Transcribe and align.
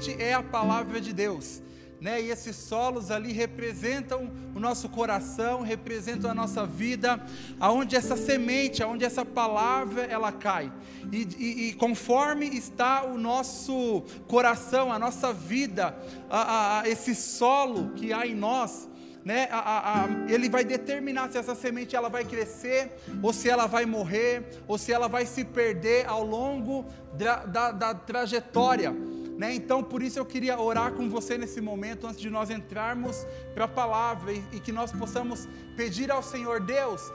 semente 0.00 0.16
é 0.18 0.32
a 0.32 0.42
palavra 0.42 1.00
de 1.00 1.12
Deus. 1.12 1.62
Né? 2.00 2.22
E 2.22 2.30
esses 2.30 2.56
solos 2.56 3.10
ali 3.10 3.30
representam 3.30 4.32
o 4.54 4.58
nosso 4.58 4.88
coração, 4.88 5.60
representam 5.60 6.30
a 6.30 6.34
nossa 6.34 6.64
vida, 6.64 7.22
aonde 7.60 7.94
essa 7.94 8.16
semente, 8.16 8.82
aonde 8.82 9.04
essa 9.04 9.22
palavra 9.22 10.04
ela 10.04 10.32
cai. 10.32 10.72
E, 11.12 11.28
e, 11.38 11.68
e 11.68 11.72
conforme 11.74 12.46
está 12.46 13.04
o 13.04 13.18
nosso 13.18 14.02
coração, 14.26 14.90
a 14.90 14.98
nossa 14.98 15.30
vida, 15.30 15.94
a, 16.30 16.80
a, 16.80 16.88
esse 16.88 17.14
solo 17.14 17.90
que 17.90 18.14
há 18.14 18.26
em 18.26 18.34
nós, 18.34 18.88
né, 19.22 19.48
a, 19.50 20.04
a, 20.04 20.08
ele 20.30 20.48
vai 20.48 20.64
determinar 20.64 21.30
se 21.30 21.36
essa 21.36 21.54
semente 21.54 21.94
ela 21.94 22.08
vai 22.08 22.24
crescer, 22.24 22.96
ou 23.22 23.34
se 23.34 23.50
ela 23.50 23.66
vai 23.66 23.84
morrer, 23.84 24.62
ou 24.66 24.78
se 24.78 24.90
ela 24.90 25.06
vai 25.06 25.26
se 25.26 25.44
perder 25.44 26.06
ao 26.06 26.24
longo 26.24 26.86
da, 27.12 27.44
da, 27.44 27.72
da 27.72 27.94
trajetória. 27.94 28.94
Né? 29.40 29.54
Então, 29.54 29.82
por 29.82 30.02
isso 30.02 30.18
eu 30.18 30.26
queria 30.26 30.60
orar 30.60 30.92
com 30.92 31.08
você 31.08 31.38
nesse 31.38 31.62
momento, 31.62 32.06
antes 32.06 32.20
de 32.20 32.28
nós 32.28 32.50
entrarmos 32.50 33.26
para 33.54 33.64
a 33.64 33.68
palavra 33.68 34.34
e, 34.34 34.44
e 34.52 34.60
que 34.60 34.70
nós 34.70 34.92
possamos 34.92 35.48
pedir 35.74 36.10
ao 36.10 36.22
Senhor 36.22 36.60
Deus 36.60 37.10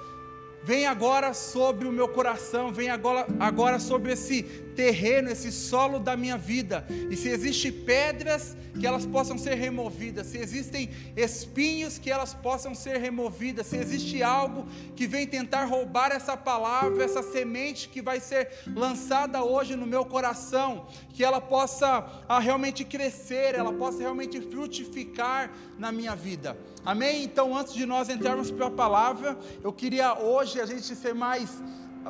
Vem 0.65 0.87
agora 0.87 1.31
sobre 1.31 1.87
o 1.87 1.91
meu 1.91 2.07
coração, 2.07 2.73
vem 2.73 2.89
agora, 2.89 3.27
agora 3.39 3.77
sobre 3.77 4.13
esse 4.13 4.41
terreno, 4.75 5.29
esse 5.29 5.51
solo 5.51 5.99
da 5.99 6.17
minha 6.17 6.39
vida. 6.39 6.83
E 7.11 7.15
se 7.15 7.29
existem 7.29 7.71
pedras, 7.71 8.57
que 8.79 8.85
elas 8.85 9.05
possam 9.05 9.37
ser 9.37 9.55
removidas. 9.55 10.27
Se 10.27 10.37
existem 10.37 10.89
espinhos, 11.15 11.97
que 11.97 12.11
elas 12.11 12.33
possam 12.33 12.75
ser 12.75 12.97
removidas. 12.97 13.67
Se 13.67 13.77
existe 13.77 14.21
algo 14.21 14.65
que 14.95 15.07
vem 15.07 15.25
tentar 15.25 15.65
roubar 15.65 16.11
essa 16.11 16.35
palavra, 16.35 17.03
essa 17.03 17.23
semente 17.23 17.87
que 17.89 18.01
vai 18.01 18.19
ser 18.19 18.49
lançada 18.75 19.43
hoje 19.43 19.75
no 19.75 19.85
meu 19.85 20.05
coração, 20.05 20.87
que 21.13 21.23
ela 21.23 21.39
possa 21.39 22.05
ah, 22.27 22.39
realmente 22.39 22.83
crescer, 22.83 23.55
ela 23.55 23.71
possa 23.71 23.99
realmente 23.99 24.41
frutificar 24.41 25.51
na 25.77 25.91
minha 25.91 26.15
vida. 26.15 26.57
Amém? 26.83 27.23
Então, 27.23 27.57
antes 27.57 27.73
de 27.73 27.85
nós 27.85 28.09
entrarmos 28.09 28.51
para 28.51 28.67
a 28.67 28.71
palavra, 28.71 29.37
eu 29.63 29.71
queria 29.71 30.19
hoje 30.19 30.54
a 30.59 30.65
gente 30.65 30.95
ser 30.95 31.13
mais 31.13 31.61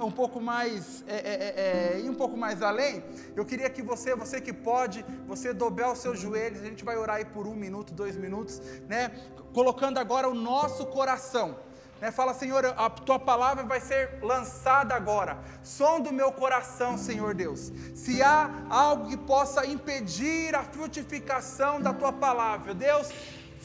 um 0.04 0.12
pouco 0.12 0.42
mais 0.42 1.04
é, 1.08 1.16
é, 1.16 2.00
é, 2.00 2.06
é, 2.06 2.10
um 2.10 2.14
pouco 2.14 2.36
mais 2.36 2.62
além, 2.62 3.04
eu 3.36 3.46
queria 3.46 3.70
que 3.70 3.82
você, 3.82 4.16
você 4.16 4.42
que 4.42 4.52
pode, 4.52 5.06
você 5.26 5.54
dobrar 5.54 5.92
os 5.92 6.00
seus 6.00 6.20
joelhos, 6.20 6.62
a 6.62 6.66
gente 6.66 6.84
vai 6.84 6.98
orar 6.98 7.18
aí 7.18 7.26
por 7.26 7.48
um 7.48 7.56
minuto, 7.56 7.94
dois 7.94 8.18
minutos, 8.18 8.62
né? 8.90 9.12
Colocando 9.54 9.98
agora 9.98 10.28
o 10.28 10.34
nosso 10.34 10.86
coração. 10.88 11.58
Né? 12.02 12.12
Fala, 12.12 12.34
Senhor, 12.34 12.66
a 12.66 12.90
tua 12.90 13.18
palavra 13.18 13.64
vai 13.64 13.80
ser 13.80 14.20
lançada 14.22 14.94
agora. 14.94 15.40
Som 15.64 16.02
do 16.02 16.12
meu 16.12 16.32
coração, 16.32 16.98
Senhor 16.98 17.34
Deus. 17.34 17.72
Se 17.94 18.22
há 18.22 18.66
algo 18.70 19.08
que 19.08 19.16
possa 19.16 19.66
impedir 19.66 20.54
a 20.56 20.64
frutificação 20.64 21.80
da 21.80 21.94
tua 21.94 22.12
palavra, 22.12 22.74
Deus, 22.74 23.10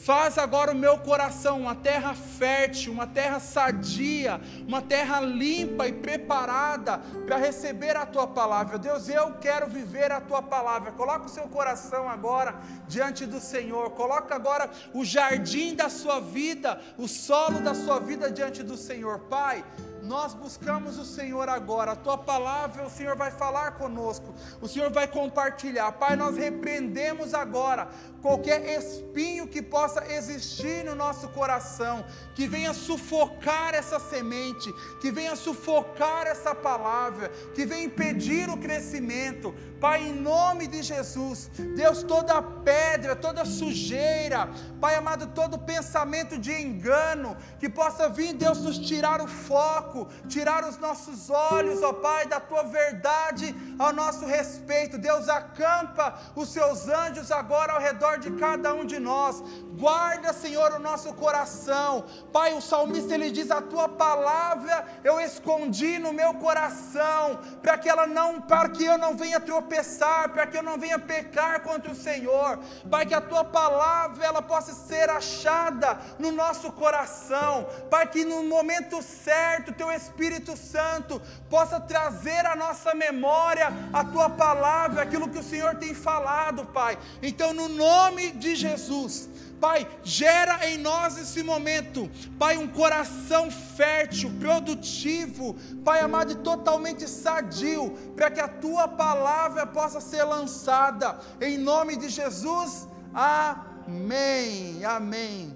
Faz 0.03 0.39
agora 0.39 0.71
o 0.71 0.75
meu 0.75 0.97
coração 0.97 1.61
uma 1.61 1.75
terra 1.75 2.15
fértil, 2.15 2.91
uma 2.91 3.05
terra 3.05 3.39
sadia, 3.39 4.41
uma 4.67 4.81
terra 4.81 5.21
limpa 5.21 5.87
e 5.87 5.93
preparada 5.93 6.97
para 7.27 7.37
receber 7.37 7.95
a 7.95 8.03
tua 8.03 8.25
palavra. 8.25 8.79
Deus, 8.79 9.07
eu 9.07 9.33
quero 9.33 9.67
viver 9.67 10.11
a 10.11 10.19
tua 10.19 10.41
palavra. 10.41 10.91
Coloca 10.91 11.27
o 11.27 11.29
seu 11.29 11.43
coração 11.43 12.09
agora 12.09 12.55
diante 12.87 13.27
do 13.27 13.39
Senhor. 13.39 13.91
Coloca 13.91 14.33
agora 14.33 14.71
o 14.91 15.05
jardim 15.05 15.75
da 15.75 15.87
sua 15.87 16.19
vida, 16.19 16.81
o 16.97 17.07
solo 17.07 17.59
da 17.59 17.75
sua 17.75 17.99
vida 17.99 18.31
diante 18.31 18.63
do 18.63 18.75
Senhor. 18.75 19.19
Pai, 19.29 19.63
nós 20.01 20.33
buscamos 20.33 20.97
o 20.97 21.05
Senhor 21.05 21.47
agora, 21.47 21.91
a 21.91 21.95
tua 21.95 22.17
palavra, 22.17 22.85
o 22.85 22.89
Senhor 22.89 23.15
vai 23.15 23.31
falar 23.31 23.71
conosco, 23.71 24.33
o 24.61 24.67
Senhor 24.67 24.91
vai 24.91 25.07
compartilhar. 25.07 25.91
Pai, 25.93 26.15
nós 26.15 26.35
repreendemos 26.37 27.33
agora 27.33 27.89
qualquer 28.21 28.77
espinho 28.77 29.47
que 29.47 29.61
possa 29.61 30.05
existir 30.11 30.83
no 30.83 30.95
nosso 30.95 31.27
coração, 31.29 32.05
que 32.35 32.47
venha 32.47 32.73
sufocar 32.73 33.73
essa 33.73 33.99
semente, 33.99 34.71
que 34.99 35.11
venha 35.11 35.35
sufocar 35.35 36.27
essa 36.27 36.53
palavra, 36.53 37.29
que 37.53 37.65
venha 37.65 37.83
impedir 37.83 38.49
o 38.49 38.57
crescimento. 38.57 39.53
Pai, 39.81 40.03
em 40.03 40.13
nome 40.13 40.67
de 40.67 40.83
Jesus, 40.83 41.49
Deus, 41.75 42.03
toda 42.03 42.39
pedra, 42.39 43.15
toda 43.15 43.43
sujeira, 43.43 44.47
Pai 44.79 44.93
amado, 44.93 45.25
todo 45.33 45.57
pensamento 45.57 46.37
de 46.37 46.53
engano, 46.53 47.35
que 47.59 47.67
possa 47.67 48.07
vir, 48.07 48.33
Deus, 48.33 48.59
nos 48.59 48.77
tirar 48.77 49.19
o 49.21 49.27
foco, 49.27 50.07
tirar 50.27 50.63
os 50.69 50.77
nossos 50.77 51.31
olhos, 51.31 51.81
ó 51.81 51.93
Pai, 51.93 52.27
da 52.27 52.39
tua 52.39 52.61
verdade 52.61 53.55
ao 53.79 53.91
nosso 53.91 54.23
respeito. 54.23 54.99
Deus, 54.99 55.27
acampa 55.27 56.15
os 56.35 56.49
seus 56.49 56.87
anjos 56.87 57.31
agora 57.31 57.73
ao 57.73 57.81
redor 57.81 58.19
de 58.19 58.29
cada 58.33 58.75
um 58.75 58.85
de 58.85 58.99
nós, 58.99 59.41
guarda, 59.79 60.31
Senhor, 60.31 60.73
o 60.73 60.79
nosso 60.79 61.11
coração. 61.13 62.05
Pai, 62.31 62.53
o 62.53 62.61
salmista 62.61 63.15
ele 63.15 63.31
diz: 63.31 63.49
A 63.49 63.63
tua 63.63 63.89
palavra 63.89 64.85
eu 65.03 65.19
escondi 65.19 65.97
no 65.97 66.13
meu 66.13 66.35
coração, 66.35 67.39
para 67.63 67.79
que 67.79 67.89
ela 67.89 68.05
não, 68.05 68.39
para 68.39 68.69
que 68.69 68.85
eu 68.85 68.99
não 68.99 69.17
venha 69.17 69.39
tropeçar 69.39 69.70
tropeçar, 69.71 70.29
para 70.29 70.45
que 70.45 70.57
eu 70.57 70.63
não 70.63 70.77
venha 70.77 70.99
pecar 70.99 71.61
contra 71.61 71.91
o 71.91 71.95
Senhor, 71.95 72.59
Pai, 72.89 73.05
que 73.05 73.13
a 73.13 73.21
tua 73.21 73.45
palavra 73.45 74.25
ela 74.25 74.41
possa 74.41 74.73
ser 74.73 75.09
achada 75.09 75.97
no 76.19 76.31
nosso 76.31 76.71
coração, 76.73 77.67
Pai, 77.89 78.07
que 78.07 78.25
no 78.25 78.43
momento 78.43 79.01
certo 79.01 79.71
teu 79.71 79.89
Espírito 79.91 80.57
Santo 80.57 81.21
possa 81.49 81.79
trazer 81.79 82.45
à 82.45 82.55
nossa 82.55 82.93
memória 82.93 83.71
a 83.93 84.03
tua 84.03 84.29
palavra, 84.29 85.03
aquilo 85.03 85.29
que 85.29 85.39
o 85.39 85.43
Senhor 85.43 85.75
tem 85.75 85.93
falado, 85.93 86.65
Pai. 86.65 86.97
Então, 87.21 87.53
no 87.53 87.69
nome 87.69 88.31
de 88.31 88.55
Jesus, 88.55 89.29
Pai, 89.61 89.87
gera 90.03 90.67
em 90.67 90.77
nós 90.79 91.19
esse 91.19 91.43
momento, 91.43 92.09
Pai, 92.39 92.57
um 92.57 92.67
coração 92.67 93.51
fértil, 93.51 94.31
produtivo, 94.39 95.55
Pai 95.85 95.99
amado 95.99 96.31
e 96.31 96.35
totalmente 96.35 97.07
sadio, 97.07 97.91
para 98.15 98.31
que 98.31 98.39
a 98.39 98.47
tua 98.47 98.87
palavra 98.87 99.67
possa 99.67 100.01
ser 100.01 100.23
lançada, 100.23 101.19
em 101.39 101.59
nome 101.59 101.95
de 101.95 102.09
Jesus, 102.09 102.87
amém, 103.13 104.83
amém. 104.83 105.55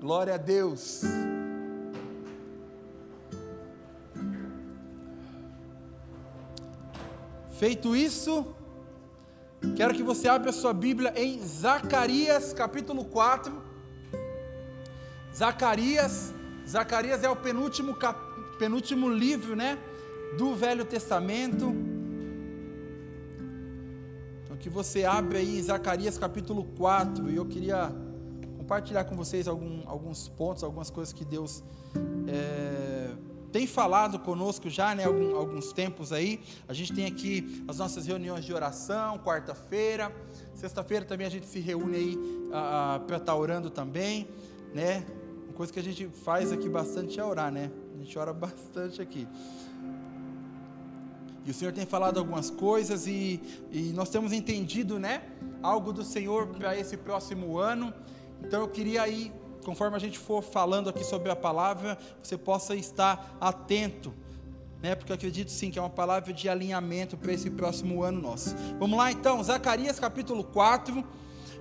Glória 0.00 0.34
a 0.34 0.38
Deus. 0.38 1.02
Feito 7.50 7.94
isso, 7.94 8.46
Quero 9.76 9.94
que 9.94 10.02
você 10.02 10.28
abra 10.28 10.50
a 10.50 10.52
sua 10.52 10.72
Bíblia 10.72 11.12
em 11.16 11.40
Zacarias 11.40 12.52
capítulo 12.52 13.04
4. 13.04 13.62
Zacarias, 15.34 16.34
Zacarias 16.68 17.22
é 17.22 17.30
o 17.30 17.36
penúltimo, 17.36 17.94
cap, 17.94 18.20
penúltimo 18.58 19.08
livro, 19.08 19.56
né, 19.56 19.78
do 20.36 20.54
Velho 20.54 20.84
Testamento. 20.84 21.72
Então 24.44 24.56
que 24.56 24.68
você 24.68 25.04
abre 25.04 25.38
aí 25.38 25.62
Zacarias 25.62 26.18
capítulo 26.18 26.64
4, 26.76 27.30
e 27.30 27.36
eu 27.36 27.46
queria 27.46 27.90
compartilhar 28.58 29.04
com 29.04 29.16
vocês 29.16 29.48
algum, 29.48 29.82
alguns 29.86 30.28
pontos, 30.28 30.64
algumas 30.64 30.90
coisas 30.90 31.14
que 31.14 31.24
Deus 31.24 31.62
é, 32.26 33.10
tem 33.52 33.66
falado 33.66 34.18
conosco 34.18 34.70
já, 34.70 34.94
né, 34.94 35.04
algum, 35.04 35.36
alguns 35.36 35.72
tempos 35.72 36.10
aí. 36.10 36.40
A 36.66 36.72
gente 36.72 36.92
tem 36.94 37.04
aqui 37.04 37.62
as 37.68 37.76
nossas 37.76 38.06
reuniões 38.06 38.44
de 38.44 38.52
oração, 38.52 39.18
quarta-feira. 39.18 40.10
Sexta-feira 40.54 41.04
também 41.04 41.26
a 41.26 41.30
gente 41.30 41.46
se 41.46 41.60
reúne 41.60 41.96
aí 41.96 42.18
para 43.06 43.18
estar 43.18 43.32
tá 43.32 43.36
orando 43.36 43.68
também, 43.68 44.26
né? 44.74 45.04
Uma 45.44 45.52
coisa 45.52 45.70
que 45.70 45.78
a 45.78 45.82
gente 45.82 46.08
faz 46.24 46.50
aqui 46.50 46.66
bastante 46.66 47.20
é 47.20 47.24
orar, 47.24 47.52
né? 47.52 47.70
A 47.94 47.98
gente 47.98 48.18
ora 48.18 48.32
bastante 48.34 49.02
aqui. 49.02 49.28
E 51.44 51.50
o 51.50 51.54
Senhor 51.54 51.72
tem 51.72 51.84
falado 51.84 52.18
algumas 52.18 52.48
coisas 52.48 53.06
e, 53.06 53.40
e 53.70 53.92
nós 53.92 54.08
temos 54.08 54.32
entendido, 54.32 54.98
né? 54.98 55.24
Algo 55.62 55.92
do 55.92 56.02
Senhor 56.02 56.46
para 56.46 56.74
esse 56.78 56.96
próximo 56.96 57.58
ano. 57.58 57.92
Então 58.40 58.60
eu 58.60 58.68
queria 58.68 59.02
aí 59.02 59.30
conforme 59.64 59.96
a 59.96 59.98
gente 59.98 60.18
for 60.18 60.42
falando 60.42 60.88
aqui 60.88 61.04
sobre 61.04 61.30
a 61.30 61.36
palavra, 61.36 61.98
você 62.22 62.36
possa 62.36 62.74
estar 62.74 63.36
atento, 63.40 64.12
né? 64.82 64.94
Porque 64.94 65.12
eu 65.12 65.14
acredito 65.14 65.50
sim 65.50 65.70
que 65.70 65.78
é 65.78 65.82
uma 65.82 65.90
palavra 65.90 66.32
de 66.32 66.48
alinhamento 66.48 67.16
para 67.16 67.32
esse 67.32 67.50
próximo 67.50 68.02
ano 68.02 68.20
nosso. 68.20 68.54
Vamos 68.78 68.98
lá 68.98 69.10
então, 69.10 69.42
Zacarias 69.42 69.98
capítulo 69.98 70.44
4. 70.44 71.04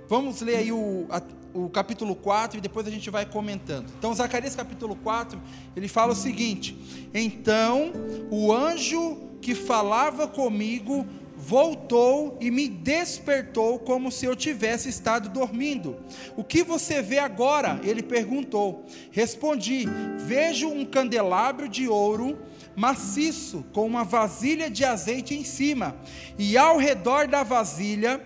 Vamos 0.07 0.41
ler 0.41 0.57
aí 0.57 0.71
o, 0.71 1.07
o 1.53 1.69
capítulo 1.69 2.15
4 2.15 2.57
e 2.57 2.61
depois 2.61 2.85
a 2.87 2.91
gente 2.91 3.09
vai 3.09 3.25
comentando. 3.25 3.91
Então, 3.97 4.13
Zacarias 4.13 4.55
capítulo 4.55 4.95
4, 4.95 5.39
ele 5.75 5.87
fala 5.87 6.13
o 6.13 6.15
seguinte: 6.15 6.77
Então 7.13 7.93
o 8.29 8.51
anjo 8.51 9.29
que 9.41 9.55
falava 9.55 10.27
comigo 10.27 11.05
voltou 11.41 12.37
e 12.39 12.51
me 12.51 12.67
despertou 12.67 13.79
como 13.79 14.11
se 14.11 14.25
eu 14.25 14.35
tivesse 14.35 14.87
estado 14.89 15.29
dormindo. 15.29 15.97
O 16.37 16.43
que 16.43 16.63
você 16.63 17.01
vê 17.01 17.17
agora? 17.17 17.79
Ele 17.83 18.03
perguntou. 18.03 18.85
Respondi: 19.11 19.85
Vejo 20.19 20.69
um 20.69 20.85
candelabro 20.85 21.67
de 21.67 21.87
ouro 21.87 22.37
maciço 22.75 23.65
com 23.73 23.85
uma 23.85 24.03
vasilha 24.03 24.69
de 24.69 24.85
azeite 24.85 25.35
em 25.35 25.43
cima, 25.43 25.95
e 26.37 26.57
ao 26.57 26.77
redor 26.77 27.27
da 27.27 27.43
vasilha 27.43 28.21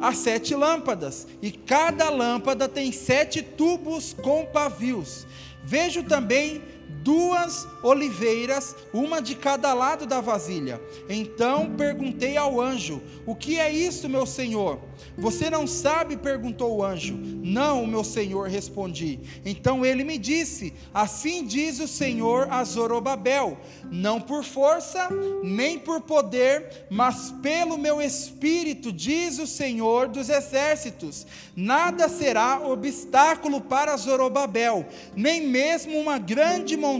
há 0.00 0.12
sete 0.12 0.54
lâmpadas, 0.54 1.28
e 1.40 1.50
cada 1.52 2.10
lâmpada 2.10 2.68
tem 2.68 2.90
sete 2.90 3.40
tubos 3.40 4.12
com 4.12 4.46
pavios. 4.46 5.26
Vejo 5.62 6.02
também 6.02 6.60
duas 7.04 7.68
oliveiras, 7.82 8.74
uma 8.92 9.20
de 9.20 9.34
cada 9.34 9.74
lado 9.74 10.06
da 10.06 10.22
vasilha. 10.22 10.80
Então 11.08 11.76
perguntei 11.76 12.36
ao 12.36 12.60
anjo: 12.60 13.02
O 13.26 13.36
que 13.36 13.60
é 13.60 13.70
isso, 13.70 14.08
meu 14.08 14.24
senhor? 14.24 14.80
Você 15.16 15.50
não 15.50 15.66
sabe? 15.66 16.16
perguntou 16.16 16.76
o 16.76 16.84
anjo. 16.84 17.14
Não, 17.16 17.86
meu 17.86 18.02
senhor, 18.02 18.48
respondi. 18.48 19.20
Então 19.44 19.84
ele 19.84 20.02
me 20.02 20.16
disse: 20.16 20.72
Assim 20.92 21.44
diz 21.44 21.78
o 21.78 21.86
Senhor 21.86 22.48
a 22.50 22.64
Zorobabel: 22.64 23.58
Não 23.90 24.20
por 24.20 24.42
força, 24.42 25.08
nem 25.42 25.78
por 25.78 26.00
poder, 26.00 26.86
mas 26.90 27.32
pelo 27.42 27.76
meu 27.76 28.00
espírito, 28.00 28.90
diz 28.90 29.38
o 29.38 29.46
Senhor 29.46 30.08
dos 30.08 30.30
exércitos. 30.30 31.26
Nada 31.54 32.08
será 32.08 32.60
obstáculo 32.60 33.60
para 33.60 33.96
Zorobabel, 33.96 34.86
nem 35.14 35.46
mesmo 35.46 35.98
uma 35.98 36.18
grande 36.18 36.76
montanha. 36.76 36.93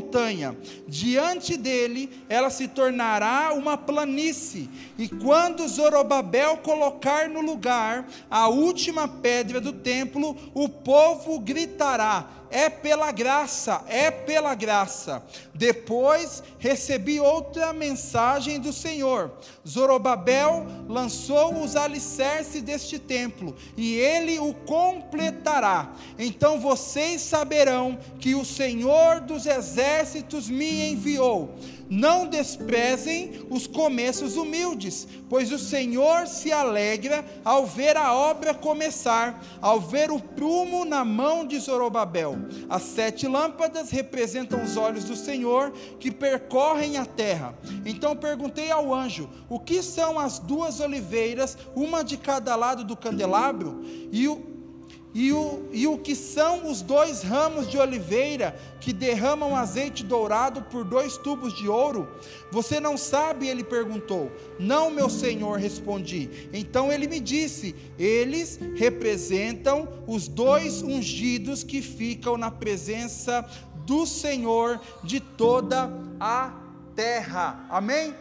Diante 0.87 1.57
dele, 1.57 2.11
ela 2.29 2.51
se 2.51 2.69
tornará 2.69 3.53
uma 3.55 3.77
planície, 3.77 4.69
e 4.99 5.09
quando 5.09 5.67
Zorobabel 5.69 6.59
colocar 6.59 7.29
no 7.29 7.41
lugar 7.41 8.07
a 8.31 8.49
última 8.49 9.07
pedra 9.07 9.61
do 9.61 9.73
templo, 9.73 10.37
o 10.55 10.69
povo 10.69 11.39
gritará: 11.39 12.29
é 12.55 12.71
pela 12.71 13.11
graça, 13.11 13.83
é 13.89 14.13
pela 14.13 14.55
graça. 14.55 15.21
Depois 15.53 16.41
recebi 16.57 17.19
outra 17.19 17.73
mensagem 17.73 18.61
do 18.61 18.73
Senhor. 18.73 19.33
Zorobabel 19.67 20.65
lançou 20.89 21.61
os 21.61 21.75
alicerces 21.75 22.63
deste 22.63 22.97
templo 22.97 23.57
e 23.77 23.97
ele 23.97 24.39
o 24.39 24.55
completará. 24.55 25.93
Então 26.17 26.61
vocês 26.61 27.23
saberão 27.23 27.99
que 28.21 28.37
o 28.37 28.45
Senhor 28.45 29.21
dos 29.21 29.47
exércitos 29.47 30.49
me 30.49 30.93
enviou. 30.93 31.57
Não 31.91 32.27
desprezem 32.27 33.47
os 33.51 33.67
começos 33.67 34.37
humildes, 34.37 35.07
pois 35.29 35.53
o 35.53 35.59
Senhor 35.59 36.27
se 36.27 36.51
alegra 36.51 37.25
ao 37.45 37.67
ver 37.67 37.97
a 37.97 38.15
obra 38.15 38.55
começar, 38.55 39.45
ao 39.61 39.79
ver 39.81 40.11
o 40.11 40.19
prumo 40.19 40.85
na 40.85 41.05
mão 41.05 41.47
de 41.47 41.59
Zorobabel. 41.59 42.39
As 42.69 42.83
sete 42.83 43.27
lâmpadas 43.27 43.91
representam 43.91 44.63
os 44.63 44.77
olhos 44.77 45.05
do 45.05 45.17
Senhor 45.17 45.73
que 45.99 46.11
percorrem 46.11 46.97
a 46.97 47.05
terra. 47.05 47.55
Então 47.85 48.17
perguntei 48.17 48.71
ao 48.71 48.95
anjo: 48.95 49.29
O 49.49 49.59
que 49.59 49.83
são 49.83 50.19
as 50.19 50.39
duas 50.39 50.81
oliveiras, 50.81 51.57
uma 51.75 52.03
de 52.03 52.17
cada 52.17 52.55
lado 52.57 52.85
do 52.85 52.97
candelabro? 52.97 53.83
E 54.13 54.29
o 54.29 54.54
e 55.15 55.33
o, 55.33 55.69
e 55.71 55.87
o 55.87 55.97
que 55.97 56.17
são 56.17 56.69
os 56.69 56.83
dois 56.83 57.23
ramos 57.23 57.71
de 57.71 57.79
oliveira 57.79 58.59
que 58.81 58.93
derramam 58.93 59.55
azeite 59.55 60.03
dourado 60.03 60.63
por 60.63 60.83
dois 60.83 61.17
tubos 61.17 61.55
de 61.55 61.69
ouro? 61.69 62.09
Você 62.51 62.81
não 62.81 62.97
sabe? 62.97 63.47
Ele 63.47 63.63
perguntou. 63.63 64.33
Não, 64.59 64.91
meu 64.91 65.09
senhor, 65.09 65.57
respondi. 65.59 66.49
Então 66.53 66.93
ele 66.93 67.07
me 67.07 67.21
disse: 67.21 67.77
Eles 67.97 68.59
representam 68.75 69.89
os 70.05 70.27
dois 70.27 70.83
ungidos 70.83 71.63
que 71.63 71.81
ficam 71.81 72.37
na 72.37 72.51
presença 72.51 73.49
do 73.87 74.07
Senhor 74.07 74.81
de 75.05 75.21
toda 75.21 75.93
a 76.19 76.53
terra. 76.97 77.65
Amém? 77.71 78.15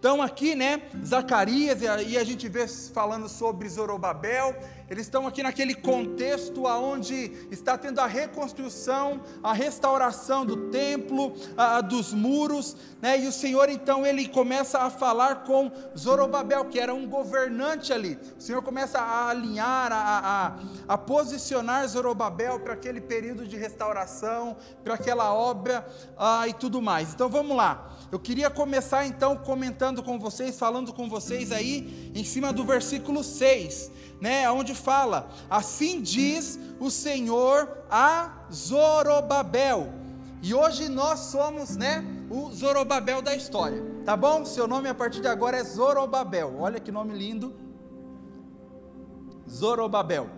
Então 0.00 0.22
aqui, 0.22 0.54
né, 0.54 0.80
Zacarias, 1.04 1.82
e 1.82 2.16
a 2.16 2.24
gente 2.24 2.48
vê 2.48 2.66
falando 2.66 3.28
sobre 3.28 3.68
Zorobabel, 3.68 4.56
eles 4.90 5.06
estão 5.06 5.24
aqui 5.24 5.40
naquele 5.40 5.72
contexto 5.72 6.66
aonde 6.66 7.46
está 7.48 7.78
tendo 7.78 8.00
a 8.00 8.06
reconstrução, 8.06 9.20
a 9.40 9.52
restauração 9.52 10.44
do 10.44 10.68
templo, 10.68 11.32
a, 11.56 11.80
dos 11.80 12.12
muros, 12.12 12.76
né? 13.00 13.20
E 13.20 13.28
o 13.28 13.32
Senhor 13.32 13.68
então 13.68 14.04
ele 14.04 14.26
começa 14.26 14.80
a 14.80 14.90
falar 14.90 15.44
com 15.44 15.70
Zorobabel, 15.96 16.64
que 16.64 16.80
era 16.80 16.92
um 16.92 17.06
governante 17.06 17.92
ali. 17.92 18.18
O 18.36 18.42
Senhor 18.42 18.62
começa 18.62 18.98
a 18.98 19.28
alinhar, 19.28 19.92
a, 19.92 20.56
a, 20.88 20.94
a 20.94 20.98
posicionar 20.98 21.86
Zorobabel 21.86 22.58
para 22.58 22.74
aquele 22.74 23.00
período 23.00 23.46
de 23.46 23.56
restauração, 23.56 24.56
para 24.82 24.94
aquela 24.94 25.32
obra 25.32 25.86
ah, 26.18 26.48
e 26.48 26.52
tudo 26.52 26.82
mais. 26.82 27.14
Então 27.14 27.28
vamos 27.28 27.56
lá. 27.56 27.96
Eu 28.10 28.18
queria 28.18 28.50
começar 28.50 29.06
então 29.06 29.36
comentando 29.36 30.02
com 30.02 30.18
vocês, 30.18 30.58
falando 30.58 30.92
com 30.92 31.08
vocês 31.08 31.52
aí 31.52 32.10
em 32.12 32.24
cima 32.24 32.52
do 32.52 32.64
versículo 32.64 33.22
6 33.22 34.00
né, 34.20 34.50
onde 34.50 34.74
fala: 34.74 35.30
Assim 35.48 36.00
diz 36.02 36.58
o 36.78 36.90
Senhor 36.90 37.84
a 37.90 38.44
Zorobabel. 38.52 39.92
E 40.42 40.54
hoje 40.54 40.88
nós 40.88 41.20
somos, 41.20 41.76
né, 41.76 42.04
o 42.30 42.50
Zorobabel 42.50 43.20
da 43.22 43.34
história. 43.34 43.82
Tá 44.04 44.16
bom? 44.16 44.44
Seu 44.44 44.66
nome 44.66 44.88
a 44.88 44.94
partir 44.94 45.20
de 45.20 45.28
agora 45.28 45.56
é 45.56 45.64
Zorobabel. 45.64 46.56
Olha 46.58 46.80
que 46.80 46.92
nome 46.92 47.14
lindo. 47.14 47.54
Zorobabel. 49.48 50.28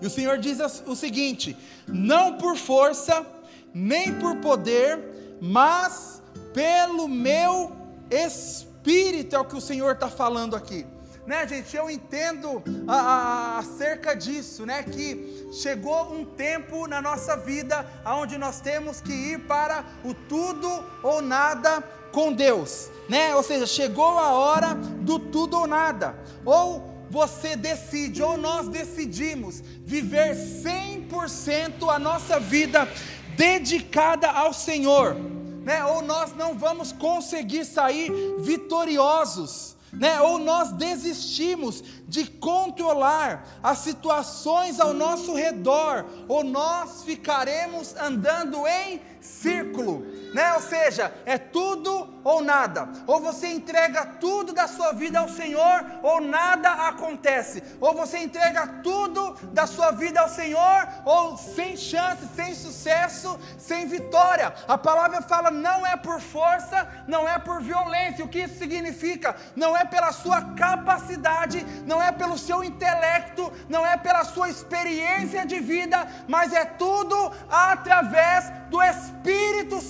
E 0.00 0.06
o 0.06 0.10
Senhor 0.10 0.38
diz 0.38 0.58
o 0.86 0.94
seguinte: 0.94 1.56
não 1.86 2.36
por 2.36 2.56
força, 2.56 3.26
nem 3.72 4.14
por 4.18 4.36
poder, 4.36 5.38
mas 5.40 6.22
pelo 6.52 7.08
meu 7.08 7.72
espírito, 8.10 9.34
é 9.34 9.38
o 9.38 9.44
que 9.44 9.56
o 9.56 9.60
Senhor 9.60 9.92
está 9.92 10.08
falando 10.08 10.54
aqui 10.54 10.86
né, 11.26 11.46
gente? 11.46 11.76
Eu 11.76 11.90
entendo 11.90 12.62
a, 12.86 12.96
a, 12.96 13.58
acerca 13.58 14.14
disso, 14.14 14.64
né? 14.64 14.82
Que 14.82 15.48
chegou 15.52 16.12
um 16.12 16.24
tempo 16.24 16.86
na 16.86 17.02
nossa 17.02 17.36
vida 17.36 17.86
onde 18.04 18.38
nós 18.38 18.60
temos 18.60 19.00
que 19.00 19.12
ir 19.12 19.40
para 19.40 19.84
o 20.04 20.14
tudo 20.14 20.84
ou 21.02 21.20
nada 21.20 21.82
com 22.12 22.32
Deus, 22.32 22.88
né? 23.08 23.34
Ou 23.34 23.42
seja, 23.42 23.66
chegou 23.66 24.18
a 24.18 24.32
hora 24.32 24.74
do 24.74 25.18
tudo 25.18 25.58
ou 25.58 25.66
nada. 25.66 26.16
Ou 26.44 26.94
você 27.10 27.56
decide, 27.56 28.22
ou 28.22 28.36
nós 28.36 28.68
decidimos 28.68 29.60
viver 29.84 30.34
100% 30.34 31.88
a 31.88 31.98
nossa 31.98 32.38
vida 32.38 32.88
dedicada 33.36 34.30
ao 34.30 34.52
Senhor, 34.52 35.16
né? 35.64 35.84
Ou 35.84 36.02
nós 36.02 36.34
não 36.34 36.56
vamos 36.56 36.92
conseguir 36.92 37.64
sair 37.64 38.12
vitoriosos 38.38 39.75
né? 39.96 40.20
Ou 40.20 40.38
nós 40.38 40.72
desistimos 40.72 41.82
de 42.06 42.26
controlar 42.26 43.46
as 43.62 43.78
situações 43.78 44.78
ao 44.78 44.92
nosso 44.92 45.34
redor, 45.34 46.04
ou 46.28 46.44
nós 46.44 47.02
ficaremos 47.02 47.96
andando 47.96 48.66
em 48.66 49.00
círculo, 49.26 50.06
né? 50.32 50.54
Ou 50.54 50.60
seja, 50.60 51.12
é 51.24 51.36
tudo 51.36 52.14
ou 52.22 52.42
nada. 52.42 52.88
Ou 53.06 53.20
você 53.20 53.48
entrega 53.48 54.04
tudo 54.20 54.52
da 54.52 54.66
sua 54.66 54.92
vida 54.92 55.18
ao 55.18 55.28
Senhor, 55.28 55.84
ou 56.02 56.20
nada 56.20 56.70
acontece. 56.88 57.62
Ou 57.80 57.94
você 57.94 58.18
entrega 58.18 58.66
tudo 58.82 59.34
da 59.52 59.66
sua 59.66 59.90
vida 59.90 60.20
ao 60.20 60.28
Senhor, 60.28 60.88
ou 61.04 61.36
sem 61.36 61.76
chance, 61.76 62.26
sem 62.34 62.54
sucesso, 62.54 63.38
sem 63.58 63.86
vitória. 63.86 64.54
A 64.66 64.78
palavra 64.78 65.20
fala 65.22 65.50
não 65.50 65.86
é 65.86 65.96
por 65.96 66.20
força, 66.20 66.86
não 67.06 67.28
é 67.28 67.38
por 67.38 67.60
violência. 67.60 68.24
O 68.24 68.28
que 68.28 68.40
isso 68.40 68.58
significa? 68.58 69.36
Não 69.54 69.76
é 69.76 69.84
pela 69.84 70.12
sua 70.12 70.40
capacidade, 70.54 71.64
não 71.86 72.02
é 72.02 72.12
pelo 72.12 72.38
seu 72.38 72.62
intelecto, 72.62 73.52
não 73.68 73.86
é 73.86 73.96
pela 73.96 74.24
sua 74.24 74.48
experiência 74.48 75.44
de 75.46 75.60
vida, 75.60 76.06
mas 76.28 76.52
é 76.52 76.64
tudo 76.64 77.32
através 77.50 78.50
do 78.70 78.82
Espírito 78.82 79.15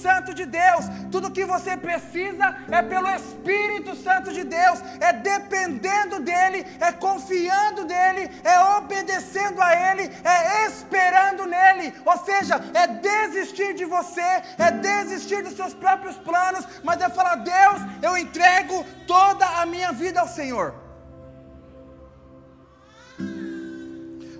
Santo 0.07 0.33
de 0.33 0.47
Deus. 0.47 0.85
Tudo 1.11 1.31
que 1.31 1.45
você 1.45 1.77
precisa 1.77 2.57
é 2.71 2.81
pelo 2.83 3.09
Espírito 3.11 3.97
Santo 3.97 4.33
de 4.33 4.45
Deus, 4.45 4.79
é 5.01 5.13
dependendo 5.13 6.21
dEle, 6.21 6.65
é 6.81 6.93
confiando 6.93 7.85
nele, 7.85 8.31
é 8.45 8.61
obedecendo 8.79 9.61
a 9.61 9.75
Ele, 9.91 10.05
é 10.25 10.67
esperando 10.67 11.45
nele. 11.47 11.93
Ou 12.05 12.19
seja, 12.19 12.55
é 12.73 12.87
desistir 12.87 13.75
de 13.75 13.85
você, 13.85 14.31
é 14.59 14.71
desistir 14.71 15.43
dos 15.43 15.57
seus 15.57 15.75
próprios 15.75 16.17
planos, 16.19 16.65
mas 16.85 17.01
é 17.01 17.09
falar: 17.09 17.37
Deus, 17.37 17.81
eu 18.03 18.17
entrego 18.17 18.85
toda 19.07 19.45
a 19.61 19.67
minha 19.67 19.93
vida 19.93 20.21
ao 20.21 20.29
Senhor. 20.29 20.86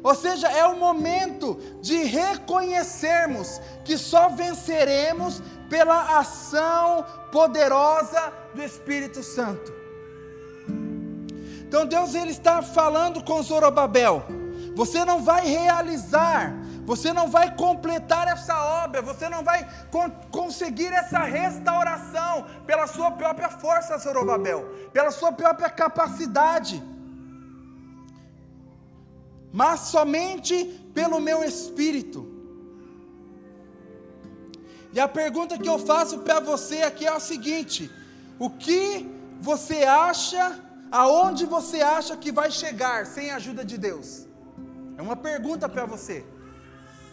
Ou 0.03 0.15
seja, 0.15 0.49
é 0.49 0.65
o 0.67 0.77
momento 0.77 1.59
de 1.81 2.05
reconhecermos 2.05 3.61
que 3.85 3.97
só 3.99 4.29
venceremos 4.29 5.43
pela 5.69 6.19
ação 6.19 7.05
poderosa 7.33 8.33
do 8.55 8.63
Espírito 8.63 9.23
Santo. 9.23 9.73
Então 11.67 11.85
Deus 11.85 12.15
ele 12.15 12.31
está 12.31 12.63
falando 12.63 13.23
com 13.23 13.43
Zorobabel. 13.43 14.25
Você 14.75 15.05
não 15.05 15.23
vai 15.23 15.47
realizar, 15.47 16.55
você 16.85 17.13
não 17.13 17.29
vai 17.29 17.57
completar 17.57 18.29
essa 18.29 18.85
obra, 18.85 19.03
você 19.03 19.29
não 19.29 19.43
vai 19.43 19.67
con 19.91 20.11
conseguir 20.31 20.93
essa 20.93 21.21
restauração 21.21 22.47
pela 22.67 22.87
sua 22.87 23.11
própria 23.11 23.49
força, 23.49 23.99
Zorobabel, 23.99 24.69
pela 24.93 25.11
sua 25.11 25.33
própria 25.33 25.69
capacidade, 25.69 26.83
mas 29.61 29.81
somente 29.95 30.57
pelo 30.97 31.19
meu 31.19 31.39
espírito. 31.51 32.21
E 34.95 35.01
a 35.05 35.09
pergunta 35.21 35.59
que 35.63 35.71
eu 35.75 35.79
faço 35.91 36.19
para 36.27 36.39
você 36.41 36.79
aqui 36.89 37.07
é 37.07 37.13
a 37.19 37.27
seguinte: 37.31 37.91
o 38.39 38.49
que 38.65 38.83
você 39.49 39.79
acha, 39.85 40.45
aonde 41.03 41.47
você 41.57 41.81
acha 41.81 42.15
que 42.23 42.31
vai 42.41 42.51
chegar 42.51 42.99
sem 43.15 43.31
a 43.31 43.37
ajuda 43.37 43.65
de 43.71 43.79
Deus? 43.89 44.09
É 44.99 45.03
uma 45.09 45.17
pergunta 45.29 45.67
para 45.75 45.87
você. 45.87 46.19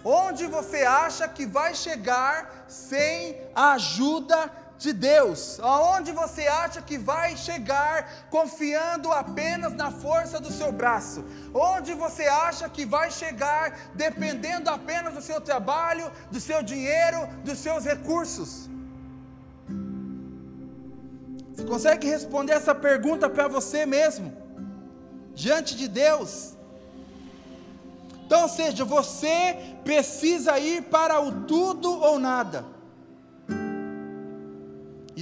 Onde 0.04 0.46
você 0.58 0.82
acha 0.84 1.26
que 1.36 1.46
vai 1.46 1.74
chegar 1.86 2.66
sem 2.68 3.40
a 3.56 3.72
ajuda 3.80 4.40
de 4.48 4.63
Deus? 4.92 5.60
Aonde 5.62 6.12
você 6.12 6.48
acha 6.48 6.82
que 6.82 6.98
vai 6.98 7.38
chegar 7.38 8.28
confiando 8.30 9.12
apenas 9.12 9.74
na 9.74 9.92
força 9.92 10.40
do 10.40 10.52
seu 10.52 10.72
braço? 10.72 11.24
Onde 11.54 11.94
você 11.94 12.24
acha 12.24 12.68
que 12.68 12.86
vai 12.86 13.10
chegar 13.10 13.92
dependendo 13.94 14.70
apenas 14.70 15.14
do 15.14 15.22
seu 15.22 15.40
trabalho, 15.40 16.12
do 16.30 16.40
seu 16.40 16.62
dinheiro, 16.62 17.28
dos 17.46 17.60
seus 17.60 17.86
recursos? 17.86 18.68
Você 21.54 21.64
consegue 21.64 22.08
responder 22.08 22.54
essa 22.54 22.76
pergunta 22.76 23.30
para 23.30 23.48
você 23.48 23.86
mesmo? 23.86 24.36
Diante 25.34 25.76
de 25.76 25.88
Deus? 25.88 26.54
Então, 28.26 28.42
ou 28.44 28.50
seja, 28.50 28.84
você 28.84 29.76
precisa 29.84 30.58
ir 30.58 30.84
para 30.84 31.22
o 31.22 31.44
tudo 31.44 31.92
ou 31.92 32.18
nada. 32.18 32.73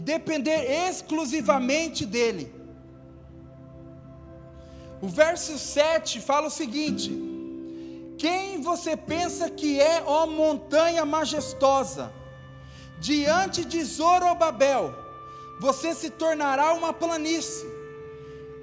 E 0.02 0.04
depender 0.04 0.88
exclusivamente 0.88 2.06
dele. 2.06 2.54
O 5.00 5.08
verso 5.08 5.60
7 5.60 6.20
fala 6.20 6.48
o 6.48 6.52
seguinte: 6.52 7.12
Quem 8.18 8.62
você 8.62 8.98
pensa 8.98 9.50
que 9.50 9.80
é, 9.80 10.02
ó 10.06 10.26
montanha 10.26 11.06
majestosa? 11.06 12.12
Diante 13.00 13.64
de 13.64 13.84
Zorobabel, 13.84 14.94
você 15.60 15.94
se 15.94 16.10
tornará 16.10 16.74
uma 16.74 16.92
planície. 16.94 17.70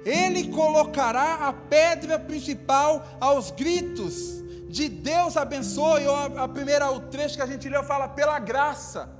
Ele 0.05 0.49
colocará 0.49 1.47
a 1.47 1.53
pedra 1.53 2.19
principal 2.19 3.05
aos 3.19 3.51
gritos 3.51 4.39
de 4.69 4.89
Deus 4.89 5.37
abençoe. 5.37 6.05
A 6.37 6.47
primeira, 6.47 6.91
o 6.91 6.99
trecho 6.99 7.35
que 7.35 7.41
a 7.41 7.47
gente 7.47 7.67
leu 7.69 7.83
fala 7.83 8.07
pela 8.09 8.39
graça. 8.39 9.18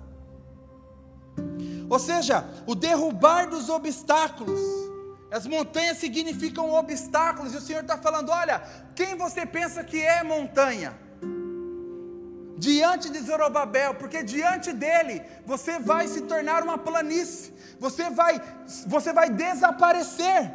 Ou 1.89 1.99
seja, 1.99 2.45
o 2.67 2.75
derrubar 2.75 3.49
dos 3.49 3.69
obstáculos. 3.69 4.61
As 5.31 5.45
montanhas 5.45 5.97
significam 5.97 6.71
obstáculos, 6.71 7.53
e 7.53 7.57
o 7.57 7.61
Senhor 7.61 7.81
está 7.81 7.97
falando: 7.97 8.29
olha, 8.29 8.61
quem 8.95 9.15
você 9.15 9.45
pensa 9.45 9.83
que 9.83 10.01
é 10.01 10.23
montanha? 10.23 10.97
diante 12.59 13.09
de 13.09 13.19
Zorobabel, 13.21 13.95
porque 13.95 14.21
diante 14.21 14.73
dele 14.73 15.21
você 15.45 15.79
vai 15.79 16.07
se 16.07 16.21
tornar 16.31 16.61
uma 16.61 16.77
planície, 16.77 17.53
você 17.79 18.09
vai, 18.09 18.41
você 18.85 19.13
vai 19.13 19.29
desaparecer. 19.29 20.51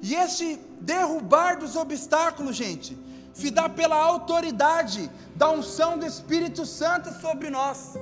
E 0.00 0.14
este 0.14 0.58
derrubar 0.80 1.58
dos 1.58 1.76
obstáculos, 1.76 2.56
gente, 2.56 2.98
se 3.34 3.50
dá 3.50 3.68
pela 3.68 3.96
autoridade 3.96 5.10
da 5.34 5.50
unção 5.50 5.98
do 5.98 6.06
Espírito 6.06 6.64
Santo 6.64 7.12
sobre 7.20 7.50
nós, 7.50 7.94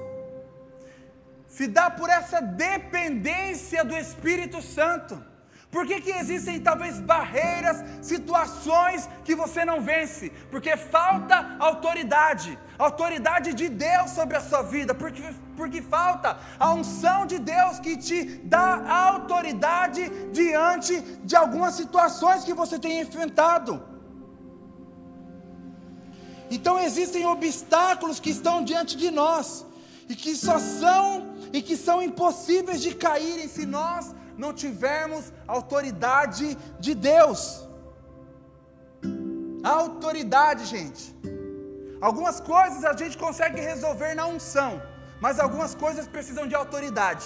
se 1.56 1.66
dá 1.76 1.87
por 1.99 2.08
essa 2.18 2.40
dependência 2.40 3.84
do 3.84 3.96
Espírito 4.04 4.61
Santo. 4.76 5.14
Por 5.75 5.82
que, 5.88 5.96
que 6.04 6.12
existem 6.20 6.56
talvez 6.68 6.94
barreiras, 7.12 7.78
situações 8.11 9.08
que 9.26 9.34
você 9.42 9.64
não 9.64 9.78
vence? 9.80 10.30
Porque 10.52 10.76
falta 10.76 11.37
autoridade, 11.68 12.50
autoridade 12.87 13.50
de 13.61 13.68
Deus 13.68 14.11
sobre 14.18 14.37
a 14.37 14.44
sua 14.49 14.62
vida, 14.62 14.94
porque, 14.94 15.23
porque 15.56 15.80
falta 15.82 16.37
a 16.58 16.73
unção 16.73 17.20
de 17.32 17.38
Deus 17.38 17.78
que 17.84 17.96
te 17.96 18.18
dá 18.56 18.68
autoridade 19.08 20.02
diante 20.38 21.00
de 21.28 21.37
algumas 21.42 21.75
situações 21.75 22.44
que 22.44 22.54
você 22.62 22.78
tem 22.78 23.00
enfrentado. 23.00 23.75
Então 26.50 26.78
existem 26.88 27.25
obstáculos 27.26 28.18
que 28.20 28.30
estão 28.30 28.56
diante 28.62 28.96
de 28.96 29.11
nós 29.11 29.46
e 30.08 30.14
que 30.14 30.34
só 30.37 30.58
são 30.58 31.34
e 31.52 31.62
que 31.62 31.76
são 31.76 32.02
impossíveis 32.02 32.80
de 32.80 32.94
caírem 32.94 33.49
se 33.49 33.64
nós 33.64 34.14
não 34.37 34.52
tivermos 34.52 35.32
autoridade 35.46 36.56
de 36.80 36.94
Deus. 36.94 37.40
Autoridade, 39.62 40.64
gente. 40.66 41.14
Algumas 42.00 42.40
coisas 42.40 42.84
a 42.84 42.94
gente 42.96 43.16
consegue 43.16 43.61
resolver 43.61 44.14
na 44.14 44.26
unção, 44.26 44.82
mas 45.20 45.38
algumas 45.38 45.75
coisas 45.75 46.06
precisam 46.06 46.46
de 46.46 46.54
autoridade. 46.54 47.25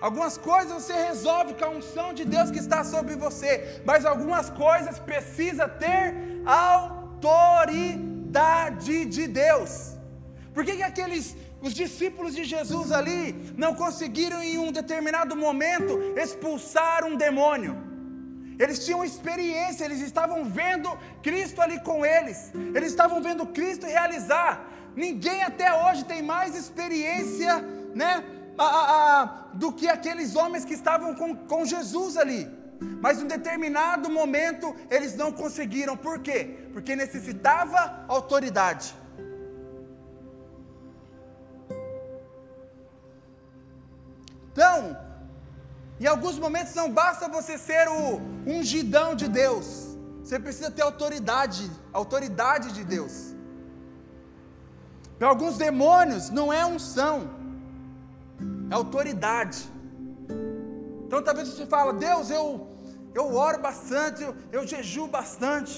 Algumas 0.00 0.38
coisas 0.38 0.72
você 0.72 0.92
resolve 0.92 1.54
com 1.54 1.64
a 1.64 1.70
unção 1.70 2.12
de 2.14 2.24
Deus 2.24 2.50
que 2.50 2.58
está 2.58 2.82
sobre 2.84 3.14
você, 3.16 3.82
mas 3.84 4.04
algumas 4.04 4.48
coisas 4.50 4.98
precisa 4.98 5.68
ter 5.68 6.42
autoridade 6.46 7.84
de 9.04 9.26
Deus. 9.26 9.97
Por 10.58 10.64
que, 10.64 10.74
que 10.78 10.82
aqueles 10.82 11.36
os 11.62 11.72
discípulos 11.72 12.34
de 12.34 12.42
Jesus 12.42 12.90
ali 12.90 13.32
não 13.56 13.76
conseguiram 13.76 14.42
em 14.42 14.58
um 14.58 14.72
determinado 14.72 15.36
momento 15.36 15.92
expulsar 16.16 17.04
um 17.04 17.14
demônio. 17.14 17.76
Eles 18.58 18.84
tinham 18.84 19.04
experiência, 19.04 19.84
eles 19.84 20.00
estavam 20.00 20.44
vendo 20.46 20.90
Cristo 21.22 21.62
ali 21.62 21.78
com 21.84 22.04
eles, 22.04 22.50
eles 22.74 22.90
estavam 22.90 23.22
vendo 23.22 23.46
Cristo 23.46 23.86
realizar. 23.86 24.68
Ninguém 24.96 25.44
até 25.44 25.72
hoje 25.72 26.04
tem 26.04 26.22
mais 26.22 26.56
experiência, 26.56 27.64
né, 27.94 28.24
a, 28.58 28.66
a, 28.66 29.24
do 29.54 29.72
que 29.72 29.88
aqueles 29.88 30.34
homens 30.34 30.64
que 30.64 30.74
estavam 30.74 31.14
com, 31.14 31.36
com 31.36 31.64
Jesus 31.64 32.16
ali. 32.16 32.50
Mas 33.00 33.20
em 33.20 33.26
um 33.26 33.28
determinado 33.28 34.10
momento 34.10 34.74
eles 34.90 35.14
não 35.14 35.30
conseguiram, 35.30 35.96
por 35.96 36.18
quê? 36.18 36.68
Porque 36.72 36.96
necessitava 36.96 38.04
autoridade. 38.08 38.92
Então, 44.58 44.98
em 46.00 46.06
alguns 46.12 46.36
momentos 46.44 46.74
não 46.74 46.90
basta 46.90 47.28
você 47.28 47.56
ser 47.56 47.84
o 47.88 48.20
ungidão 48.54 49.08
de 49.20 49.26
Deus. 49.28 49.66
Você 50.20 50.36
precisa 50.46 50.68
ter 50.76 50.82
autoridade, 50.82 51.70
autoridade 52.00 52.72
de 52.76 52.82
Deus. 52.82 53.14
Para 55.16 55.28
alguns 55.28 55.56
demônios 55.56 56.24
não 56.38 56.46
é 56.52 56.66
unção, 56.66 57.16
é 58.68 58.74
autoridade. 58.74 59.60
Então 61.04 61.22
talvez 61.28 61.46
você 61.50 61.66
fala, 61.76 61.92
Deus, 61.92 62.28
eu 62.38 62.44
eu 63.18 63.26
oro 63.48 63.60
bastante, 63.68 64.24
eu, 64.26 64.34
eu 64.56 64.66
jejuo 64.72 65.06
bastante. 65.18 65.76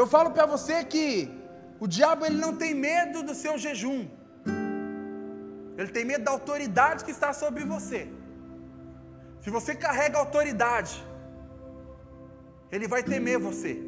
Eu 0.00 0.06
falo 0.06 0.32
para 0.36 0.44
você 0.54 0.76
que 0.84 1.06
o 1.80 1.88
diabo 1.96 2.26
ele 2.26 2.38
não 2.46 2.54
tem 2.62 2.74
medo 2.74 3.22
do 3.22 3.34
seu 3.42 3.56
jejum. 3.66 4.00
Ele 5.76 5.88
tem 5.88 6.04
medo 6.04 6.24
da 6.24 6.30
autoridade 6.30 7.04
que 7.04 7.10
está 7.10 7.32
sobre 7.32 7.64
você. 7.64 8.08
Se 9.42 9.50
você 9.50 9.74
carrega 9.74 10.18
autoridade, 10.18 11.04
ele 12.70 12.88
vai 12.88 13.02
temer 13.02 13.38
você. 13.38 13.78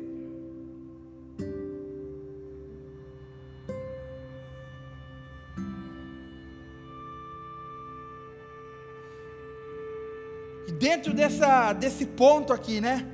E 10.66 10.72
dentro 10.72 11.14
dessa, 11.14 11.72
desse 11.72 12.04
ponto 12.04 12.52
aqui, 12.52 12.80
né? 12.80 13.06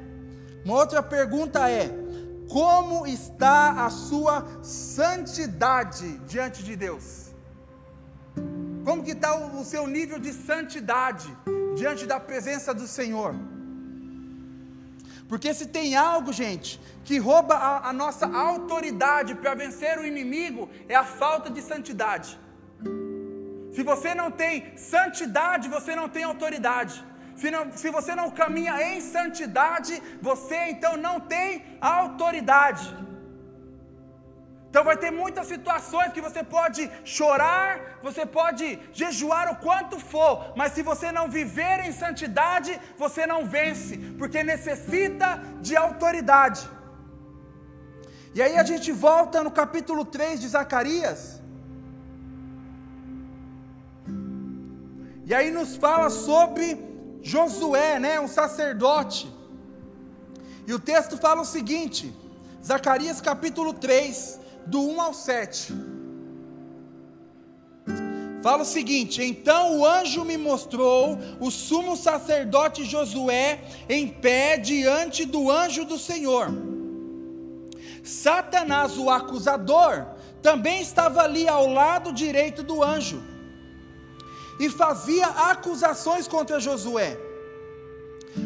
Uma 0.64 0.74
outra 0.74 1.02
pergunta 1.02 1.70
é: 1.70 1.90
como 2.48 3.06
está 3.06 3.84
a 3.84 3.90
sua 3.90 4.46
santidade 4.62 6.18
diante 6.26 6.62
de 6.64 6.74
Deus? 6.74 7.31
Como 9.02 9.10
que 9.10 9.18
está 9.20 9.34
o, 9.34 9.60
o 9.60 9.64
seu 9.64 9.84
nível 9.84 10.16
de 10.24 10.32
santidade 10.32 11.26
diante 11.74 12.06
da 12.06 12.18
presença 12.20 12.72
do 12.72 12.86
Senhor? 12.86 13.34
Porque 15.28 15.52
se 15.52 15.66
tem 15.76 15.96
algo, 15.96 16.32
gente, 16.32 16.80
que 17.06 17.18
rouba 17.18 17.56
a, 17.56 17.88
a 17.88 17.92
nossa 17.92 18.26
autoridade 18.26 19.34
para 19.34 19.54
vencer 19.62 19.98
o 19.98 20.06
inimigo, 20.06 20.70
é 20.88 20.94
a 20.94 21.02
falta 21.02 21.50
de 21.50 21.60
santidade. 21.60 22.38
Se 23.74 23.82
você 23.82 24.14
não 24.14 24.30
tem 24.30 24.76
santidade, 24.76 25.68
você 25.68 25.96
não 25.96 26.08
tem 26.08 26.22
autoridade. 26.22 27.04
se, 27.34 27.50
não, 27.50 27.72
se 27.72 27.90
você 27.90 28.14
não 28.14 28.30
caminha 28.30 28.74
em 28.90 29.00
santidade, 29.00 30.00
você 30.30 30.58
então 30.74 30.96
não 30.96 31.18
tem 31.18 31.64
autoridade. 31.80 32.86
Então 34.72 34.84
vai 34.88 34.94
ter 35.00 35.10
muitas 35.22 35.46
situações 35.52 36.12
que 36.14 36.22
você 36.26 36.42
pode 36.42 36.82
chorar, 37.16 37.98
você 38.06 38.22
pode 38.36 38.66
jejuar 39.00 39.46
o 39.52 39.56
quanto 39.64 39.96
for, 40.12 40.32
mas 40.58 40.72
se 40.76 40.82
você 40.90 41.08
não 41.16 41.24
viver 41.34 41.76
em 41.86 41.92
santidade, 41.92 42.72
você 43.02 43.26
não 43.32 43.40
vence, 43.56 43.98
porque 44.20 44.48
necessita 44.52 45.28
de 45.66 45.76
autoridade. 45.76 46.62
E 48.34 48.40
aí 48.40 48.56
a 48.56 48.66
gente 48.72 48.90
volta 49.06 49.44
no 49.46 49.52
capítulo 49.60 50.06
3 50.06 50.40
de 50.40 50.48
Zacarias. 50.56 51.20
E 55.28 55.34
aí 55.38 55.50
nos 55.50 55.76
fala 55.86 56.08
sobre 56.08 56.66
Josué, 57.34 57.90
né, 58.06 58.18
um 58.26 58.30
sacerdote. 58.40 59.24
E 60.66 60.72
o 60.72 60.84
texto 60.92 61.18
fala 61.26 61.42
o 61.42 61.50
seguinte, 61.56 62.04
Zacarias 62.70 63.20
capítulo 63.20 63.74
3, 63.74 64.40
do 64.66 64.80
1 64.80 65.00
ao 65.00 65.14
7. 65.14 65.72
Fala 68.42 68.62
o 68.62 68.66
seguinte: 68.66 69.22
Então 69.22 69.78
o 69.78 69.86
anjo 69.86 70.24
me 70.24 70.36
mostrou 70.36 71.16
o 71.38 71.50
sumo 71.50 71.96
sacerdote 71.96 72.84
Josué 72.84 73.60
em 73.88 74.08
pé 74.08 74.56
diante 74.56 75.24
do 75.24 75.50
anjo 75.50 75.84
do 75.84 75.96
Senhor. 75.96 76.48
Satanás, 78.02 78.98
o 78.98 79.08
acusador, 79.08 80.06
também 80.42 80.82
estava 80.82 81.22
ali 81.22 81.48
ao 81.48 81.68
lado 81.68 82.12
direito 82.12 82.64
do 82.64 82.82
anjo 82.82 83.22
e 84.58 84.68
fazia 84.68 85.26
acusações 85.26 86.26
contra 86.26 86.58
Josué. 86.58 87.16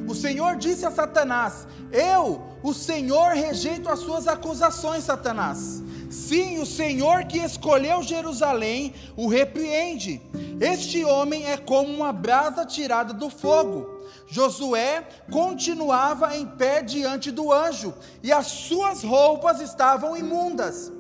O 0.07 0.15
Senhor 0.15 0.57
disse 0.57 0.85
a 0.85 0.91
Satanás: 0.91 1.67
Eu, 1.91 2.43
o 2.63 2.75
Senhor, 2.75 3.33
rejeito 3.33 3.89
as 3.89 4.01
suas 4.01 4.29
acusações, 4.29 5.05
Satanás. 5.05 5.83
Sim, 6.17 6.59
o 6.59 6.65
Senhor 6.65 7.25
que 7.27 7.39
escolheu 7.39 8.03
Jerusalém 8.03 8.95
o 9.15 9.29
repreende. 9.29 10.23
Este 10.59 11.05
homem 11.05 11.45
é 11.45 11.59
como 11.59 11.93
uma 11.93 12.11
brasa 12.11 12.65
tirada 12.65 13.13
do 13.13 13.29
fogo. 13.29 14.01
Josué 14.27 15.07
continuava 15.31 16.35
em 16.35 16.47
pé 16.47 16.83
diante 16.83 17.31
do 17.31 17.53
anjo, 17.53 17.95
e 18.23 18.33
as 18.33 18.47
suas 18.47 19.03
roupas 19.03 19.61
estavam 19.61 20.17
imundas. 20.17 20.91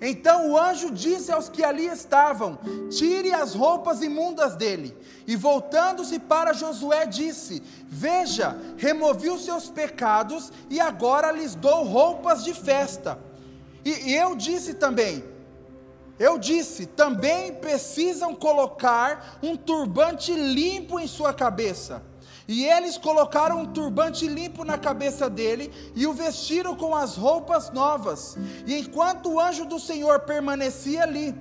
Então 0.00 0.50
o 0.50 0.58
anjo 0.58 0.90
disse 0.90 1.30
aos 1.30 1.50
que 1.50 1.62
ali 1.62 1.84
estavam: 1.84 2.58
Tire 2.90 3.34
as 3.34 3.54
roupas 3.54 4.00
imundas 4.00 4.56
dele. 4.56 4.96
E 5.26 5.36
voltando-se 5.36 6.18
para 6.18 6.54
Josué, 6.54 7.04
disse: 7.04 7.62
Veja, 7.86 8.58
removi 8.78 9.28
os 9.28 9.44
seus 9.44 9.68
pecados 9.68 10.50
e 10.70 10.80
agora 10.80 11.30
lhes 11.30 11.54
dou 11.54 11.84
roupas 11.84 12.42
de 12.42 12.54
festa. 12.54 13.29
E, 13.84 14.10
e 14.10 14.14
eu 14.14 14.34
disse 14.36 14.74
também: 14.74 15.24
eu 16.20 16.36
disse, 16.36 16.84
também 16.84 17.54
precisam 17.54 18.34
colocar 18.34 19.38
um 19.42 19.56
turbante 19.56 20.34
limpo 20.34 21.00
em 21.00 21.06
sua 21.06 21.32
cabeça. 21.32 22.02
E 22.46 22.66
eles 22.66 22.98
colocaram 22.98 23.62
um 23.62 23.72
turbante 23.72 24.26
limpo 24.26 24.62
na 24.62 24.76
cabeça 24.76 25.30
dele 25.30 25.72
e 25.96 26.06
o 26.06 26.12
vestiram 26.12 26.76
com 26.76 26.94
as 26.94 27.16
roupas 27.16 27.70
novas. 27.70 28.36
E 28.66 28.76
enquanto 28.76 29.30
o 29.30 29.40
anjo 29.40 29.64
do 29.64 29.80
Senhor 29.80 30.20
permanecia 30.20 31.04
ali, 31.04 31.34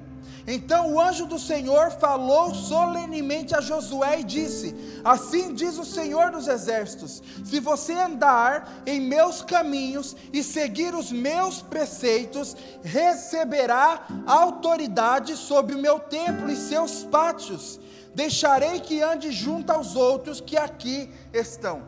então 0.47 0.93
o 0.93 0.99
anjo 0.99 1.25
do 1.25 1.37
Senhor 1.37 1.91
falou 1.91 2.53
solenemente 2.55 3.55
a 3.55 3.61
Josué 3.61 4.21
e 4.21 4.23
disse: 4.23 4.75
Assim 5.03 5.53
diz 5.53 5.77
o 5.77 5.85
Senhor 5.85 6.31
dos 6.31 6.47
Exércitos: 6.47 7.21
Se 7.43 7.59
você 7.59 7.93
andar 7.93 8.81
em 8.85 8.99
meus 8.99 9.41
caminhos 9.41 10.15
e 10.33 10.43
seguir 10.43 10.95
os 10.95 11.11
meus 11.11 11.61
preceitos, 11.61 12.55
receberá 12.83 14.07
autoridade 14.25 15.35
sobre 15.35 15.75
o 15.75 15.79
meu 15.79 15.99
templo 15.99 16.49
e 16.49 16.55
seus 16.55 17.03
pátios 17.03 17.79
deixarei 18.13 18.79
que 18.79 19.01
ande 19.01 19.31
junto 19.31 19.71
aos 19.71 19.95
outros 19.95 20.41
que 20.41 20.57
aqui 20.57 21.09
estão. 21.33 21.83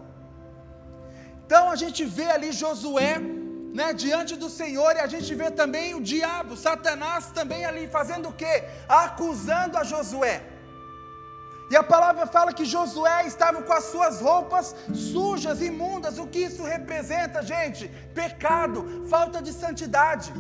Então 1.45 1.69
a 1.69 1.75
gente 1.75 2.05
vê 2.05 2.27
ali 2.31 2.51
Josué, 2.51 3.19
né, 3.73 3.93
diante 3.93 4.35
do 4.35 4.49
Senhor, 4.49 4.95
e 4.95 4.99
a 4.99 5.07
gente 5.07 5.33
vê 5.41 5.49
também 5.49 5.93
o 5.95 6.01
diabo, 6.01 6.57
Satanás 6.57 7.31
também 7.37 7.63
ali 7.65 7.87
fazendo 7.87 8.29
o 8.29 8.33
quê? 8.33 8.63
Acusando 8.87 9.77
a 9.77 9.83
Josué. 9.83 10.37
E 11.71 11.75
a 11.81 11.83
palavra 11.91 12.25
fala 12.27 12.51
que 12.57 12.65
Josué 12.65 13.25
estava 13.25 13.61
com 13.61 13.71
as 13.71 13.85
suas 13.85 14.19
roupas 14.19 14.75
sujas, 14.93 15.61
imundas. 15.61 16.17
O 16.23 16.27
que 16.27 16.39
isso 16.39 16.63
representa, 16.63 17.41
gente? 17.41 17.87
Pecado, 18.13 19.05
falta 19.13 19.41
de 19.41 19.53
santidade. 19.53 20.33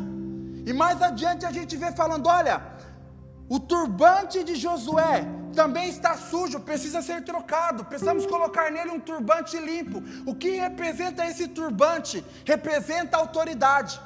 E 0.69 0.73
mais 0.73 1.01
adiante 1.01 1.45
a 1.45 1.53
gente 1.57 1.77
vê 1.77 1.89
falando: 2.01 2.27
olha, 2.27 2.55
o 3.47 3.59
turbante 3.59 4.43
de 4.43 4.55
Josué 4.55 5.25
também 5.51 5.89
está 5.89 6.15
sujo, 6.17 6.59
precisa 6.59 7.01
ser 7.01 7.23
trocado. 7.23 7.85
Precisamos 7.85 8.25
colocar 8.25 8.71
nele 8.71 8.91
um 8.91 8.99
turbante 8.99 9.57
limpo. 9.57 10.01
O 10.25 10.33
que 10.35 10.51
representa 10.51 11.25
esse 11.25 11.47
turbante? 11.47 12.23
Representa 12.45 13.17
autoridade. 13.17 13.99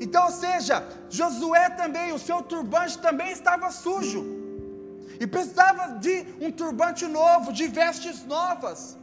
Então, 0.00 0.24
ou 0.24 0.32
seja, 0.32 0.84
Josué 1.08 1.70
também, 1.70 2.12
o 2.12 2.18
seu 2.18 2.42
turbante 2.42 2.98
também 2.98 3.30
estava 3.30 3.70
sujo. 3.70 4.22
E 5.20 5.26
precisava 5.26 5.98
de 5.98 6.26
um 6.40 6.50
turbante 6.50 7.06
novo, 7.06 7.52
de 7.52 7.68
vestes 7.68 8.24
novas. 8.24 8.98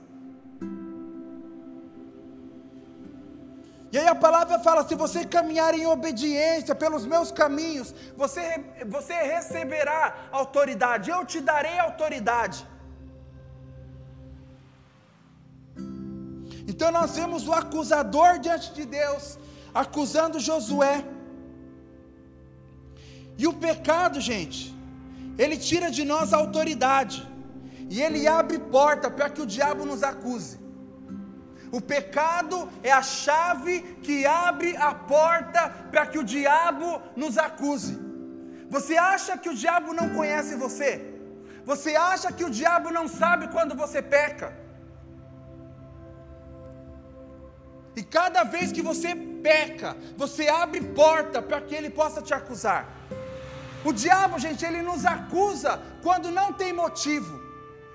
E 3.91 3.97
aí 3.97 4.08
a 4.08 4.15
palavra 4.15 4.60
fala: 4.60 4.88
se 4.88 4.95
você 5.04 5.25
caminhar 5.25 5.73
em 5.73 5.86
obediência 5.86 6.75
pelos 6.75 7.06
meus 7.06 7.32
caminhos, 7.32 7.93
você, 8.15 8.63
você 8.95 9.13
receberá 9.36 10.02
autoridade, 10.32 11.10
eu 11.10 11.25
te 11.25 11.39
darei 11.41 11.78
autoridade. 11.80 12.60
Então 16.71 16.91
nós 16.91 17.15
vemos 17.19 17.47
o 17.47 17.54
acusador 17.62 18.38
diante 18.38 18.71
de 18.73 18.86
Deus, 18.86 19.39
acusando 19.73 20.39
Josué. 20.39 21.04
E 23.41 23.47
o 23.47 23.54
pecado, 23.54 24.21
gente, 24.21 24.75
ele 25.38 25.58
tira 25.58 25.89
de 25.89 26.04
nós 26.06 26.32
a 26.32 26.38
autoridade, 26.38 27.28
e 27.89 28.02
ele 28.06 28.28
abre 28.28 28.60
porta 28.60 29.10
para 29.10 29.30
que 29.30 29.41
o 29.41 29.47
diabo 29.47 29.84
nos 29.84 30.04
acuse. 30.04 30.60
O 31.71 31.79
pecado 31.79 32.69
é 32.84 32.91
a 32.91 33.01
chave 33.01 33.82
que 34.01 34.25
abre 34.25 34.75
a 34.75 34.93
porta 34.93 35.69
para 35.91 36.05
que 36.05 36.17
o 36.17 36.23
diabo 36.23 37.01
nos 37.15 37.38
acuse. 37.38 37.99
Você 38.69 38.97
acha 38.97 39.38
que 39.38 39.49
o 39.49 39.55
diabo 39.55 39.93
não 39.93 40.10
conhece 40.10 40.55
você? 40.55 40.89
Você 41.65 41.95
acha 41.95 42.32
que 42.32 42.43
o 42.43 42.49
diabo 42.49 42.89
não 42.91 43.08
sabe 43.08 43.47
quando 43.49 43.75
você 43.75 44.01
peca? 44.01 44.53
E 47.95 48.03
cada 48.03 48.43
vez 48.43 48.71
que 48.71 48.82
você 48.82 49.15
peca, 49.15 49.95
você 50.17 50.47
abre 50.47 50.82
porta 50.82 51.41
para 51.41 51.62
que 51.62 51.75
ele 51.75 51.89
possa 51.89 52.21
te 52.21 52.34
acusar. 52.34 52.88
O 53.84 53.91
diabo, 53.91 54.39
gente, 54.39 54.65
ele 54.65 54.82
nos 54.82 55.05
acusa 55.05 55.82
quando 56.01 56.32
não 56.32 56.51
tem 56.53 56.73
motivo. 56.73 57.38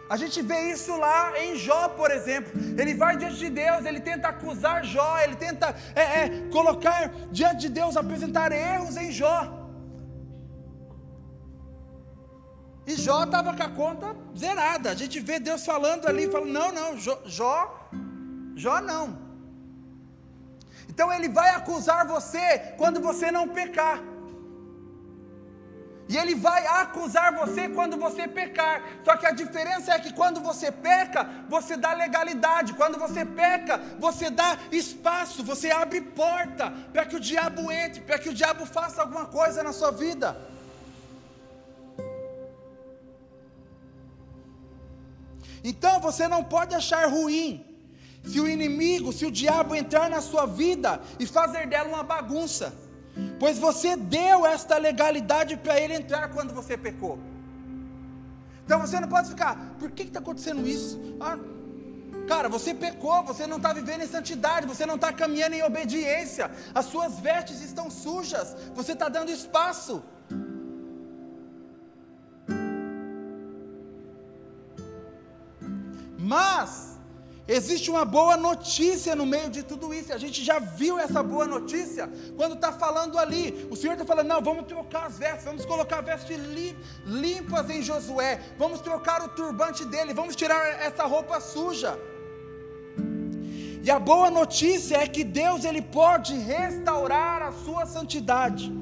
A 0.08 0.16
gente 0.16 0.42
vê 0.42 0.70
isso 0.70 0.94
lá 0.96 1.38
em 1.42 1.56
Jó, 1.56 1.88
por 1.88 2.10
exemplo. 2.10 2.52
Ele 2.78 2.94
vai 2.94 3.16
diante 3.16 3.36
de 3.36 3.48
Deus, 3.48 3.84
ele 3.86 4.00
tenta 4.00 4.28
acusar 4.28 4.84
Jó, 4.84 5.18
ele 5.18 5.36
tenta 5.36 5.74
é, 5.94 6.02
é, 6.02 6.48
colocar 6.50 7.10
diante 7.30 7.62
de 7.62 7.68
Deus, 7.70 7.96
apresentar 7.96 8.52
erros 8.52 8.96
em 8.96 9.10
Jó. 9.10 9.64
E 12.86 12.96
Jó 12.96 13.24
estava 13.24 13.54
com 13.56 13.62
a 13.62 13.70
conta 13.70 14.14
zerada. 14.36 14.90
A 14.90 14.94
gente 14.94 15.18
vê 15.20 15.40
Deus 15.40 15.64
falando 15.64 16.06
ali, 16.06 16.30
falando: 16.30 16.52
não, 16.52 16.70
não, 16.70 16.98
Jó, 16.98 17.18
Jó, 17.24 17.88
Jó 18.54 18.80
não. 18.82 19.24
Então 20.88 21.10
ele 21.10 21.28
vai 21.28 21.48
acusar 21.50 22.06
você 22.06 22.58
quando 22.76 23.00
você 23.00 23.32
não 23.32 23.48
pecar. 23.48 24.02
E 26.06 26.16
ele 26.18 26.34
vai 26.34 26.66
acusar 26.66 27.34
você 27.34 27.68
quando 27.68 27.96
você 27.96 28.28
pecar. 28.28 28.82
Só 29.04 29.16
que 29.16 29.26
a 29.26 29.30
diferença 29.30 29.92
é 29.94 29.98
que 29.98 30.12
quando 30.12 30.40
você 30.40 30.70
peca, 30.70 31.26
você 31.48 31.76
dá 31.76 31.94
legalidade. 31.94 32.74
Quando 32.74 32.98
você 32.98 33.24
peca, 33.24 33.78
você 33.98 34.28
dá 34.28 34.58
espaço, 34.70 35.42
você 35.42 35.70
abre 35.70 36.02
porta 36.02 36.70
para 36.92 37.06
que 37.06 37.16
o 37.16 37.20
diabo 37.20 37.72
entre, 37.72 38.02
para 38.02 38.18
que 38.18 38.28
o 38.28 38.34
diabo 38.34 38.66
faça 38.66 39.00
alguma 39.00 39.26
coisa 39.26 39.62
na 39.62 39.72
sua 39.72 39.90
vida. 39.90 40.36
Então 45.62 45.98
você 46.00 46.28
não 46.28 46.44
pode 46.44 46.74
achar 46.74 47.08
ruim 47.08 47.64
se 48.22 48.38
o 48.40 48.46
inimigo, 48.46 49.10
se 49.10 49.24
o 49.24 49.30
diabo 49.30 49.74
entrar 49.74 50.10
na 50.10 50.20
sua 50.20 50.44
vida 50.44 51.00
e 51.18 51.26
fazer 51.26 51.66
dela 51.66 51.88
uma 51.88 52.02
bagunça 52.02 52.83
pois 53.38 53.58
você 53.58 53.96
deu 53.96 54.46
esta 54.46 54.76
legalidade 54.78 55.56
para 55.56 55.78
ele 55.78 55.94
entrar 55.94 56.28
quando 56.28 56.54
você 56.54 56.76
pecou. 56.76 57.18
Então 58.64 58.80
você 58.80 58.98
não 58.98 59.08
pode 59.08 59.28
ficar, 59.28 59.56
por 59.78 59.90
que 59.90 60.04
está 60.04 60.20
acontecendo 60.20 60.66
isso? 60.66 60.98
Ah, 61.20 61.38
cara, 62.26 62.48
você 62.48 62.72
pecou, 62.72 63.22
você 63.22 63.46
não 63.46 63.58
está 63.58 63.72
vivendo 63.72 64.02
em 64.02 64.06
santidade, 64.06 64.66
você 64.66 64.86
não 64.86 64.94
está 64.94 65.12
caminhando 65.12 65.54
em 65.54 65.62
obediência, 65.62 66.50
as 66.74 66.86
suas 66.86 67.20
vestes 67.20 67.60
estão 67.60 67.90
sujas, 67.90 68.56
você 68.74 68.92
está 68.92 69.08
dando 69.08 69.30
espaço. 69.30 70.02
Mas, 76.18 76.93
Existe 77.46 77.90
uma 77.90 78.06
boa 78.06 78.38
notícia 78.38 79.14
no 79.14 79.26
meio 79.26 79.50
de 79.50 79.62
tudo 79.62 79.92
isso. 79.92 80.12
A 80.14 80.16
gente 80.18 80.42
já 80.42 80.58
viu 80.58 80.98
essa 80.98 81.22
boa 81.22 81.46
notícia 81.46 82.10
quando 82.36 82.54
está 82.54 82.72
falando 82.72 83.18
ali. 83.18 83.68
O 83.70 83.76
Senhor 83.76 83.92
está 83.92 84.04
falando: 84.04 84.28
não, 84.28 84.40
vamos 84.40 84.66
trocar 84.66 85.06
as 85.06 85.18
vestes, 85.18 85.44
vamos 85.44 85.66
colocar 85.66 86.00
vestes 86.00 86.38
limpas 87.04 87.68
em 87.68 87.82
Josué, 87.82 88.40
vamos 88.56 88.80
trocar 88.80 89.22
o 89.22 89.28
turbante 89.28 89.84
dele, 89.84 90.14
vamos 90.14 90.34
tirar 90.34 90.66
essa 90.80 91.04
roupa 91.04 91.38
suja. 91.38 91.98
E 93.82 93.90
a 93.90 93.98
boa 93.98 94.30
notícia 94.30 94.96
é 94.96 95.06
que 95.06 95.22
Deus 95.22 95.66
ele 95.66 95.82
pode 95.82 96.34
restaurar 96.38 97.42
a 97.42 97.52
sua 97.52 97.84
santidade 97.84 98.72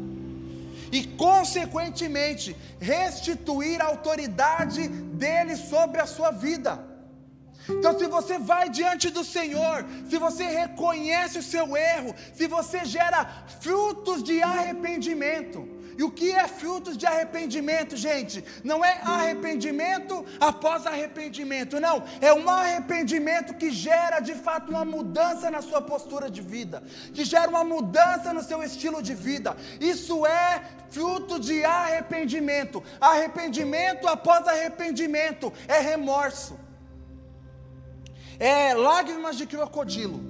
e, 0.92 1.02
consequentemente, 1.04 2.56
restituir 2.78 3.82
a 3.82 3.86
autoridade 3.86 4.86
dele 4.86 5.56
sobre 5.56 6.00
a 6.00 6.06
sua 6.06 6.30
vida. 6.30 6.91
Então, 7.68 7.98
se 7.98 8.06
você 8.06 8.38
vai 8.38 8.68
diante 8.68 9.10
do 9.10 9.24
Senhor, 9.24 9.84
se 10.08 10.18
você 10.18 10.44
reconhece 10.44 11.38
o 11.38 11.42
seu 11.42 11.76
erro, 11.76 12.14
se 12.34 12.46
você 12.46 12.84
gera 12.84 13.44
frutos 13.60 14.22
de 14.22 14.42
arrependimento, 14.42 15.68
e 15.96 16.02
o 16.02 16.10
que 16.10 16.32
é 16.32 16.48
frutos 16.48 16.96
de 16.96 17.06
arrependimento, 17.06 17.96
gente? 17.96 18.44
Não 18.64 18.84
é 18.84 19.00
arrependimento 19.04 20.24
após 20.40 20.86
arrependimento, 20.86 21.78
não. 21.78 22.02
É 22.20 22.32
um 22.32 22.48
arrependimento 22.48 23.54
que 23.54 23.70
gera 23.70 24.20
de 24.20 24.34
fato 24.34 24.70
uma 24.70 24.84
mudança 24.84 25.50
na 25.50 25.60
sua 25.60 25.82
postura 25.82 26.30
de 26.30 26.40
vida, 26.40 26.82
que 27.12 27.24
gera 27.24 27.48
uma 27.48 27.64
mudança 27.64 28.32
no 28.32 28.42
seu 28.42 28.62
estilo 28.62 29.02
de 29.02 29.14
vida. 29.14 29.56
Isso 29.80 30.26
é 30.26 30.62
fruto 30.90 31.38
de 31.38 31.64
arrependimento. 31.64 32.82
Arrependimento 33.00 34.08
após 34.08 34.48
arrependimento 34.48 35.52
é 35.68 35.78
remorso 35.78 36.58
é 38.42 38.74
lágrimas 38.74 39.36
de 39.36 39.46
crocodilo. 39.46 40.20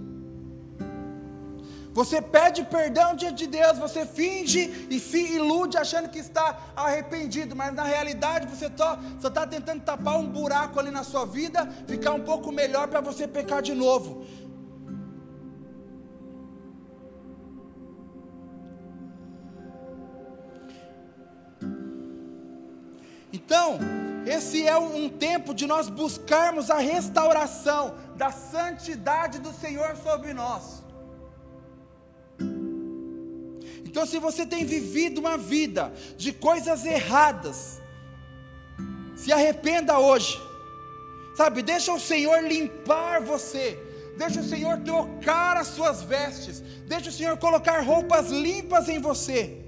Você 1.94 2.20
pede 2.20 2.62
perdão 2.64 3.14
diante 3.14 3.36
de 3.44 3.46
Deus, 3.46 3.78
você 3.78 4.04
finge 4.04 4.86
e 4.90 4.98
se 5.00 5.20
ilude 5.34 5.78
achando 5.78 6.10
que 6.10 6.18
está 6.18 6.58
arrependido, 6.76 7.56
mas 7.56 7.72
na 7.74 7.84
realidade 7.84 8.46
você 8.46 8.70
só 8.76 9.28
está 9.28 9.46
tentando 9.46 9.82
tapar 9.82 10.18
um 10.18 10.28
buraco 10.28 10.78
ali 10.78 10.90
na 10.90 11.04
sua 11.04 11.24
vida, 11.24 11.66
ficar 11.86 12.12
um 12.12 12.20
pouco 12.20 12.52
melhor 12.52 12.86
para 12.88 13.00
você 13.00 13.26
pecar 13.26 13.62
de 13.62 13.74
novo. 13.74 14.26
Então, 23.32 23.78
esse 24.26 24.66
é 24.66 24.76
um 24.76 25.08
tempo 25.08 25.54
de 25.54 25.66
nós 25.66 25.88
buscarmos 25.88 26.70
a 26.70 26.78
restauração 26.78 27.94
da 28.16 28.30
santidade 28.30 29.38
do 29.38 29.52
Senhor 29.52 29.96
sobre 29.96 30.32
nós. 30.32 30.82
Então, 33.84 34.06
se 34.06 34.18
você 34.18 34.46
tem 34.46 34.64
vivido 34.64 35.18
uma 35.18 35.36
vida 35.36 35.92
de 36.16 36.32
coisas 36.32 36.84
erradas, 36.86 37.80
se 39.14 39.32
arrependa 39.32 39.98
hoje, 39.98 40.40
sabe? 41.36 41.62
Deixa 41.62 41.92
o 41.92 42.00
Senhor 42.00 42.42
limpar 42.42 43.20
você, 43.20 43.78
deixa 44.16 44.40
o 44.40 44.44
Senhor 44.44 44.78
trocar 44.78 45.56
as 45.56 45.68
suas 45.68 46.02
vestes, 46.02 46.60
deixa 46.86 47.10
o 47.10 47.12
Senhor 47.12 47.36
colocar 47.36 47.80
roupas 47.80 48.30
limpas 48.30 48.88
em 48.88 48.98
você. 48.98 49.58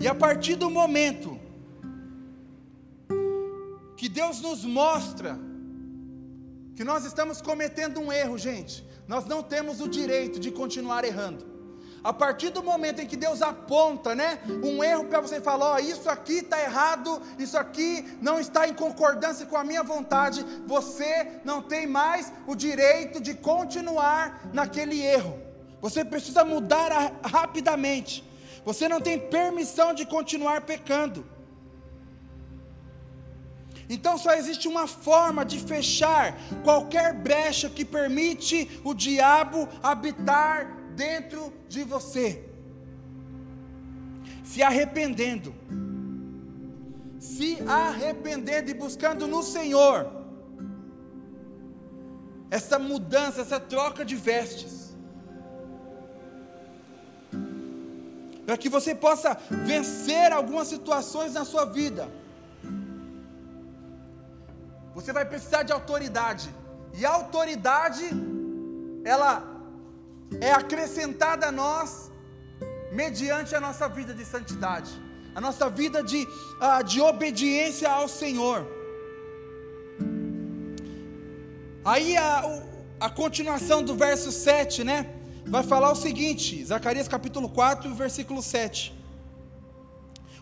E 0.00 0.08
a 0.08 0.14
partir 0.14 0.56
do 0.56 0.70
momento 0.70 1.38
que 3.98 4.08
Deus 4.08 4.40
nos 4.40 4.64
mostra 4.64 5.38
que 6.74 6.82
nós 6.82 7.04
estamos 7.04 7.42
cometendo 7.42 8.00
um 8.00 8.10
erro, 8.10 8.38
gente, 8.38 8.82
nós 9.06 9.26
não 9.26 9.42
temos 9.42 9.78
o 9.82 9.86
direito 9.86 10.40
de 10.40 10.50
continuar 10.50 11.04
errando. 11.04 11.44
A 12.02 12.14
partir 12.14 12.48
do 12.48 12.62
momento 12.62 13.02
em 13.02 13.06
que 13.06 13.14
Deus 13.14 13.42
aponta, 13.42 14.14
né, 14.14 14.38
um 14.64 14.82
erro 14.82 15.04
para 15.04 15.20
você 15.20 15.38
falar, 15.38 15.72
ó, 15.72 15.78
isso 15.78 16.08
aqui 16.08 16.38
está 16.38 16.58
errado, 16.62 17.20
isso 17.38 17.58
aqui 17.58 18.16
não 18.22 18.40
está 18.40 18.66
em 18.66 18.72
concordância 18.72 19.44
com 19.44 19.58
a 19.58 19.64
minha 19.64 19.82
vontade, 19.82 20.42
você 20.66 21.40
não 21.44 21.60
tem 21.60 21.86
mais 21.86 22.32
o 22.46 22.54
direito 22.54 23.20
de 23.20 23.34
continuar 23.34 24.48
naquele 24.54 24.98
erro. 24.98 25.38
Você 25.82 26.02
precisa 26.02 26.42
mudar 26.42 26.90
a, 26.90 27.28
rapidamente. 27.28 28.29
Você 28.64 28.88
não 28.88 29.00
tem 29.00 29.18
permissão 29.18 29.92
de 29.94 30.04
continuar 30.04 30.62
pecando. 30.62 31.24
Então 33.88 34.16
só 34.16 34.34
existe 34.34 34.68
uma 34.68 34.86
forma 34.86 35.44
de 35.44 35.58
fechar 35.58 36.38
qualquer 36.62 37.12
brecha 37.12 37.68
que 37.68 37.84
permite 37.84 38.80
o 38.84 38.94
diabo 38.94 39.68
habitar 39.82 40.76
dentro 40.94 41.52
de 41.68 41.82
você. 41.82 42.44
Se 44.44 44.62
arrependendo. 44.62 45.52
Se 47.18 47.58
arrependendo 47.66 48.70
e 48.70 48.74
buscando 48.74 49.26
no 49.26 49.42
Senhor 49.42 50.20
essa 52.50 52.78
mudança, 52.78 53.42
essa 53.42 53.60
troca 53.60 54.04
de 54.04 54.16
vestes. 54.16 54.79
Para 58.50 58.58
que 58.58 58.68
você 58.68 58.92
possa 58.96 59.38
vencer 59.48 60.32
algumas 60.32 60.66
situações 60.66 61.34
na 61.34 61.44
sua 61.44 61.64
vida. 61.64 62.08
Você 64.92 65.12
vai 65.12 65.24
precisar 65.24 65.62
de 65.62 65.72
autoridade, 65.72 66.52
e 66.98 67.06
a 67.06 67.10
autoridade, 67.10 68.06
ela 69.04 69.32
é 70.40 70.50
acrescentada 70.50 71.46
a 71.46 71.52
nós 71.52 72.10
mediante 72.90 73.54
a 73.54 73.60
nossa 73.60 73.88
vida 73.88 74.12
de 74.12 74.24
santidade, 74.24 74.90
a 75.32 75.40
nossa 75.40 75.70
vida 75.70 76.02
de, 76.02 76.24
uh, 76.24 76.82
de 76.82 77.00
obediência 77.00 77.88
ao 77.88 78.08
Senhor. 78.08 78.66
Aí 81.84 82.16
a, 82.16 82.64
a 82.98 83.08
continuação 83.08 83.80
do 83.80 83.94
verso 83.94 84.32
7, 84.32 84.82
né? 84.82 85.19
Vai 85.50 85.64
falar 85.64 85.90
o 85.90 85.96
seguinte, 85.96 86.64
Zacarias 86.64 87.08
capítulo 87.08 87.48
4, 87.48 87.92
versículo 87.92 88.40
7. 88.40 88.94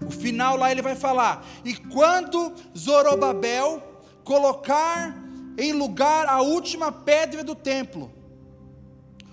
O 0.07 0.11
final 0.11 0.55
lá 0.57 0.71
ele 0.71 0.83
vai 0.83 0.95
falar: 0.95 1.45
"E 1.65 1.75
quando 1.75 2.53
Zorobabel 2.77 3.83
colocar 4.23 5.17
em 5.57 5.73
lugar 5.73 6.27
a 6.27 6.43
última 6.43 6.93
pedra 6.93 7.43
do 7.43 7.55
templo, 7.55 8.13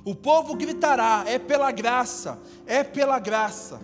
o 0.06 0.16
povo 0.16 0.56
gritará: 0.56 1.26
é 1.28 1.38
pela 1.38 1.70
graça, 1.72 2.40
é 2.66 2.82
pela 2.82 3.20
graça." 3.20 3.82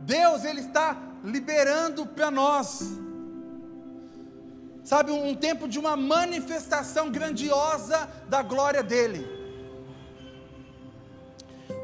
Deus 0.00 0.44
ele 0.44 0.60
está 0.60 0.96
liberando 1.22 2.06
para 2.06 2.30
nós 2.30 3.05
sabe, 4.86 5.10
um 5.10 5.34
tempo 5.34 5.66
de 5.66 5.80
uma 5.80 5.96
manifestação 5.96 7.10
grandiosa 7.10 8.08
da 8.28 8.40
glória 8.40 8.84
dele. 8.84 9.26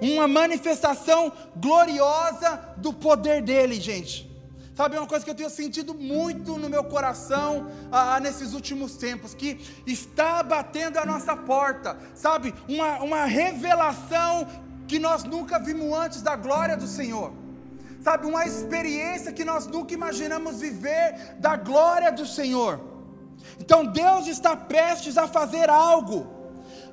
Uma 0.01 0.29
manifestação 0.29 1.33
gloriosa 1.57 2.51
do 2.77 2.93
poder 2.93 3.43
dele, 3.43 3.81
gente. 3.81 4.31
Sabe, 4.77 4.97
uma 4.97 5.07
coisa 5.07 5.25
que 5.25 5.31
eu 5.31 5.35
tenho 5.35 5.51
sentido 5.51 5.93
muito 5.95 6.57
no 6.57 6.69
meu 6.69 6.85
coração 6.85 7.69
ah, 7.91 8.21
nesses 8.21 8.55
últimos 8.55 8.97
tempos, 8.97 9.35
que 9.35 9.61
está 9.85 10.41
batendo 10.43 10.97
a 10.99 11.05
nossa 11.05 11.37
porta, 11.37 11.99
sabe, 12.15 12.55
uma, 12.69 13.03
uma 13.03 13.25
revelação 13.25 14.47
que 14.87 15.01
nós 15.01 15.25
nunca 15.25 15.59
vimos 15.59 15.93
antes 15.93 16.23
da 16.23 16.37
glória 16.37 16.77
do 16.77 16.87
Senhor 16.87 17.33
sabe, 18.03 18.27
uma 18.27 18.45
experiência 18.45 19.33
que 19.33 19.45
nós 19.45 19.69
nunca 19.69 19.95
imaginamos 19.95 20.61
viver 20.61 21.37
da 21.38 21.55
glória 21.57 22.11
do 22.11 22.27
Senhor. 22.27 22.91
Então 23.61 23.85
Deus 23.85 24.27
está 24.27 24.57
prestes 24.57 25.16
a 25.16 25.27
fazer 25.29 25.71
algo, 25.71 26.27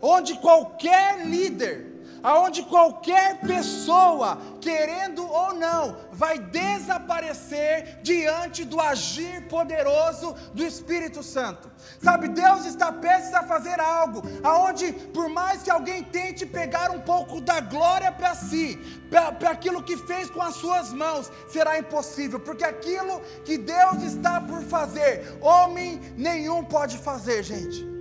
onde 0.02 0.36
qualquer 0.36 1.26
líder, 1.26 1.89
aonde 2.24 2.64
qualquer 2.64 3.40
pessoa, 3.40 4.38
querendo 4.62 5.26
ou 5.28 5.54
não, 5.54 5.96
vai 6.12 6.40
desaparecer 6.40 8.00
diante 8.02 8.66
do 8.66 8.80
agir 8.80 9.48
poderoso 9.48 10.36
do 10.54 10.66
Espírito 10.66 11.22
Santo. 11.24 11.72
Sabe, 12.02 12.30
Deus 12.30 12.66
está 12.66 12.92
prestes 12.92 13.34
a 13.34 13.44
fazer 13.44 13.80
algo, 13.80 14.22
aonde 14.44 14.92
por 14.92 15.30
mais 15.30 15.64
que 15.64 15.70
alguém 15.70 16.04
tente 16.04 16.46
pegar 16.46 16.92
um 16.92 17.02
pouco 17.02 17.42
da 17.42 17.60
glória 17.60 18.12
para 18.12 18.36
si, 18.36 18.78
para 19.10 19.52
aquilo 19.52 19.84
que 19.84 19.98
fez 19.98 20.30
com 20.30 20.42
as 20.42 20.56
suas 20.56 20.94
mãos, 20.94 21.32
será 21.50 21.78
impossível, 21.80 22.40
porque 22.40 22.64
aquilo 22.64 23.22
que 23.44 23.58
Deus 23.58 24.04
está 24.04 24.40
por 24.42 24.62
fazer, 24.64 25.38
homem 25.42 26.00
nenhum 26.16 26.64
pode 26.64 26.98
fazer, 26.98 27.44
gente. 27.44 27.99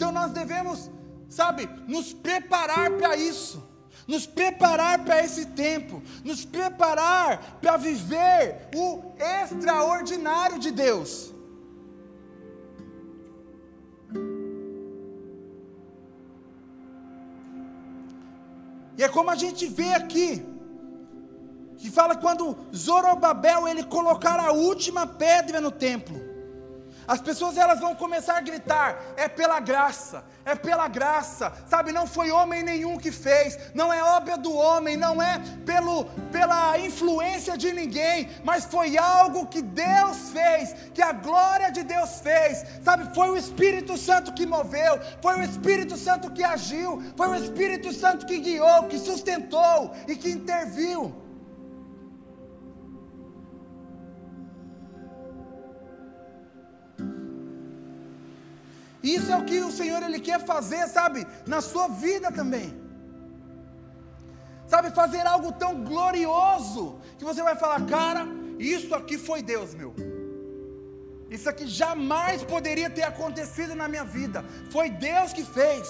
Então 0.00 0.10
nós 0.10 0.30
devemos, 0.32 0.90
sabe, 1.28 1.68
nos 1.86 2.10
preparar 2.10 2.90
para 2.92 3.16
isso, 3.16 3.62
nos 4.08 4.24
preparar 4.24 5.04
para 5.04 5.22
esse 5.22 5.44
tempo, 5.48 6.02
nos 6.24 6.42
preparar 6.42 7.58
para 7.60 7.76
viver 7.76 8.70
o 8.74 9.12
extraordinário 9.42 10.58
de 10.58 10.70
Deus. 10.70 11.34
E 18.96 19.02
é 19.02 19.08
como 19.10 19.28
a 19.28 19.34
gente 19.34 19.66
vê 19.66 19.92
aqui, 19.92 20.42
que 21.76 21.90
fala 21.90 22.16
quando 22.16 22.56
Zorobabel 22.74 23.68
ele 23.68 23.84
colocar 23.84 24.40
a 24.40 24.50
última 24.50 25.06
pedra 25.06 25.60
no 25.60 25.70
templo. 25.70 26.29
As 27.06 27.20
pessoas 27.20 27.56
elas 27.56 27.80
vão 27.80 27.94
começar 27.94 28.36
a 28.36 28.40
gritar: 28.40 28.98
é 29.16 29.28
pela 29.28 29.60
graça, 29.60 30.24
é 30.44 30.54
pela 30.54 30.88
graça, 30.88 31.52
sabe? 31.66 31.92
Não 31.92 32.06
foi 32.06 32.30
homem 32.30 32.62
nenhum 32.62 32.98
que 32.98 33.10
fez, 33.10 33.58
não 33.74 33.92
é 33.92 34.02
obra 34.02 34.36
do 34.36 34.52
homem, 34.54 34.96
não 34.96 35.20
é 35.20 35.40
pelo, 35.64 36.04
pela 36.30 36.78
influência 36.78 37.56
de 37.56 37.72
ninguém, 37.72 38.28
mas 38.44 38.64
foi 38.64 38.96
algo 38.96 39.46
que 39.46 39.62
Deus 39.62 40.30
fez, 40.32 40.74
que 40.94 41.02
a 41.02 41.12
glória 41.12 41.70
de 41.70 41.82
Deus 41.82 42.20
fez, 42.20 42.64
sabe? 42.82 43.14
Foi 43.14 43.30
o 43.30 43.36
Espírito 43.36 43.96
Santo 43.96 44.32
que 44.32 44.46
moveu, 44.46 45.00
foi 45.22 45.38
o 45.38 45.42
Espírito 45.42 45.96
Santo 45.96 46.30
que 46.30 46.44
agiu, 46.44 47.02
foi 47.16 47.28
o 47.28 47.34
Espírito 47.34 47.92
Santo 47.92 48.26
que 48.26 48.38
guiou, 48.38 48.84
que 48.84 48.98
sustentou 48.98 49.92
e 50.06 50.16
que 50.16 50.30
interviu. 50.30 51.29
Isso 59.02 59.32
é 59.32 59.36
o 59.36 59.44
que 59.44 59.60
o 59.60 59.72
Senhor 59.72 60.02
ele 60.02 60.20
quer 60.20 60.44
fazer, 60.44 60.86
sabe, 60.88 61.26
na 61.46 61.60
sua 61.60 61.88
vida 61.88 62.30
também. 62.30 62.78
Sabe, 64.66 64.90
fazer 64.90 65.26
algo 65.26 65.52
tão 65.52 65.82
glorioso 65.82 67.00
que 67.18 67.24
você 67.24 67.42
vai 67.42 67.56
falar, 67.56 67.84
cara, 67.86 68.26
isso 68.58 68.94
aqui 68.94 69.16
foi 69.18 69.42
Deus, 69.42 69.74
meu. 69.74 69.94
Isso 71.30 71.48
aqui 71.48 71.66
jamais 71.66 72.42
poderia 72.42 72.90
ter 72.90 73.02
acontecido 73.02 73.74
na 73.74 73.88
minha 73.88 74.04
vida. 74.04 74.44
Foi 74.70 74.90
Deus 74.90 75.32
que 75.32 75.44
fez. 75.44 75.88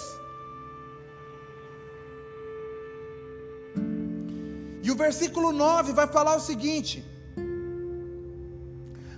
E 4.82 4.90
o 4.90 4.96
versículo 4.96 5.50
9 5.52 5.92
vai 5.92 6.06
falar 6.06 6.36
o 6.36 6.40
seguinte: 6.40 7.04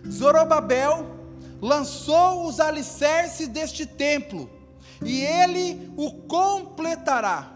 Zorobabel 0.09 1.12
lançou 1.63 2.49
os 2.49 2.59
alicerces 2.59 3.47
deste 3.47 3.87
templo, 3.87 4.51
e 5.05 5.23
ele 5.23 5.93
o 5.97 6.11
completará. 6.27 7.51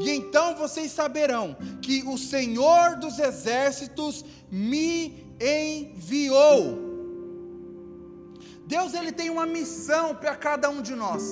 E 0.00 0.10
então 0.10 0.54
vocês 0.54 0.92
saberão 0.92 1.56
que 1.82 2.04
o 2.04 2.16
Senhor 2.16 2.96
dos 2.96 3.18
exércitos 3.18 4.24
me 4.50 5.26
enviou. 5.40 6.86
Deus 8.66 8.94
ele 8.94 9.12
tem 9.12 9.28
uma 9.28 9.44
missão 9.44 10.14
para 10.14 10.34
cada 10.34 10.70
um 10.70 10.80
de 10.80 10.94
nós. 10.94 11.22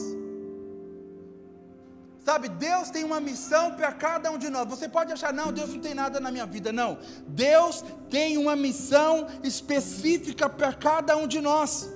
Sabe, 2.25 2.49
Deus 2.49 2.89
tem 2.89 3.05
uma 3.05 3.21
missão 3.21 3.73
para 3.73 3.93
cada 3.93 4.31
um 4.31 4.39
de 4.39 4.49
nós. 4.49 4.67
Você 4.67 4.89
pode 4.89 5.13
achar, 5.13 5.31
não, 5.31 5.53
Deus 5.53 5.75
não 5.75 5.81
tem 5.81 5.93
nada 5.93 6.19
na 6.19 6.31
minha 6.31 6.47
vida. 6.47 6.73
Não, 6.73 6.99
Deus 7.27 7.85
tem 8.09 8.39
uma 8.39 8.57
missão 8.57 9.29
específica 9.43 10.49
para 10.49 10.73
cada 10.73 11.19
um 11.19 11.27
de 11.27 11.43
nós. 11.43 11.91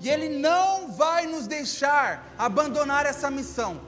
E 0.00 0.08
Ele 0.08 0.30
não 0.38 0.90
vai 0.92 1.26
nos 1.26 1.46
deixar 1.46 2.34
abandonar 2.38 3.04
essa 3.04 3.30
missão. 3.30 3.82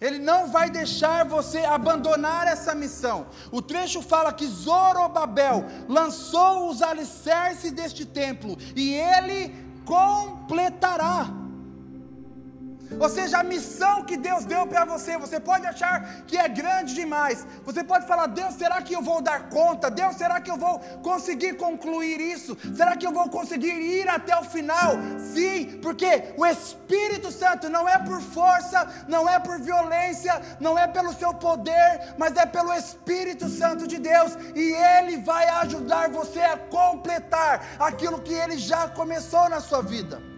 Ele 0.00 0.20
não 0.20 0.48
vai 0.48 0.70
deixar 0.70 1.24
você 1.24 1.58
abandonar 1.64 2.46
essa 2.46 2.72
missão. 2.72 3.26
O 3.50 3.60
trecho 3.60 4.00
fala 4.00 4.32
que 4.32 4.46
Zorobabel 4.46 5.64
lançou 5.88 6.70
os 6.70 6.82
alicerces 6.82 7.72
deste 7.72 8.04
templo 8.04 8.56
e 8.76 8.94
ele 8.94 9.54
completará. 9.84 11.41
Ou 12.98 13.08
seja, 13.08 13.38
a 13.38 13.42
missão 13.42 14.04
que 14.04 14.16
Deus 14.16 14.44
deu 14.44 14.66
para 14.66 14.84
você, 14.84 15.16
você 15.18 15.38
pode 15.40 15.66
achar 15.66 16.24
que 16.26 16.36
é 16.36 16.48
grande 16.48 16.94
demais. 16.94 17.46
Você 17.64 17.82
pode 17.84 18.06
falar: 18.06 18.26
Deus, 18.26 18.54
será 18.54 18.80
que 18.82 18.94
eu 18.94 19.02
vou 19.02 19.20
dar 19.20 19.48
conta? 19.48 19.90
Deus, 19.90 20.16
será 20.16 20.40
que 20.40 20.50
eu 20.50 20.56
vou 20.56 20.78
conseguir 21.02 21.54
concluir 21.54 22.20
isso? 22.20 22.56
Será 22.74 22.96
que 22.96 23.06
eu 23.06 23.12
vou 23.12 23.28
conseguir 23.28 23.72
ir 23.72 24.08
até 24.08 24.36
o 24.36 24.44
final? 24.44 24.92
Sim, 25.32 25.78
porque 25.82 26.34
o 26.36 26.46
Espírito 26.46 27.30
Santo 27.30 27.68
não 27.68 27.88
é 27.88 27.98
por 27.98 28.20
força, 28.20 29.04
não 29.08 29.28
é 29.28 29.38
por 29.38 29.58
violência, 29.60 30.40
não 30.60 30.78
é 30.78 30.86
pelo 30.86 31.12
seu 31.14 31.32
poder, 31.34 32.14
mas 32.18 32.36
é 32.36 32.46
pelo 32.46 32.72
Espírito 32.72 33.48
Santo 33.48 33.86
de 33.86 33.98
Deus, 33.98 34.36
e 34.54 34.72
Ele 34.72 35.18
vai 35.18 35.48
ajudar 35.48 36.10
você 36.10 36.40
a 36.40 36.56
completar 36.56 37.76
aquilo 37.78 38.20
que 38.20 38.34
Ele 38.34 38.56
já 38.56 38.88
começou 38.88 39.48
na 39.48 39.60
sua 39.60 39.82
vida 39.82 40.31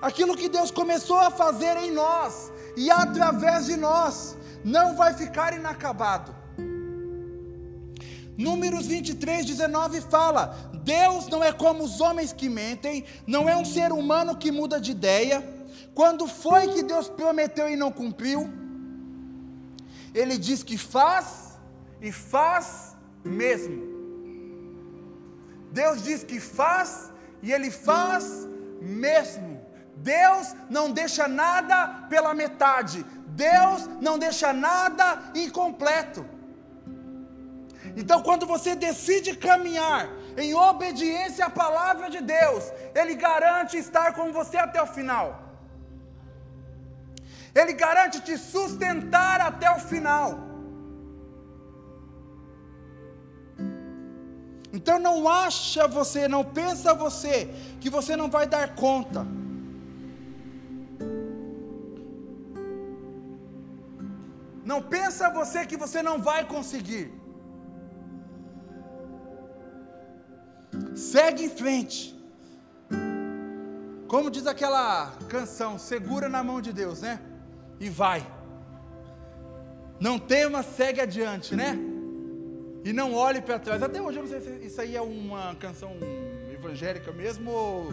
aquilo 0.00 0.36
que 0.36 0.48
Deus 0.48 0.70
começou 0.70 1.18
a 1.18 1.30
fazer 1.30 1.76
em 1.76 1.90
nós 1.90 2.52
e 2.76 2.90
através 2.90 3.66
de 3.66 3.76
nós, 3.76 4.36
não 4.64 4.94
vai 4.94 5.14
ficar 5.14 5.52
inacabado. 5.52 6.34
Números 8.36 8.86
23, 8.86 9.44
19 9.44 10.00
fala: 10.02 10.56
Deus 10.84 11.26
não 11.26 11.42
é 11.42 11.52
como 11.52 11.82
os 11.82 12.00
homens 12.00 12.32
que 12.32 12.48
mentem, 12.48 13.04
não 13.26 13.48
é 13.48 13.56
um 13.56 13.64
ser 13.64 13.90
humano 13.92 14.36
que 14.36 14.52
muda 14.52 14.80
de 14.80 14.92
ideia. 14.92 15.44
Quando 15.92 16.28
foi 16.28 16.68
que 16.68 16.82
Deus 16.82 17.08
prometeu 17.08 17.68
e 17.68 17.74
não 17.74 17.90
cumpriu? 17.90 18.48
Ele 20.14 20.38
diz 20.38 20.62
que 20.62 20.78
faz 20.78 21.58
e 22.00 22.12
faz 22.12 22.96
mesmo. 23.24 23.82
Deus 25.72 26.02
diz 26.02 26.22
que 26.22 26.38
faz 26.38 27.12
e 27.42 27.52
ele 27.52 27.70
faz 27.70 28.48
mesmo. 28.80 29.60
Deus 30.02 30.54
não 30.70 30.90
deixa 30.90 31.26
nada 31.26 32.06
pela 32.08 32.32
metade, 32.34 33.04
Deus 33.28 33.88
não 34.00 34.18
deixa 34.18 34.52
nada 34.52 35.06
incompleto. 35.34 36.24
Então, 37.96 38.22
quando 38.22 38.46
você 38.46 38.74
decide 38.76 39.36
caminhar 39.36 40.08
em 40.36 40.54
obediência 40.54 41.46
à 41.46 41.50
palavra 41.50 42.08
de 42.08 42.20
Deus, 42.20 42.64
Ele 42.94 43.14
garante 43.14 43.76
estar 43.76 44.12
com 44.12 44.32
você 44.32 44.56
até 44.56 44.80
o 44.80 44.86
final. 44.86 45.42
Ele 47.54 47.72
garante 47.72 48.20
te 48.20 48.36
sustentar 48.38 49.40
até 49.40 49.70
o 49.70 49.80
final. 49.80 50.48
Então 54.72 54.98
não 54.98 55.28
acha 55.28 55.88
você, 55.88 56.28
não 56.28 56.44
pensa 56.44 56.94
você 56.94 57.48
que 57.80 57.88
você 57.88 58.14
não 58.16 58.28
vai 58.30 58.46
dar 58.46 58.74
conta. 58.74 59.26
Não 64.70 64.80
pensa 64.82 65.30
você 65.30 65.64
que 65.64 65.78
você 65.82 66.02
não 66.02 66.16
vai 66.20 66.40
conseguir. 66.46 67.10
Segue 70.94 71.44
em 71.44 71.48
frente. 71.60 71.98
Como 74.06 74.30
diz 74.30 74.46
aquela 74.46 75.12
canção, 75.34 75.78
segura 75.78 76.28
na 76.28 76.42
mão 76.44 76.60
de 76.60 76.70
Deus, 76.70 77.00
né? 77.00 77.18
E 77.80 77.88
vai. 77.88 78.20
Não 79.98 80.18
tema, 80.18 80.62
segue 80.62 81.00
adiante, 81.00 81.56
né? 81.56 81.70
E 82.84 82.92
não 82.92 83.14
olhe 83.14 83.40
para 83.40 83.58
trás. 83.58 83.82
Até 83.82 84.02
hoje 84.02 84.18
eu 84.18 84.24
não 84.24 84.30
sei 84.30 84.40
se 84.42 84.66
isso 84.66 84.80
aí 84.82 84.94
é 84.94 85.00
uma 85.00 85.54
canção 85.54 85.92
evangélica 86.52 87.10
mesmo 87.10 87.50
ou. 87.50 87.92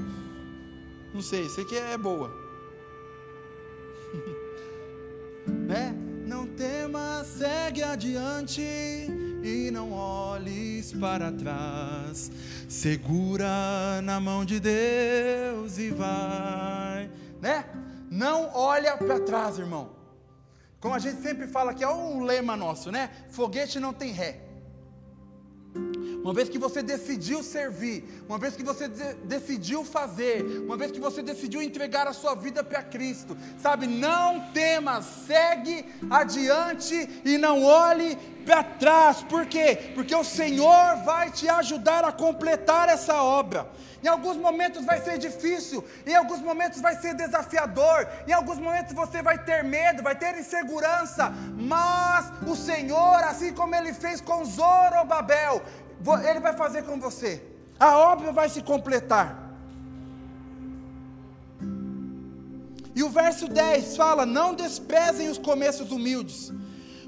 Não 1.14 1.22
sei, 1.22 1.48
sei 1.48 1.64
que 1.64 1.78
é 1.78 1.98
boa. 1.98 2.30
né? 5.72 5.95
Segue 7.38 7.84
adiante 7.84 8.62
e 8.62 9.70
não 9.70 9.92
olhes 9.92 10.94
para 10.94 11.34
trás. 11.34 12.32
Segura 12.70 14.02
na 14.02 14.22
mão 14.22 14.46
de 14.46 14.58
Deus 14.58 15.78
e 15.78 15.90
vai, 15.90 17.12
né? 17.42 17.66
Não 18.10 18.50
olha 18.54 18.96
para 18.96 19.20
trás, 19.20 19.60
irmão. 19.60 19.90
Como 20.80 20.96
a 20.96 21.00
gente 21.00 21.22
sempre 21.22 21.46
fala 21.46 21.74
que 21.74 21.84
é 21.84 21.90
um 21.90 22.24
lema 22.24 22.56
nosso, 22.56 22.90
né? 22.90 23.10
Foguete 23.30 23.82
não 23.82 23.92
tem 23.92 24.14
ré. 24.14 24.40
Uma 26.26 26.34
vez 26.34 26.50
que 26.50 26.58
você 26.58 26.82
decidiu 26.82 27.44
servir, 27.44 28.04
uma 28.28 28.40
vez 28.40 28.56
que 28.56 28.64
você 28.64 28.88
de 28.88 29.14
decidiu 29.26 29.86
fazer, 29.86 30.44
uma 30.66 30.76
vez 30.76 30.92
que 30.92 31.00
você 31.00 31.22
decidiu 31.22 31.62
entregar 31.62 32.08
a 32.08 32.14
sua 32.14 32.34
vida 32.34 32.64
para 32.64 32.82
Cristo, 32.82 33.38
sabe? 33.60 33.86
Não 33.86 34.52
temas, 34.52 35.06
segue 35.28 35.86
adiante 36.10 37.22
e 37.24 37.38
não 37.38 37.64
olhe 37.64 38.18
para 38.44 38.64
trás. 38.64 39.22
Por 39.22 39.46
quê? 39.46 39.92
Porque 39.94 40.16
o 40.16 40.24
Senhor 40.24 40.96
vai 41.06 41.30
te 41.30 41.48
ajudar 41.48 42.04
a 42.04 42.12
completar 42.12 42.90
essa 42.90 43.22
obra. 43.22 43.70
Em 44.04 44.08
alguns 44.08 44.38
momentos 44.38 44.84
vai 44.84 45.02
ser 45.02 45.20
difícil, 45.20 45.84
em 46.06 46.16
alguns 46.16 46.40
momentos 46.40 46.82
vai 46.82 46.96
ser 46.96 47.16
desafiador, 47.16 48.08
em 48.28 48.34
alguns 48.34 48.60
momentos 48.60 48.94
você 48.94 49.22
vai 49.22 49.44
ter 49.44 49.64
medo, 49.64 50.04
vai 50.04 50.16
ter 50.16 50.38
insegurança, 50.38 51.34
mas 51.56 52.32
o 52.48 52.56
Senhor, 52.56 53.18
assim 53.24 53.52
como 53.52 53.74
ele 53.74 53.94
fez 53.94 54.22
com 54.22 54.46
Zorobabel, 54.46 55.64
ele 56.28 56.40
vai 56.40 56.54
fazer 56.54 56.84
com 56.84 57.00
você. 57.00 57.44
A 57.80 57.98
obra 57.98 58.32
vai 58.32 58.50
se 58.50 58.62
completar. 58.62 59.46
E 62.96 63.04
o 63.04 63.10
verso 63.10 63.48
10 63.48 63.98
fala: 63.98 64.26
Não 64.26 64.54
desprezem 64.54 65.30
os 65.30 65.38
começos 65.38 65.92
humildes, 65.92 66.52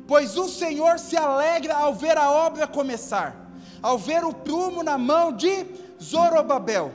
pois 0.08 0.38
o 0.38 0.47
Senhor 0.50 1.00
se 1.00 1.15
alegra 1.15 1.76
ao 1.76 1.93
ver 1.93 2.17
a 2.17 2.30
obra 2.30 2.67
começar, 2.67 3.36
ao 3.82 3.97
ver 3.97 4.23
o 4.26 4.34
prumo 4.34 4.84
na 4.84 4.97
mão 4.97 5.32
de 5.32 5.65
Zorobabel. 6.02 6.91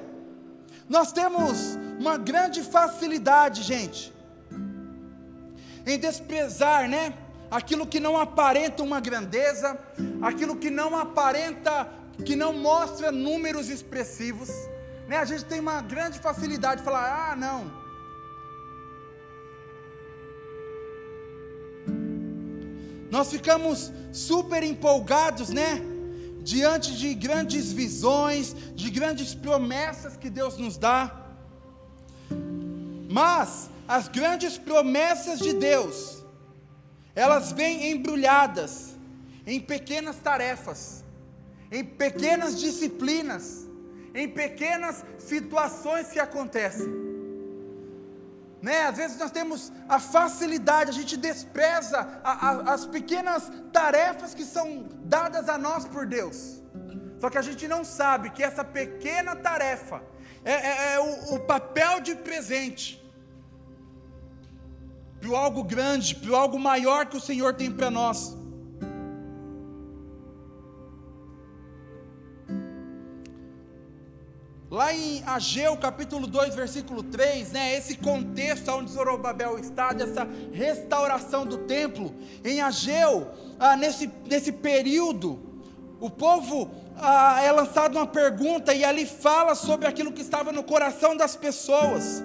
Nós 0.88 1.10
temos 1.12 1.78
uma 1.98 2.18
grande 2.18 2.62
facilidade, 2.62 3.62
gente, 3.62 4.12
em 5.86 5.98
desprezar, 5.98 6.88
né? 6.88 7.14
Aquilo 7.52 7.86
que 7.86 8.00
não 8.00 8.16
aparenta 8.16 8.82
uma 8.82 8.98
grandeza, 8.98 9.78
aquilo 10.22 10.56
que 10.56 10.70
não 10.70 10.96
aparenta, 10.96 11.86
que 12.24 12.34
não 12.34 12.52
mostra 12.54 13.12
números 13.12 13.68
expressivos. 13.68 14.48
Né? 15.06 15.18
A 15.18 15.26
gente 15.26 15.44
tem 15.44 15.60
uma 15.60 15.82
grande 15.82 16.18
facilidade 16.18 16.80
de 16.80 16.84
falar: 16.84 17.32
ah, 17.32 17.36
não. 17.36 17.82
Nós 23.10 23.30
ficamos 23.30 23.92
super 24.10 24.62
empolgados, 24.62 25.50
né? 25.50 25.82
Diante 26.40 26.96
de 26.96 27.12
grandes 27.14 27.70
visões, 27.70 28.56
de 28.74 28.88
grandes 28.90 29.34
promessas 29.34 30.16
que 30.16 30.30
Deus 30.30 30.56
nos 30.56 30.78
dá. 30.78 31.28
Mas 33.10 33.68
as 33.86 34.08
grandes 34.08 34.56
promessas 34.56 35.38
de 35.38 35.52
Deus, 35.52 36.21
elas 37.14 37.52
vêm 37.52 37.92
embrulhadas 37.92 38.96
em 39.46 39.60
pequenas 39.60 40.16
tarefas, 40.16 41.04
em 41.70 41.84
pequenas 41.84 42.58
disciplinas, 42.58 43.68
em 44.14 44.28
pequenas 44.28 45.04
situações 45.18 46.08
que 46.08 46.18
acontecem. 46.18 46.86
Né? 48.60 48.82
Às 48.82 48.96
vezes 48.96 49.18
nós 49.18 49.30
temos 49.30 49.72
a 49.88 49.98
facilidade, 49.98 50.90
a 50.90 50.94
gente 50.94 51.16
despreza 51.16 52.20
a, 52.22 52.48
a, 52.48 52.74
as 52.74 52.86
pequenas 52.86 53.50
tarefas 53.72 54.34
que 54.34 54.44
são 54.44 54.88
dadas 55.04 55.48
a 55.48 55.58
nós 55.58 55.84
por 55.84 56.06
Deus. 56.06 56.62
Só 57.18 57.28
que 57.28 57.38
a 57.38 57.42
gente 57.42 57.66
não 57.66 57.84
sabe 57.84 58.30
que 58.30 58.42
essa 58.42 58.64
pequena 58.64 59.34
tarefa 59.34 60.02
é, 60.44 60.52
é, 60.52 60.94
é 60.94 61.00
o, 61.00 61.34
o 61.34 61.40
papel 61.40 62.00
de 62.00 62.14
presente 62.14 63.01
para 65.22 65.38
algo 65.38 65.62
grande, 65.62 66.16
para 66.16 66.36
algo 66.36 66.58
maior 66.58 67.06
que 67.06 67.16
o 67.16 67.20
Senhor 67.20 67.54
tem 67.54 67.70
para 67.70 67.90
nós. 67.90 68.36
Lá 74.68 74.92
em 74.92 75.22
Ageu 75.24 75.76
capítulo 75.76 76.26
2, 76.26 76.56
versículo 76.56 77.02
3, 77.02 77.52
né, 77.52 77.76
esse 77.76 77.94
contexto 77.98 78.70
onde 78.72 78.90
Zorobabel 78.90 79.58
está, 79.58 79.92
dessa 79.92 80.26
restauração 80.52 81.46
do 81.46 81.58
templo, 81.58 82.12
em 82.42 82.60
Ageu, 82.60 83.30
ah, 83.60 83.76
nesse, 83.76 84.10
nesse 84.24 84.50
período, 84.50 85.38
o 86.00 86.10
povo 86.10 86.70
ah, 86.96 87.40
é 87.42 87.52
lançado 87.52 87.96
uma 87.96 88.06
pergunta 88.06 88.74
e 88.74 88.82
ali 88.82 89.06
fala 89.06 89.54
sobre 89.54 89.86
aquilo 89.86 90.10
que 90.10 90.22
estava 90.22 90.50
no 90.50 90.64
coração 90.64 91.16
das 91.16 91.36
pessoas. 91.36 92.24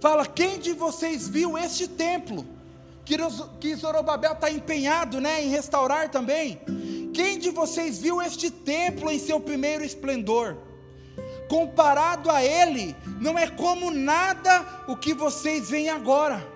Fala: 0.00 0.26
quem 0.26 0.58
de 0.58 0.72
vocês 0.72 1.28
viu 1.28 1.56
este 1.58 1.88
templo? 1.88 2.46
Que 3.60 3.74
Zorobabel 3.74 4.32
está 4.32 4.50
empenhado 4.50 5.20
né, 5.20 5.42
em 5.42 5.48
restaurar 5.48 6.10
também. 6.10 6.60
Quem 7.14 7.38
de 7.38 7.50
vocês 7.50 7.98
viu 7.98 8.20
este 8.20 8.50
templo 8.50 9.10
em 9.10 9.18
seu 9.18 9.40
primeiro 9.40 9.82
esplendor? 9.82 10.56
Comparado 11.48 12.30
a 12.30 12.44
ele, 12.44 12.94
não 13.18 13.38
é 13.38 13.48
como 13.48 13.90
nada 13.90 14.84
o 14.86 14.94
que 14.94 15.14
vocês 15.14 15.70
veem 15.70 15.88
agora. 15.88 16.46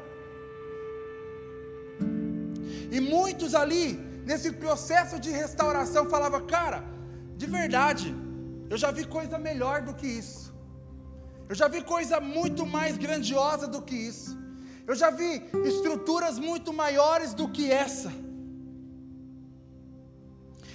E 2.91 3.01
muitos 3.01 3.55
ali, 3.55 3.95
nesse 4.27 4.53
processo 4.53 5.19
de 5.19 5.31
restauração, 5.31 6.09
falavam: 6.11 6.47
cara, 6.47 6.85
de 7.37 7.47
verdade, 7.47 8.15
eu 8.69 8.77
já 8.77 8.91
vi 8.91 9.05
coisa 9.07 9.39
melhor 9.39 9.81
do 9.81 9.95
que 9.95 10.07
isso. 10.07 10.42
Eu 11.53 11.57
já 11.57 11.69
vi 11.69 11.83
coisa 11.83 12.19
muito 12.19 12.65
mais 12.65 12.97
grandiosa 12.97 13.67
do 13.69 13.83
que 13.83 13.95
isso. 13.95 14.39
Eu 14.87 14.95
já 14.95 15.11
vi 15.11 15.31
estruturas 15.67 16.39
muito 16.39 16.73
maiores 16.73 17.35
do 17.35 17.47
que 17.47 17.71
essa. 17.71 18.11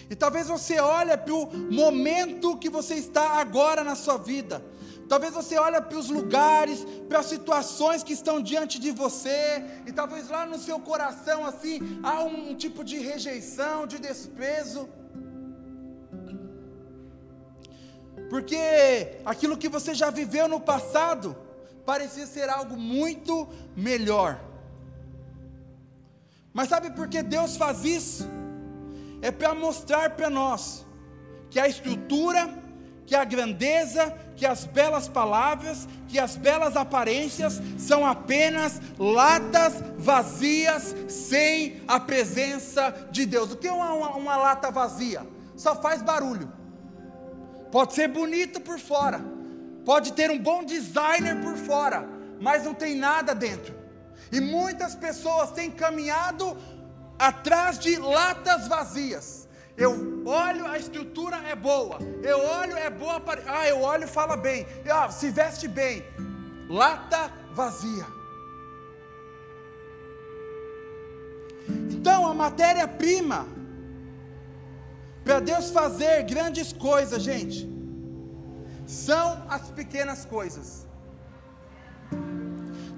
E 0.08 0.16
talvez 0.16 0.48
você 0.48 0.80
olhe 0.80 1.18
para 1.18 1.34
o 1.34 1.48
momento 1.82 2.56
que 2.58 2.70
você 2.70 2.94
está 2.94 3.40
agora 3.40 3.84
na 3.84 3.96
sua 3.96 4.18
vida. 4.18 4.64
Talvez 5.10 5.34
você 5.34 5.58
olhe 5.58 5.82
para 5.82 5.98
os 5.98 6.12
lugares, 6.12 6.86
para 7.10 7.22
as 7.22 7.26
situações 7.26 8.04
que 8.04 8.14
estão 8.14 8.40
diante 8.40 8.78
de 8.78 8.92
você, 8.92 9.64
e 9.88 9.92
talvez 9.92 10.30
lá 10.30 10.46
no 10.46 10.60
seu 10.60 10.80
coração 10.80 11.44
assim 11.44 11.80
há 12.04 12.24
um 12.24 12.54
tipo 12.54 12.84
de 12.84 13.00
rejeição, 13.00 13.88
de 13.88 13.98
desprezo. 13.98 14.88
Porque 18.30 19.20
aquilo 19.26 19.58
que 19.58 19.70
você 19.70 19.94
já 19.94 20.10
viveu 20.10 20.48
no 20.48 20.60
passado 20.60 21.36
parecia 21.86 22.28
ser 22.28 22.50
algo 22.50 22.76
muito 22.76 23.48
melhor. 23.76 24.42
Mas 26.54 26.70
sabe 26.70 26.92
por 26.92 27.08
que 27.08 27.22
Deus 27.24 27.56
faz 27.56 27.86
isso? 27.86 28.28
É 29.22 29.32
para 29.32 29.54
mostrar 29.54 30.12
para 30.12 30.30
nós 30.30 30.86
que 31.50 31.60
a 31.60 31.68
estrutura, 31.68 32.50
que 33.06 33.16
a 33.16 33.24
grandeza, 33.24 34.14
que 34.36 34.46
as 34.46 34.66
belas 34.66 35.08
palavras, 35.08 35.88
que 36.08 36.20
as 36.20 36.36
belas 36.36 36.76
aparências 36.76 37.62
são 37.78 38.06
apenas 38.06 38.82
latas 39.00 39.82
vazias 39.98 40.96
sem 41.08 41.82
a 41.88 42.00
presença 42.00 42.92
de 43.12 43.26
Deus. 43.26 43.52
O 43.52 43.58
que 43.58 43.68
é 43.68 43.72
uma, 43.72 43.94
uma, 43.94 44.10
uma 44.16 44.36
lata 44.36 44.70
vazia? 44.70 45.26
Só 45.56 45.76
faz 45.76 46.02
barulho. 46.02 46.52
Pode 47.72 47.94
ser 47.94 48.08
bonito 48.08 48.62
por 48.62 48.80
fora, 48.80 49.20
pode 49.86 50.14
ter 50.14 50.32
um 50.32 50.40
bom 50.40 50.64
designer 50.64 51.42
por 51.42 51.56
fora, 51.58 52.08
mas 52.40 52.64
não 52.64 52.74
tem 52.74 52.96
nada 52.96 53.36
dentro. 53.36 53.76
E 54.32 54.40
muitas 54.40 54.96
pessoas 54.96 55.52
têm 55.52 55.70
caminhado 55.72 56.58
atrás 57.18 57.80
de 57.80 57.98
latas 57.98 58.68
vazias. 58.68 59.48
Eu 59.78 60.24
olho, 60.26 60.66
a 60.66 60.78
estrutura 60.78 61.38
é 61.48 61.56
boa. 61.56 62.00
Eu 62.24 62.40
olho, 62.40 62.76
é 62.76 62.90
boa. 62.90 63.22
Ah, 63.46 63.68
eu 63.68 63.82
olho, 63.82 64.08
fala 64.08 64.36
bem. 64.36 64.66
Ah, 64.90 65.10
se 65.12 65.30
veste 65.30 65.68
bem. 65.68 66.04
Lata 66.68 67.32
vazia. 67.54 68.06
Então, 71.92 72.28
a 72.28 72.34
matéria-prima 72.34 73.48
para 75.28 75.42
Deus 75.42 75.70
fazer 75.72 76.24
grandes 76.24 76.72
coisas, 76.72 77.22
gente, 77.22 77.58
são 78.86 79.28
as 79.56 79.64
pequenas 79.80 80.24
coisas. 80.26 80.88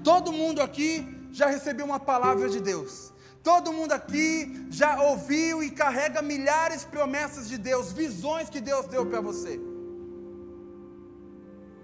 Todo 0.04 0.32
mundo 0.32 0.62
aqui 0.62 0.92
já 1.32 1.48
recebeu 1.48 1.86
uma 1.92 2.00
palavra 2.00 2.48
de 2.48 2.60
Deus. 2.62 3.12
Todo 3.42 3.74
mundo 3.74 3.94
aqui 3.94 4.68
já 4.70 5.02
ouviu 5.02 5.64
e 5.64 5.72
carrega 5.72 6.22
milhares 6.22 6.82
de 6.82 6.88
promessas 6.96 7.50
de 7.50 7.58
Deus, 7.58 7.92
visões 7.92 8.48
que 8.48 8.62
Deus 8.62 8.86
deu 8.86 9.04
para 9.08 9.22
você. 9.30 9.60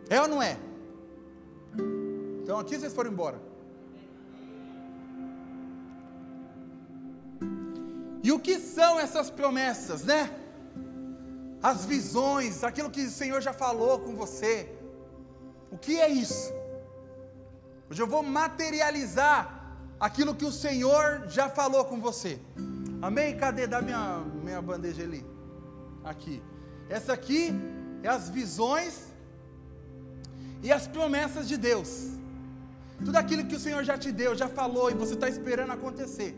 É 0.10 0.22
ou 0.22 0.28
não 0.28 0.43
é? 0.43 0.60
Então 2.43 2.60
aqui 2.60 2.78
vocês 2.78 2.93
foram 2.93 3.12
embora. 3.12 3.41
E 8.26 8.32
o 8.32 8.39
que 8.45 8.55
são 8.59 8.99
essas 8.99 9.28
promessas, 9.30 10.03
né? 10.03 10.21
As 11.61 11.86
visões, 11.86 12.63
aquilo 12.63 12.89
que 12.89 13.03
o 13.05 13.11
Senhor 13.17 13.39
já 13.39 13.53
falou 13.53 13.99
com 13.99 14.15
você. 14.15 14.53
O 15.69 15.78
que 15.78 15.99
é 16.05 16.09
isso? 16.09 16.51
Hoje 17.88 18.01
eu 18.01 18.07
vou 18.07 18.23
materializar 18.23 19.38
aquilo 19.99 20.34
que 20.34 20.47
o 20.51 20.51
Senhor 20.51 21.28
já 21.28 21.47
falou 21.59 21.86
com 21.86 22.01
você. 22.01 22.39
Amém? 22.99 23.38
Cadê? 23.38 23.67
Dá 23.67 23.80
minha, 23.80 24.23
minha 24.43 24.59
bandeja 24.59 25.03
ali. 25.03 25.23
Aqui. 26.03 26.41
Essa 26.89 27.13
aqui 27.13 27.53
é 28.01 28.07
as 28.07 28.28
visões 28.28 29.13
e 30.63 30.71
as 30.71 30.88
promessas 30.88 31.47
de 31.47 31.57
Deus. 31.57 31.91
Tudo 33.05 33.17
aquilo 33.17 33.45
que 33.45 33.55
o 33.55 33.59
Senhor 33.59 33.84
já 33.84 33.99
te 33.99 34.11
deu, 34.11 34.34
já 34.34 34.49
falou 34.49 34.89
e 34.89 34.95
você 34.95 35.13
está 35.13 35.30
esperando 35.30 35.73
acontecer 35.73 36.36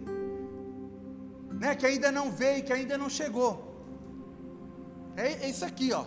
né, 1.59 1.75
que 1.75 1.85
ainda 1.85 2.11
não 2.11 2.31
veio, 2.31 2.63
que 2.63 2.73
ainda 2.73 2.97
não 2.97 3.09
chegou. 3.09 3.67
É, 5.15 5.45
é 5.45 5.49
isso 5.49 5.65
aqui, 5.65 5.91
ó. 5.91 6.05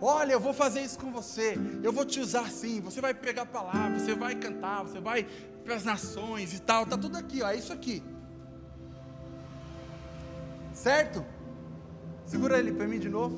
Olha, 0.00 0.32
eu 0.32 0.40
vou 0.40 0.52
fazer 0.52 0.80
isso 0.80 0.98
com 0.98 1.10
você. 1.12 1.56
Eu 1.82 1.92
vou 1.92 2.04
te 2.04 2.20
usar 2.20 2.42
assim. 2.42 2.80
Você 2.80 3.00
vai 3.00 3.12
pegar 3.12 3.42
a 3.42 3.46
palavra, 3.46 3.98
você 3.98 4.14
vai 4.14 4.34
cantar, 4.34 4.82
você 4.82 5.00
vai 5.00 5.26
para 5.64 5.74
as 5.74 5.84
nações 5.84 6.54
e 6.54 6.60
tal. 6.60 6.86
Tá 6.86 6.96
tudo 6.96 7.18
aqui, 7.18 7.42
ó. 7.42 7.50
É 7.50 7.56
isso 7.56 7.72
aqui. 7.72 8.02
Certo? 10.72 11.24
Segura 12.24 12.58
ele 12.58 12.72
para 12.72 12.86
mim 12.86 12.98
de 12.98 13.08
novo. 13.08 13.36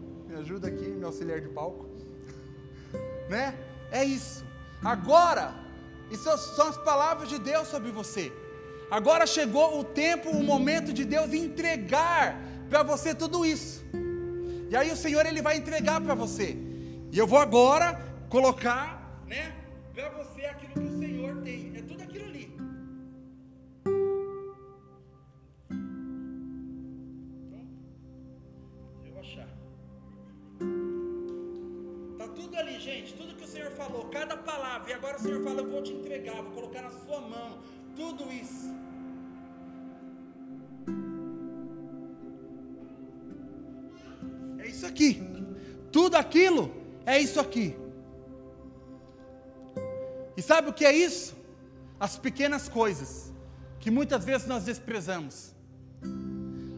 Me 0.26 0.34
ajuda 0.36 0.68
aqui, 0.68 0.88
meu 0.88 1.08
auxiliar 1.08 1.40
de 1.40 1.48
palco. 1.48 1.86
Né? 3.28 3.54
É 3.90 4.02
isso. 4.02 4.42
Agora, 4.82 5.54
isso 6.10 6.34
são 6.56 6.68
as 6.68 6.78
palavras 6.78 7.28
de 7.28 7.38
Deus 7.38 7.68
sobre 7.68 7.90
você. 7.90 8.32
Agora 8.90 9.26
chegou 9.26 9.78
o 9.78 9.84
tempo, 9.84 10.30
o 10.30 10.42
momento 10.42 10.94
de 10.94 11.04
Deus 11.04 11.34
entregar 11.34 12.40
para 12.70 12.82
você 12.82 13.14
tudo 13.14 13.44
isso. 13.44 13.84
E 14.70 14.76
aí 14.76 14.90
o 14.90 14.96
Senhor 14.96 15.26
ele 15.26 15.42
vai 15.42 15.58
entregar 15.58 16.00
para 16.00 16.14
você. 16.14 16.56
E 17.12 17.18
eu 17.18 17.26
vou 17.26 17.38
agora 17.38 18.00
colocar, 18.30 19.22
né, 19.26 19.54
para 19.94 20.08
você 20.10 20.46
aquilo 20.46 20.72
que 20.72 20.94
o 20.94 20.98
Senhor 20.98 21.36
tem. 21.42 21.72
É 21.76 21.82
tudo 21.82 22.02
aquilo 22.02 22.24
ali. 22.24 22.56
Eu 29.04 29.12
vou 29.12 29.20
achar. 29.20 29.48
Tá 32.16 32.28
tudo 32.28 32.56
ali, 32.56 32.80
gente. 32.80 33.12
Tudo 33.14 33.34
que 33.34 33.44
o 33.44 33.48
Senhor 33.48 33.70
falou, 33.72 34.06
cada 34.06 34.36
palavra. 34.36 34.90
E 34.90 34.94
agora 34.94 35.18
o 35.18 35.20
Senhor 35.20 35.44
fala, 35.44 35.60
eu 35.60 35.70
vou 35.70 35.82
te 35.82 35.92
entregar, 35.92 36.36
vou 36.36 36.52
colocar 36.52 36.82
na 36.82 36.90
sua 36.90 37.20
mão 37.20 37.58
tudo 37.98 38.32
isso. 38.32 38.68
isso 44.64 44.86
aqui. 44.86 45.22
Tudo 45.90 46.14
aquilo 46.16 46.70
é 47.04 47.18
isso 47.18 47.40
aqui. 47.40 47.76
E 50.36 50.42
sabe 50.42 50.70
o 50.70 50.72
que 50.72 50.84
é 50.84 50.92
isso? 50.92 51.36
As 51.98 52.16
pequenas 52.16 52.68
coisas 52.68 53.32
que 53.80 53.90
muitas 53.90 54.24
vezes 54.24 54.46
nós 54.46 54.64
desprezamos. 54.64 55.52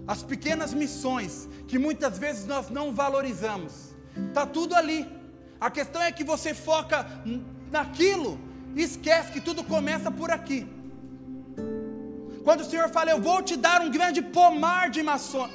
As 0.07 0.23
pequenas 0.23 0.73
missões 0.73 1.47
que 1.69 1.79
muitas 1.79 2.19
vezes 2.19 2.47
nós 2.47 2.71
não 2.71 2.95
valorizamos. 2.95 3.95
Tá 4.33 4.47
tudo 4.47 4.75
ali. 4.75 5.07
A 5.61 5.71
questão 5.71 6.01
é 6.01 6.11
que 6.11 6.25
você 6.25 6.55
foca 6.55 7.07
naquilo 7.71 8.41
e 8.75 8.83
esquece 8.83 9.31
que 9.31 9.41
tudo 9.43 9.63
começa 9.63 10.11
por 10.11 10.31
aqui. 10.31 10.80
Quando 12.45 12.63
o 12.63 12.65
Senhor 12.65 12.89
fala, 12.89 13.11
eu 13.11 13.21
vou 13.21 13.43
te 13.43 13.57
dar 13.57 13.83
um 13.83 13.91
grande 13.91 14.23
pomar 14.23 14.89
de, 14.89 15.03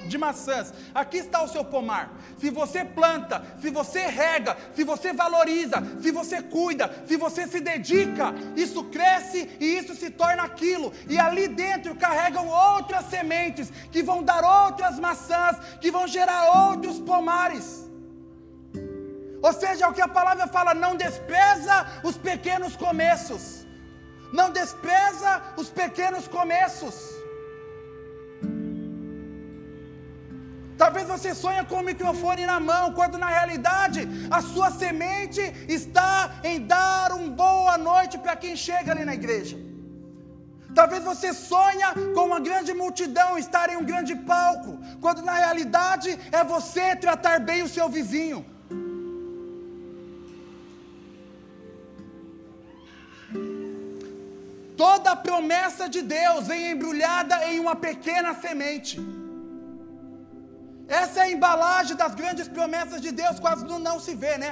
de 0.07 0.17
maçãs, 0.17 0.73
aqui 0.93 1.17
está 1.17 1.41
o 1.41 1.47
seu 1.47 1.65
pomar. 1.65 2.13
Se 2.37 2.49
você 2.49 2.85
planta, 2.85 3.43
se 3.59 3.69
você 3.69 4.01
rega, 4.05 4.55
se 4.75 4.83
você 4.83 5.11
valoriza, 5.11 5.77
se 5.99 6.11
você 6.11 6.41
cuida, 6.43 7.03
se 7.07 7.17
você 7.17 7.47
se 7.47 7.59
dedica, 7.59 8.33
isso 8.55 8.83
cresce 8.85 9.49
e 9.59 9.77
isso 9.77 9.95
se 9.95 10.11
torna 10.11 10.43
aquilo. 10.43 10.93
E 11.09 11.17
ali 11.17 11.47
dentro 11.47 11.95
carregam 11.95 12.47
outras 12.47 13.05
sementes 13.05 13.71
que 13.91 14.03
vão 14.03 14.21
dar 14.21 14.43
outras 14.43 14.99
maçãs, 14.99 15.57
que 15.81 15.89
vão 15.89 16.07
gerar 16.07 16.69
outros 16.69 16.99
pomares. 16.99 17.83
Ou 19.41 19.53
seja, 19.53 19.85
é 19.85 19.87
o 19.87 19.93
que 19.93 20.01
a 20.01 20.07
palavra 20.07 20.47
fala, 20.47 20.73
não 20.73 20.95
despreza 20.95 21.85
os 22.03 22.17
pequenos 22.17 22.75
começos 22.75 23.64
não 24.39 24.49
despreza 24.59 25.31
os 25.61 25.69
pequenos 25.81 26.25
começos. 26.37 26.95
Talvez 30.81 31.05
você 31.07 31.29
sonhe 31.33 31.61
com 31.69 31.77
o 31.79 31.87
microfone 31.89 32.45
na 32.45 32.59
mão, 32.59 32.85
quando 32.97 33.17
na 33.17 33.29
realidade 33.37 34.01
a 34.37 34.41
sua 34.41 34.69
semente 34.81 35.41
está 35.77 36.41
em 36.43 36.59
dar 36.73 37.13
uma 37.13 37.29
boa 37.43 37.77
noite 37.77 38.17
para 38.17 38.35
quem 38.35 38.55
chega 38.65 38.91
ali 38.91 39.05
na 39.09 39.15
igreja. 39.21 39.57
Talvez 40.79 41.01
você 41.11 41.29
sonha 41.33 41.89
com 42.13 42.25
uma 42.29 42.41
grande 42.47 42.73
multidão 42.73 43.37
estar 43.37 43.69
em 43.69 43.77
um 43.77 43.85
grande 43.91 44.13
palco, 44.31 44.73
quando 44.99 45.21
na 45.29 45.35
realidade 45.43 46.09
é 46.39 46.43
você 46.43 46.87
tratar 47.05 47.39
bem 47.39 47.63
o 47.63 47.69
seu 47.77 47.87
vizinho. 47.97 48.39
Toda 54.85 55.09
a 55.13 55.21
promessa 55.27 55.83
de 55.93 56.01
Deus 56.17 56.41
vem 56.49 56.63
embrulhada 56.73 57.35
em 57.49 57.57
uma 57.63 57.75
pequena 57.87 58.31
semente. 58.43 58.95
Essa 60.99 61.15
é 61.19 61.23
a 61.23 61.31
embalagem 61.35 61.95
das 62.01 62.13
grandes 62.19 62.47
promessas 62.57 62.99
de 63.05 63.11
Deus, 63.21 63.39
quase 63.45 63.63
não, 63.69 63.79
não 63.87 63.97
se 64.05 64.13
vê, 64.23 64.33
né? 64.43 64.51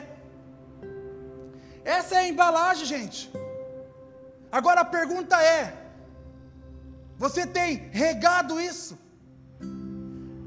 Essa 1.97 2.15
é 2.15 2.19
a 2.21 2.29
embalagem, 2.33 2.85
gente. 2.93 3.19
Agora 4.59 4.81
a 4.81 4.93
pergunta 4.97 5.37
é: 5.55 5.61
você 7.23 7.43
tem 7.59 7.71
regado 8.03 8.61
isso? 8.71 8.93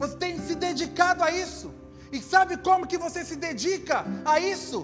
Você 0.03 0.17
tem 0.25 0.33
se 0.47 0.57
dedicado 0.69 1.23
a 1.29 1.31
isso? 1.45 1.69
E 2.17 2.21
sabe 2.33 2.57
como 2.69 2.89
que 2.93 3.05
você 3.07 3.23
se 3.31 3.37
dedica 3.49 3.99
a 4.33 4.39
isso? 4.55 4.81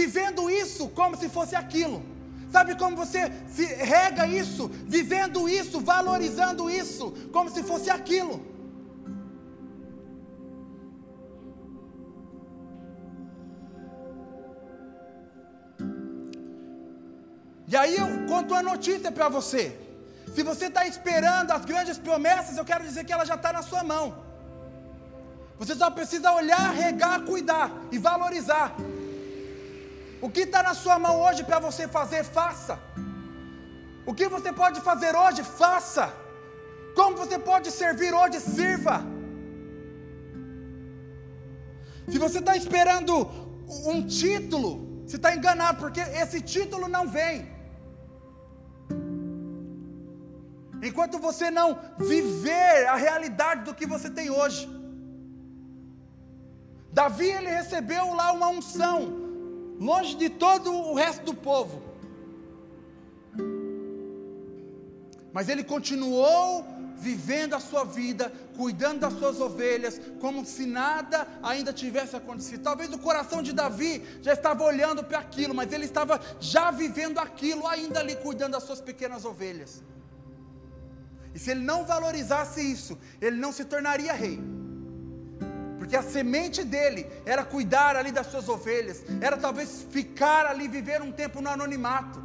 Vivendo 0.00 0.50
isso 0.64 0.84
como 1.00 1.16
se 1.22 1.28
fosse 1.38 1.56
aquilo. 1.64 2.00
Sabe 2.50 2.76
como 2.76 2.96
você 2.96 3.30
se 3.48 3.64
rega 3.64 4.26
isso, 4.26 4.68
vivendo 4.86 5.48
isso, 5.48 5.80
valorizando 5.80 6.70
isso, 6.70 7.12
como 7.32 7.50
se 7.50 7.62
fosse 7.62 7.90
aquilo. 7.90 8.40
E 17.68 17.76
aí 17.76 17.96
eu 17.96 18.26
conto 18.28 18.54
uma 18.54 18.62
notícia 18.62 19.10
para 19.10 19.28
você. 19.28 19.76
Se 20.34 20.42
você 20.42 20.66
está 20.66 20.86
esperando 20.86 21.50
as 21.50 21.64
grandes 21.64 21.98
promessas, 21.98 22.56
eu 22.56 22.64
quero 22.64 22.84
dizer 22.84 23.04
que 23.04 23.12
ela 23.12 23.24
já 23.24 23.34
está 23.34 23.52
na 23.52 23.62
sua 23.62 23.82
mão. 23.82 24.24
Você 25.58 25.74
só 25.74 25.90
precisa 25.90 26.30
olhar, 26.32 26.70
regar, 26.72 27.22
cuidar 27.22 27.72
e 27.90 27.98
valorizar. 27.98 28.76
O 30.26 30.30
que 30.36 30.44
está 30.46 30.60
na 30.68 30.74
sua 30.74 30.98
mão 31.02 31.14
hoje 31.24 31.42
para 31.48 31.58
você 31.64 31.84
fazer, 31.96 32.22
faça. 32.36 32.74
O 34.10 34.12
que 34.18 34.26
você 34.34 34.50
pode 34.60 34.78
fazer 34.88 35.12
hoje, 35.22 35.42
faça. 35.60 36.04
Como 36.96 37.18
você 37.22 37.38
pode 37.50 37.68
servir 37.70 38.12
hoje, 38.20 38.38
sirva. 38.40 38.96
Se 42.10 42.18
você 42.24 42.38
está 42.40 42.56
esperando 42.62 43.12
um 43.92 44.00
título, 44.20 44.70
você 45.04 45.16
está 45.18 45.32
enganado, 45.36 45.78
porque 45.82 46.00
esse 46.22 46.40
título 46.54 46.88
não 46.96 47.04
vem. 47.18 47.36
Enquanto 50.88 51.20
você 51.28 51.52
não 51.52 51.68
viver 51.98 52.72
a 52.94 52.96
realidade 52.96 53.62
do 53.68 53.76
que 53.78 53.86
você 53.94 54.10
tem 54.18 54.28
hoje. 54.38 54.64
Davi 57.00 57.30
ele 57.38 57.52
recebeu 57.60 58.04
lá 58.22 58.28
uma 58.32 58.48
unção 58.48 59.25
longe 59.78 60.14
de 60.16 60.28
todo 60.28 60.72
o 60.72 60.94
resto 60.94 61.24
do 61.24 61.34
povo. 61.34 61.82
Mas 65.32 65.48
ele 65.48 65.62
continuou 65.62 66.64
vivendo 66.96 67.54
a 67.54 67.60
sua 67.60 67.84
vida, 67.84 68.32
cuidando 68.56 69.00
das 69.00 69.12
suas 69.12 69.38
ovelhas, 69.38 70.00
como 70.18 70.46
se 70.46 70.64
nada 70.64 71.28
ainda 71.42 71.72
tivesse 71.72 72.16
acontecido. 72.16 72.62
Talvez 72.62 72.90
o 72.90 72.98
coração 72.98 73.42
de 73.42 73.52
Davi 73.52 74.02
já 74.22 74.32
estava 74.32 74.64
olhando 74.64 75.04
para 75.04 75.18
aquilo, 75.18 75.54
mas 75.54 75.72
ele 75.72 75.84
estava 75.84 76.18
já 76.40 76.70
vivendo 76.70 77.18
aquilo, 77.18 77.66
ainda 77.66 78.00
ali 78.00 78.16
cuidando 78.16 78.52
das 78.52 78.62
suas 78.62 78.80
pequenas 78.80 79.26
ovelhas. 79.26 79.82
E 81.34 81.38
se 81.38 81.50
ele 81.50 81.60
não 81.60 81.84
valorizasse 81.84 82.62
isso, 82.62 82.98
ele 83.20 83.36
não 83.36 83.52
se 83.52 83.66
tornaria 83.66 84.14
rei 84.14 84.55
porque 85.86 85.96
a 85.96 86.02
semente 86.02 86.64
dele 86.64 87.06
era 87.24 87.44
cuidar 87.44 87.94
ali 87.94 88.10
das 88.10 88.26
suas 88.26 88.48
ovelhas, 88.48 89.04
era 89.20 89.36
talvez 89.36 89.86
ficar 89.88 90.44
ali, 90.44 90.66
viver 90.66 91.00
um 91.00 91.12
tempo 91.12 91.40
no 91.40 91.48
anonimato. 91.48 92.20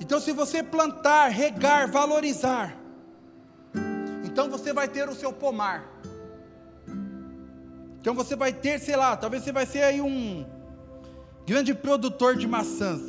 Então, 0.00 0.18
se 0.18 0.32
você 0.32 0.62
plantar, 0.62 1.28
regar, 1.28 1.90
valorizar, 1.90 2.74
então 4.24 4.48
você 4.48 4.72
vai 4.72 4.88
ter 4.88 5.06
o 5.06 5.14
seu 5.14 5.34
pomar. 5.34 5.86
Então 8.00 8.14
você 8.14 8.34
vai 8.34 8.54
ter, 8.54 8.80
sei 8.80 8.96
lá, 8.96 9.14
talvez 9.14 9.44
você 9.44 9.52
vai 9.52 9.66
ser 9.66 9.82
aí 9.82 10.00
um 10.00 10.59
grande 11.46 11.74
produtor 11.74 12.36
de 12.36 12.46
maçãs. 12.46 13.02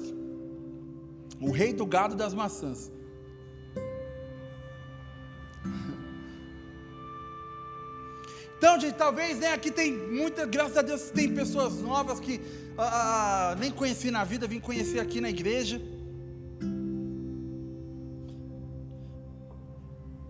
O 1.39 1.51
rei 1.51 1.73
do 1.73 1.85
gado 1.85 2.15
das 2.15 2.33
maçãs. 2.33 2.91
Então, 8.57 8.79
gente, 8.79 8.93
talvez, 8.93 9.39
né, 9.39 9.53
aqui 9.53 9.71
tem 9.71 9.91
muita, 9.91 10.45
graças 10.45 10.77
a 10.77 10.83
Deus, 10.83 11.09
tem 11.09 11.33
pessoas 11.33 11.81
novas 11.81 12.19
que 12.19 12.39
ah, 12.77 13.53
ah, 13.53 13.55
nem 13.55 13.71
conheci 13.71 14.11
na 14.11 14.23
vida, 14.23 14.47
vim 14.47 14.59
conhecer 14.59 14.99
aqui 14.99 15.19
na 15.19 15.31
igreja. 15.31 15.81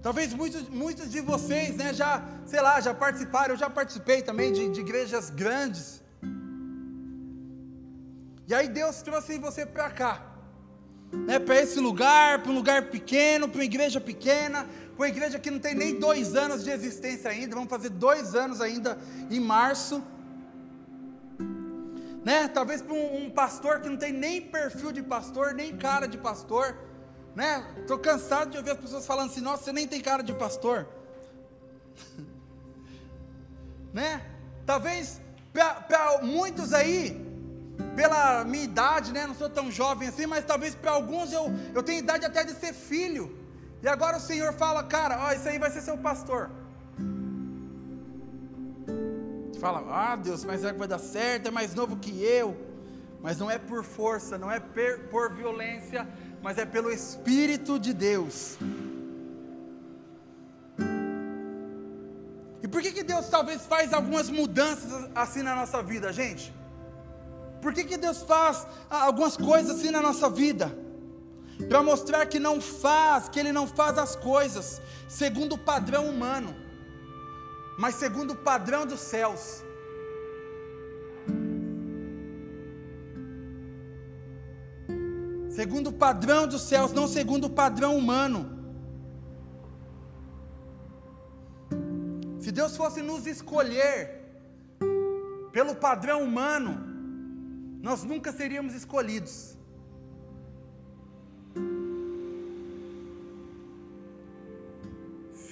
Talvez 0.02 0.34
muitos, 0.34 0.68
muitos 0.70 1.12
de 1.12 1.22
vocês, 1.22 1.76
né, 1.76 1.94
já, 1.94 2.26
sei 2.46 2.62
lá, 2.62 2.82
já 2.82 2.94
participaram, 2.94 3.54
eu 3.54 3.58
já 3.58 3.70
participei 3.70 4.22
também 4.22 4.52
de, 4.52 4.70
de 4.70 4.80
igrejas 4.80 5.30
grandes. 5.30 6.01
E 8.48 8.54
aí 8.54 8.68
Deus 8.68 9.02
trouxe 9.02 9.38
você 9.38 9.66
para 9.66 9.90
cá, 9.90 10.22
né, 11.12 11.40
para 11.40 11.62
esse 11.62 11.80
lugar, 11.80 12.42
para 12.42 12.52
um 12.52 12.56
lugar 12.56 12.90
pequeno, 12.90 13.48
para 13.48 13.60
uma 13.60 13.66
igreja 13.66 14.00
pequena, 14.00 14.68
uma 14.98 15.08
igreja 15.08 15.40
que 15.40 15.50
não 15.50 15.60
tem 15.60 15.74
nem 15.74 16.00
dois 16.00 16.36
anos 16.36 16.64
de 16.64 16.70
existência 16.70 17.30
ainda, 17.30 17.56
vamos 17.56 17.70
fazer 17.70 17.90
dois 17.90 18.36
anos 18.36 18.62
ainda 18.62 18.98
em 19.30 19.40
março. 19.40 20.04
Né? 22.24 22.48
Talvez 22.48 22.82
para 22.82 22.94
um, 22.94 23.26
um 23.26 23.30
pastor 23.30 23.80
que 23.80 23.90
não 23.90 23.98
tem 23.98 24.12
nem 24.12 24.42
perfil 24.42 24.92
de 24.92 25.02
pastor, 25.02 25.54
nem 25.54 25.76
cara 25.76 26.08
de 26.08 26.18
pastor. 26.18 26.78
Né? 27.36 27.66
Estou 27.78 27.98
cansado 27.98 28.52
de 28.52 28.58
ouvir 28.58 28.72
as 28.72 28.78
pessoas 28.78 29.06
falando 29.06 29.32
assim, 29.32 29.42
nossa, 29.42 29.64
você 29.64 29.74
nem 29.74 29.88
tem 29.88 30.02
cara 30.02 30.22
de 30.22 30.34
pastor. 30.34 30.88
né? 33.92 34.22
Talvez 34.66 35.20
para 35.52 36.22
muitos 36.22 36.74
aí, 36.74 37.31
pela 37.96 38.44
minha 38.44 38.64
idade, 38.64 39.12
né? 39.12 39.28
Não 39.28 39.36
sou 39.36 39.50
tão 39.50 39.72
jovem 39.72 40.08
assim, 40.08 40.26
mas 40.26 40.46
talvez 40.46 40.76
para 40.76 40.92
alguns 40.92 41.32
eu, 41.32 41.46
eu 41.74 41.84
tenho 41.84 42.00
idade 42.00 42.26
até 42.26 42.44
de 42.44 42.54
ser 42.54 42.74
filho. 42.74 43.38
E 43.82 43.88
agora 43.88 44.18
o 44.18 44.20
Senhor 44.20 44.54
fala, 44.54 44.84
cara, 44.84 45.20
ó, 45.26 45.32
isso 45.34 45.48
aí 45.48 45.58
vai 45.58 45.72
ser 45.72 45.82
seu 45.82 45.98
pastor. 45.98 46.50
Fala, 49.60 49.84
ah 49.90 50.16
Deus, 50.16 50.44
mas 50.44 50.62
será 50.62 50.74
que 50.74 50.80
vai 50.80 50.88
dar 50.88 51.00
certo? 51.00 51.48
É 51.48 51.52
mais 51.52 51.74
novo 51.76 51.98
que 51.98 52.24
eu. 52.24 52.58
Mas 53.22 53.38
não 53.38 53.50
é 53.50 53.60
por 53.60 53.84
força, 53.84 54.38
não 54.38 54.52
é 54.52 54.60
por 54.60 55.34
violência, 55.34 56.08
mas 56.42 56.58
é 56.58 56.66
pelo 56.66 56.92
Espírito 56.92 57.78
de 57.78 57.94
Deus. 57.94 58.58
E 62.64 62.68
por 62.68 62.82
que, 62.82 62.92
que 62.92 63.04
Deus 63.04 63.30
talvez 63.30 63.64
faz 63.66 63.94
algumas 63.94 64.30
mudanças 64.30 65.10
assim 65.14 65.44
na 65.44 65.56
nossa 65.56 65.82
vida, 65.84 66.12
gente? 66.12 66.52
Por 67.62 67.74
que, 67.74 67.84
que 67.84 67.98
Deus 67.98 68.22
faz 68.24 68.66
algumas 68.90 69.38
coisas 69.38 69.78
assim 69.78 69.92
na 69.92 70.02
nossa 70.02 70.30
vida? 70.30 70.82
para 71.68 71.84
mostrar 71.84 72.26
que 72.26 72.40
não 72.40 72.60
faz, 72.60 73.30
que 73.30 73.40
ele 73.40 73.52
não 73.52 73.68
faz 73.68 73.98
as 73.98 74.16
coisas 74.16 74.82
segundo 75.08 75.54
o 75.54 75.58
padrão 75.58 76.08
humano, 76.08 76.56
mas 77.78 77.96
segundo 77.96 78.32
o 78.32 78.36
padrão 78.36 78.86
dos 78.86 79.00
céus. 79.00 79.64
Segundo 85.50 85.88
o 85.88 85.94
padrão 85.94 86.48
dos 86.48 86.62
céus, 86.62 86.94
não 86.94 87.08
segundo 87.08 87.46
o 87.46 87.50
padrão 87.50 87.98
humano. 87.98 88.58
Se 92.40 92.52
Deus 92.52 92.76
fosse 92.76 93.02
nos 93.02 93.28
escolher 93.28 94.20
pelo 95.52 95.76
padrão 95.76 96.24
humano, 96.24 96.91
nós 97.82 98.04
nunca 98.04 98.32
seríamos 98.32 98.74
escolhidos. 98.74 99.58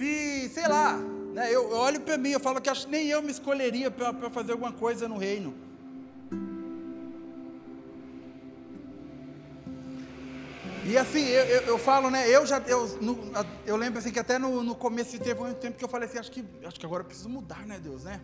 se, 0.00 0.48
sei 0.48 0.66
lá, 0.66 0.96
né, 1.34 1.48
eu, 1.48 1.70
eu 1.70 1.76
olho 1.76 2.00
para 2.00 2.16
mim, 2.16 2.30
eu 2.30 2.40
falo 2.40 2.58
que 2.58 2.70
acho 2.70 2.86
que 2.86 2.92
nem 2.92 3.08
eu 3.08 3.20
me 3.20 3.30
escolheria 3.30 3.90
para 3.90 4.30
fazer 4.30 4.52
alguma 4.52 4.72
coisa 4.72 5.06
no 5.06 5.18
reino. 5.18 5.54
E 10.86 10.96
assim, 10.96 11.22
eu, 11.26 11.44
eu, 11.44 11.60
eu, 11.62 11.78
falo, 11.78 12.10
né? 12.10 12.26
Eu 12.28 12.46
já, 12.46 12.58
eu, 12.60 12.88
eu 13.66 13.76
lembro 13.76 13.98
assim 13.98 14.10
que 14.10 14.18
até 14.18 14.38
no, 14.38 14.62
no 14.62 14.74
começo 14.74 15.18
teve 15.18 15.40
um 15.40 15.52
tempo 15.52 15.76
que 15.76 15.84
eu 15.84 15.88
falei 15.88 16.08
assim, 16.08 16.18
acho 16.18 16.32
que, 16.32 16.42
acho 16.64 16.80
que 16.80 16.86
agora 16.86 17.02
eu 17.02 17.06
preciso 17.06 17.28
mudar, 17.28 17.66
né, 17.66 17.78
Deus, 17.78 18.04
né? 18.04 18.20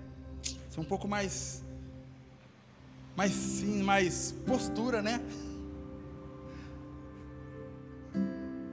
Ser 0.70 0.80
um 0.80 0.84
pouco 0.84 1.06
mais, 1.06 1.62
mais 3.16 3.32
sim, 3.32 3.82
mais 3.82 4.32
postura, 4.46 5.00
né? 5.00 5.20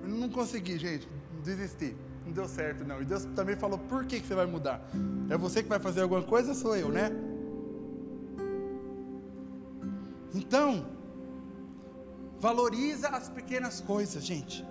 Eu 0.03 0.09
não 0.09 0.29
consegui, 0.29 0.77
gente, 0.77 1.07
desisti 1.43 1.95
não 2.25 2.31
deu 2.31 2.47
certo 2.47 2.85
não. 2.85 3.01
E 3.01 3.05
Deus 3.05 3.25
também 3.35 3.55
falou: 3.55 3.77
por 3.77 4.05
que, 4.05 4.19
que 4.19 4.27
você 4.27 4.35
vai 4.35 4.45
mudar? 4.45 4.81
É 5.29 5.37
você 5.37 5.61
que 5.61 5.69
vai 5.69 5.79
fazer 5.79 6.01
alguma 6.01 6.23
coisa 6.23 6.49
ou 6.49 6.55
sou 6.55 6.75
eu, 6.75 6.89
né? 6.89 7.11
Então, 10.33 10.85
valoriza 12.39 13.09
as 13.09 13.29
pequenas 13.29 13.79
coisas, 13.81 14.23
gente. 14.23 14.65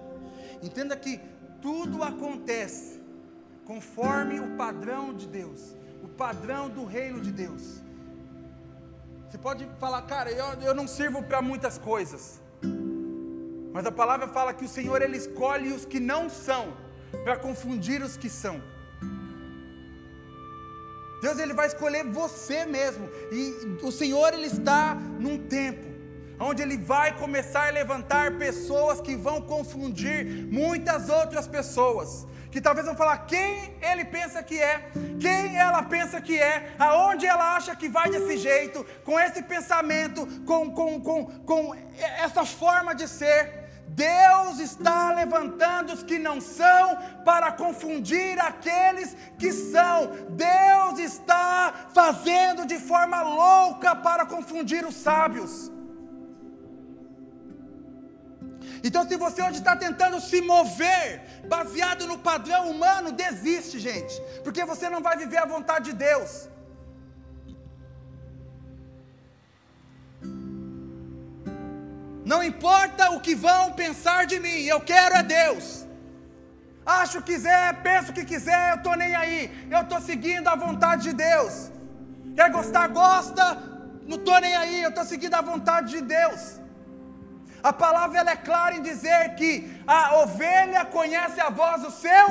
Entenda 0.62 0.96
que 0.96 1.20
tudo 1.60 2.02
acontece 2.02 3.00
conforme 3.64 4.40
o 4.40 4.56
padrão 4.56 5.14
de 5.14 5.28
Deus, 5.28 5.76
o 6.02 6.08
padrão 6.08 6.68
do 6.68 6.84
reino 6.84 7.20
de 7.20 7.30
Deus. 7.30 7.80
Você 9.32 9.38
pode 9.38 9.66
falar, 9.80 10.02
cara, 10.02 10.30
eu, 10.30 10.44
eu 10.60 10.74
não 10.74 10.86
sirvo 10.86 11.22
para 11.22 11.40
muitas 11.40 11.78
coisas. 11.78 12.38
Mas 13.72 13.86
a 13.86 13.90
palavra 13.90 14.28
fala 14.28 14.52
que 14.52 14.66
o 14.66 14.68
Senhor 14.68 15.00
ele 15.00 15.16
escolhe 15.16 15.72
os 15.72 15.86
que 15.86 15.98
não 15.98 16.28
são 16.28 16.76
para 17.24 17.38
confundir 17.38 18.02
os 18.02 18.14
que 18.14 18.28
são. 18.28 18.62
Deus 21.22 21.38
ele 21.38 21.54
vai 21.54 21.66
escolher 21.66 22.04
você 22.04 22.66
mesmo. 22.66 23.08
E 23.32 23.78
o 23.82 23.90
Senhor 23.90 24.34
ele 24.34 24.48
está 24.48 24.96
num 25.18 25.38
tempo 25.38 25.88
onde 26.38 26.60
ele 26.60 26.76
vai 26.76 27.16
começar 27.16 27.68
a 27.68 27.70
levantar 27.70 28.36
pessoas 28.36 29.00
que 29.00 29.16
vão 29.16 29.40
confundir 29.40 30.26
muitas 30.52 31.08
outras 31.08 31.46
pessoas. 31.46 32.26
Que 32.52 32.60
talvez 32.60 32.86
vão 32.86 32.94
falar 32.94 33.16
quem 33.26 33.74
ele 33.80 34.04
pensa 34.04 34.42
que 34.42 34.60
é, 34.60 34.90
quem 35.18 35.56
ela 35.56 35.82
pensa 35.82 36.20
que 36.20 36.38
é, 36.38 36.74
aonde 36.78 37.26
ela 37.26 37.56
acha 37.56 37.74
que 37.74 37.88
vai 37.88 38.10
desse 38.10 38.36
jeito, 38.36 38.84
com 39.04 39.18
esse 39.18 39.42
pensamento, 39.42 40.26
com, 40.44 40.70
com, 40.70 41.00
com, 41.00 41.24
com 41.50 41.74
essa 42.22 42.44
forma 42.44 42.94
de 42.94 43.08
ser. 43.08 43.62
Deus 43.88 44.58
está 44.58 45.12
levantando 45.12 45.92
os 45.92 46.02
que 46.02 46.18
não 46.18 46.40
são 46.40 46.96
para 47.24 47.52
confundir 47.52 48.38
aqueles 48.38 49.16
que 49.38 49.52
são. 49.52 50.10
Deus 50.30 50.98
está 50.98 51.88
fazendo 51.94 52.66
de 52.66 52.78
forma 52.78 53.20
louca 53.22 53.94
para 53.96 54.24
confundir 54.24 54.86
os 54.86 54.94
sábios. 54.94 55.70
Então, 58.84 59.06
se 59.08 59.16
você 59.16 59.40
hoje 59.42 59.58
está 59.58 59.74
tentando 59.76 60.20
se 60.20 60.40
mover 60.40 61.06
baseado 61.48 62.06
no 62.06 62.18
padrão 62.18 62.70
humano, 62.70 63.12
desiste, 63.12 63.78
gente, 63.78 64.14
porque 64.42 64.64
você 64.64 64.88
não 64.90 65.00
vai 65.00 65.16
viver 65.16 65.38
a 65.38 65.46
vontade 65.46 65.90
de 65.90 65.96
Deus. 66.08 66.48
Não 72.24 72.42
importa 72.42 73.10
o 73.10 73.20
que 73.20 73.34
vão 73.34 73.72
pensar 73.72 74.26
de 74.26 74.38
mim, 74.40 74.60
eu 74.74 74.80
quero 74.80 75.16
é 75.16 75.22
Deus. 75.22 75.86
Acho 76.84 77.18
que 77.22 77.32
quiser, 77.32 77.82
penso 77.82 78.10
o 78.10 78.14
que 78.14 78.24
quiser, 78.24 78.70
eu 78.70 78.76
estou 78.76 78.96
nem 78.96 79.14
aí. 79.14 79.68
Eu 79.70 79.82
estou 79.82 80.00
seguindo 80.00 80.48
a 80.48 80.56
vontade 80.56 81.04
de 81.04 81.12
Deus. 81.12 81.70
Quer 82.34 82.50
gostar, 82.50 82.88
gosta, 82.88 83.44
não 84.06 84.16
estou 84.16 84.40
nem 84.40 84.54
aí, 84.56 84.82
eu 84.82 84.90
estou 84.90 85.04
seguindo 85.04 85.34
a 85.34 85.40
vontade 85.40 85.92
de 85.92 86.00
Deus. 86.00 86.61
A 87.62 87.72
palavra 87.72 88.18
ela 88.18 88.32
é 88.32 88.36
clara 88.36 88.76
em 88.76 88.82
dizer 88.82 89.36
que 89.36 89.80
a 89.86 90.16
ovelha 90.22 90.84
conhece 90.84 91.40
a 91.40 91.48
voz 91.48 91.82
do 91.82 91.90
seu 91.90 92.26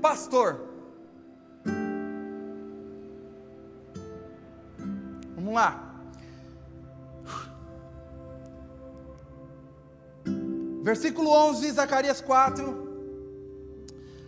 pastor. 0.00 0.60
Vamos 5.36 5.54
lá. 5.54 5.92
Versículo 10.82 11.30
11, 11.30 11.70
Zacarias 11.70 12.20
4, 12.20 12.64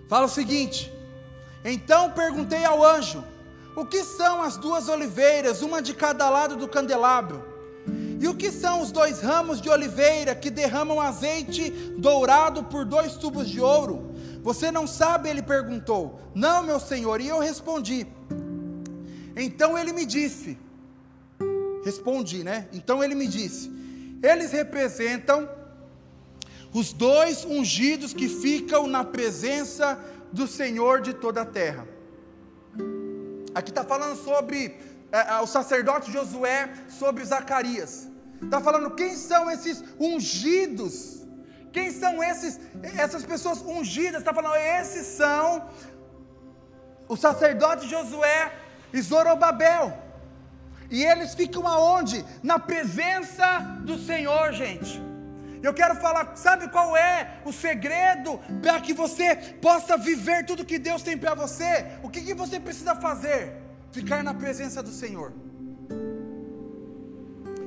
fala 0.09 0.26
o 0.26 0.28
seguinte: 0.28 0.92
Então 1.64 2.12
perguntei 2.12 2.64
ao 2.64 2.84
anjo: 2.84 3.24
O 3.74 3.84
que 3.84 4.05
são 4.05 4.40
as 4.40 4.57
duas 4.57 4.88
oliveiras, 4.88 5.62
uma 5.62 5.82
de 5.82 5.94
cada 5.94 6.30
lado 6.30 6.55
do 6.55 6.68
candelabro? 6.68 7.53
E 8.24 8.26
o 8.26 8.34
que 8.34 8.50
são 8.50 8.80
os 8.80 8.90
dois 8.90 9.20
ramos 9.20 9.60
de 9.60 9.68
oliveira 9.68 10.34
que 10.34 10.48
derramam 10.48 10.98
azeite 10.98 11.68
dourado 11.98 12.64
por 12.64 12.82
dois 12.86 13.16
tubos 13.16 13.46
de 13.46 13.60
ouro? 13.60 14.14
Você 14.42 14.70
não 14.72 14.86
sabe? 14.86 15.28
Ele 15.28 15.42
perguntou. 15.42 16.18
Não, 16.34 16.62
meu 16.62 16.80
senhor. 16.80 17.20
E 17.20 17.28
eu 17.28 17.38
respondi. 17.38 18.06
Então 19.36 19.76
ele 19.76 19.92
me 19.92 20.06
disse. 20.06 20.56
Respondi, 21.84 22.42
né? 22.42 22.66
Então 22.72 23.04
ele 23.04 23.14
me 23.14 23.26
disse: 23.26 23.70
Eles 24.22 24.52
representam 24.52 25.46
os 26.72 26.94
dois 26.94 27.44
ungidos 27.44 28.14
que 28.14 28.26
ficam 28.26 28.86
na 28.86 29.04
presença 29.04 30.02
do 30.32 30.46
Senhor 30.46 31.02
de 31.02 31.12
toda 31.12 31.42
a 31.42 31.44
terra. 31.60 31.86
Aqui 33.54 33.68
está 33.70 33.84
falando 33.84 34.16
sobre 34.16 34.74
é, 35.12 35.38
o 35.42 35.46
sacerdote 35.46 36.10
Josué, 36.10 36.72
sobre 36.88 37.22
Zacarias. 37.22 38.13
Está 38.45 38.61
falando 38.61 38.95
quem 38.95 39.16
são 39.16 39.51
esses 39.51 39.82
ungidos 39.99 41.24
quem 41.74 41.90
são 41.90 42.22
esses, 42.22 42.61
essas 43.05 43.24
pessoas 43.30 43.61
ungidas? 43.61 44.20
Está 44.20 44.32
falando, 44.32 44.55
esses 44.80 45.07
são 45.20 45.68
o 47.09 47.16
sacerdote 47.16 47.88
Josué 47.88 48.53
e 48.92 49.01
Zorobabel. 49.03 49.86
E 50.88 51.05
eles 51.05 51.34
ficam 51.34 51.66
aonde? 51.66 52.24
Na 52.51 52.61
presença 52.61 53.47
do 53.88 53.99
Senhor, 53.99 54.53
gente. 54.53 55.03
Eu 55.61 55.74
quero 55.74 55.97
falar, 55.97 56.36
sabe 56.36 56.68
qual 56.68 56.97
é 56.97 57.40
o 57.45 57.53
segredo 57.53 58.38
para 58.62 58.80
que 58.80 58.92
você 58.92 59.34
possa 59.61 59.97
viver 59.97 60.47
tudo 60.47 60.64
que 60.64 60.78
Deus 60.78 61.03
tem 61.03 61.18
para 61.18 61.34
você? 61.34 61.72
O 62.05 62.09
que, 62.09 62.20
que 62.20 62.34
você 62.34 62.61
precisa 62.61 62.95
fazer? 62.95 63.53
Ficar 63.90 64.22
na 64.22 64.34
presença 64.34 64.80
do 64.80 64.90
Senhor. 64.90 65.32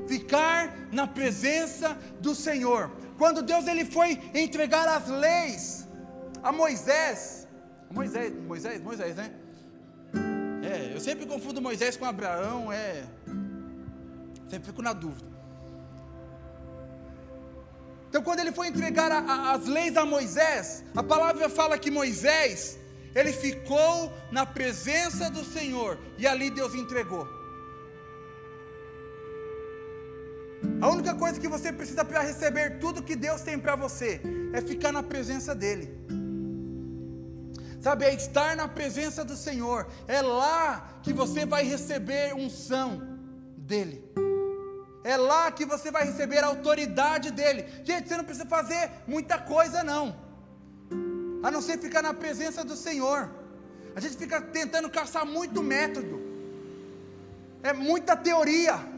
Ficar 0.07 0.75
na 0.91 1.05
presença 1.05 1.97
do 2.19 2.33
Senhor. 2.33 2.91
Quando 3.17 3.41
Deus 3.41 3.67
ele 3.67 3.85
foi 3.85 4.19
entregar 4.33 4.87
as 4.87 5.07
leis 5.07 5.87
a 6.43 6.51
Moisés, 6.51 7.47
Moisés, 7.91 8.33
Moisés, 8.33 8.81
Moisés, 8.81 9.15
né? 9.15 9.31
É, 10.63 10.93
eu 10.93 10.99
sempre 10.99 11.25
confundo 11.25 11.61
Moisés 11.61 11.97
com 11.97 12.05
Abraão, 12.05 12.71
é. 12.71 13.05
Sempre 14.49 14.67
fico 14.67 14.81
na 14.81 14.93
dúvida. 14.93 15.27
Então, 18.09 18.21
quando 18.21 18.39
ele 18.39 18.51
foi 18.51 18.67
entregar 18.67 19.11
a, 19.11 19.19
a, 19.19 19.51
as 19.53 19.65
leis 19.65 19.97
a 19.97 20.05
Moisés, 20.05 20.83
a 20.95 21.03
palavra 21.03 21.49
fala 21.49 21.77
que 21.77 21.91
Moisés, 21.91 22.77
ele 23.13 23.31
ficou 23.31 24.11
na 24.31 24.45
presença 24.45 25.29
do 25.29 25.43
Senhor, 25.43 25.99
e 26.17 26.25
ali 26.25 26.49
Deus 26.49 26.73
entregou. 26.73 27.36
A 30.81 30.89
única 30.89 31.13
coisa 31.15 31.39
que 31.39 31.47
você 31.47 31.71
precisa 31.71 32.03
para 32.05 32.21
receber 32.21 32.79
tudo 32.79 33.03
que 33.03 33.15
Deus 33.15 33.41
tem 33.41 33.57
para 33.57 33.75
você 33.75 34.21
é 34.53 34.61
ficar 34.61 34.91
na 34.91 35.03
presença 35.03 35.53
dEle. 35.55 35.89
Sabe, 37.79 38.05
é 38.05 38.13
estar 38.13 38.55
na 38.55 38.67
presença 38.67 39.23
do 39.23 39.35
Senhor. 39.35 39.87
É 40.07 40.21
lá 40.21 40.99
que 41.03 41.13
você 41.13 41.45
vai 41.45 41.63
receber 41.63 42.33
unção 42.33 43.19
dEle. 43.57 44.03
É 45.03 45.15
lá 45.15 45.51
que 45.51 45.65
você 45.65 45.89
vai 45.89 46.05
receber 46.05 46.43
a 46.43 46.47
autoridade 46.47 47.31
dEle. 47.31 47.65
Gente, 47.83 48.09
você 48.09 48.17
não 48.17 48.23
precisa 48.23 48.47
fazer 48.47 48.91
muita 49.07 49.37
coisa, 49.37 49.83
não. 49.83 50.15
A 51.43 51.51
não 51.51 51.61
ser 51.61 51.79
ficar 51.79 52.01
na 52.01 52.13
presença 52.13 52.63
do 52.63 52.75
Senhor. 52.75 53.29
A 53.95 53.99
gente 53.99 54.17
fica 54.17 54.41
tentando 54.41 54.89
caçar 54.89 55.25
muito 55.25 55.63
método. 55.63 56.21
É 57.63 57.73
muita 57.73 58.15
teoria 58.15 58.96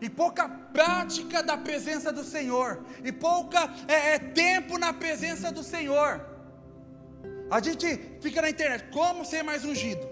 e 0.00 0.08
pouca 0.10 0.48
prática 0.48 1.42
da 1.42 1.56
presença 1.56 2.12
do 2.12 2.24
Senhor, 2.24 2.84
e 3.02 3.10
pouca 3.10 3.70
é, 3.88 4.14
é, 4.14 4.18
tempo 4.18 4.78
na 4.78 4.92
presença 4.92 5.50
do 5.50 5.62
Senhor. 5.62 6.24
A 7.50 7.60
gente 7.60 7.86
fica 8.20 8.42
na 8.42 8.50
internet, 8.50 8.90
como 8.90 9.24
ser 9.24 9.42
mais 9.42 9.64
ungido? 9.64 10.06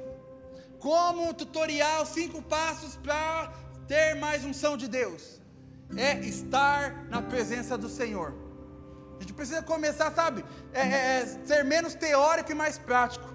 Como 0.78 1.34
tutorial, 1.34 2.06
cinco 2.06 2.40
passos 2.42 2.96
para 2.96 3.52
ter 3.88 4.14
mais 4.14 4.44
unção 4.44 4.76
de 4.76 4.88
Deus? 4.88 5.40
É 5.96 6.18
estar 6.20 7.06
na 7.08 7.20
presença 7.20 7.76
do 7.76 7.88
Senhor. 7.88 8.34
A 9.18 9.20
gente 9.20 9.32
precisa 9.32 9.62
começar, 9.62 10.12
sabe? 10.12 10.44
É, 10.72 10.80
é, 10.80 11.20
é 11.20 11.26
ser 11.44 11.64
menos 11.64 11.94
teórico 11.94 12.52
e 12.52 12.54
mais 12.54 12.78
prático. 12.78 13.32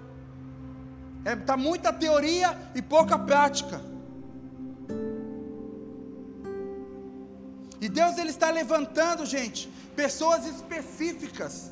Está 1.24 1.54
é, 1.54 1.56
muita 1.56 1.92
teoria 1.92 2.56
e 2.74 2.80
pouca 2.82 3.18
prática. 3.18 3.80
E 7.80 7.88
Deus 7.88 8.18
ele 8.18 8.30
está 8.30 8.50
levantando, 8.50 9.24
gente, 9.24 9.68
pessoas 9.96 10.46
específicas 10.46 11.70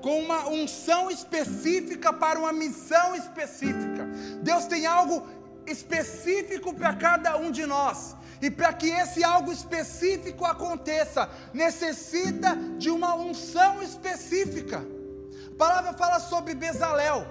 com 0.00 0.20
uma 0.20 0.48
unção 0.48 1.10
específica 1.10 2.12
para 2.12 2.38
uma 2.38 2.52
missão 2.52 3.14
específica. 3.14 4.06
Deus 4.42 4.66
tem 4.66 4.84
algo 4.84 5.26
específico 5.66 6.74
para 6.74 6.94
cada 6.94 7.36
um 7.38 7.50
de 7.50 7.64
nós. 7.64 8.14
E 8.42 8.50
para 8.50 8.72
que 8.74 8.90
esse 8.90 9.24
algo 9.24 9.50
específico 9.50 10.44
aconteça, 10.44 11.30
necessita 11.54 12.54
de 12.76 12.90
uma 12.90 13.14
unção 13.14 13.82
específica. 13.82 14.84
A 15.52 15.56
palavra 15.56 15.94
fala 15.94 16.20
sobre 16.20 16.54
Bezalel. 16.54 17.26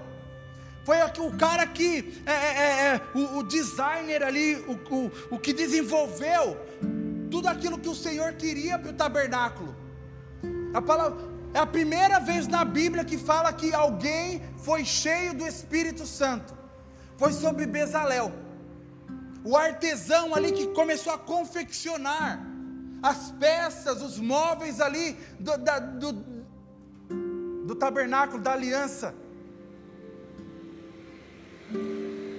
Foi 0.84 0.98
o 1.20 1.38
cara 1.38 1.68
que, 1.68 2.22
é, 2.26 2.32
é, 2.32 2.36
é, 2.36 2.96
é 2.96 3.02
o, 3.14 3.38
o, 3.38 3.44
designer 3.44 4.24
ali, 4.24 4.56
o, 4.56 4.72
o, 4.94 5.12
o 5.36 5.40
que 5.40 5.54
desenvolveu 5.54 6.58
tudo 7.34 7.48
aquilo 7.48 7.80
que 7.84 7.90
o 7.90 8.00
Senhor 8.06 8.32
queria 8.34 8.78
para 8.78 8.92
o 8.92 9.00
tabernáculo. 9.04 9.72
A 10.72 10.82
palavra, 10.90 11.18
é 11.52 11.60
a 11.60 11.66
primeira 11.66 12.20
vez 12.20 12.46
na 12.56 12.64
Bíblia 12.64 13.04
que 13.04 13.18
fala 13.18 13.52
que 13.52 13.74
alguém 13.74 14.44
foi 14.66 14.86
cheio 14.86 15.34
do 15.34 15.46
Espírito 15.54 16.06
Santo. 16.06 16.54
Foi 17.18 17.34
sobre 17.34 17.66
Bezalel, 17.66 18.32
o 19.44 19.58
artesão 19.58 20.36
ali 20.36 20.52
que 20.52 20.68
começou 20.80 21.12
a 21.12 21.18
confeccionar 21.18 22.40
as 23.02 23.32
peças, 23.32 24.04
os 24.08 24.20
móveis 24.20 24.80
ali 24.80 25.08
do, 25.40 25.58
da, 25.58 25.80
do, 25.80 26.12
do 27.70 27.76
tabernáculo 27.84 28.44
da 28.44 28.54
aliança, 28.54 29.16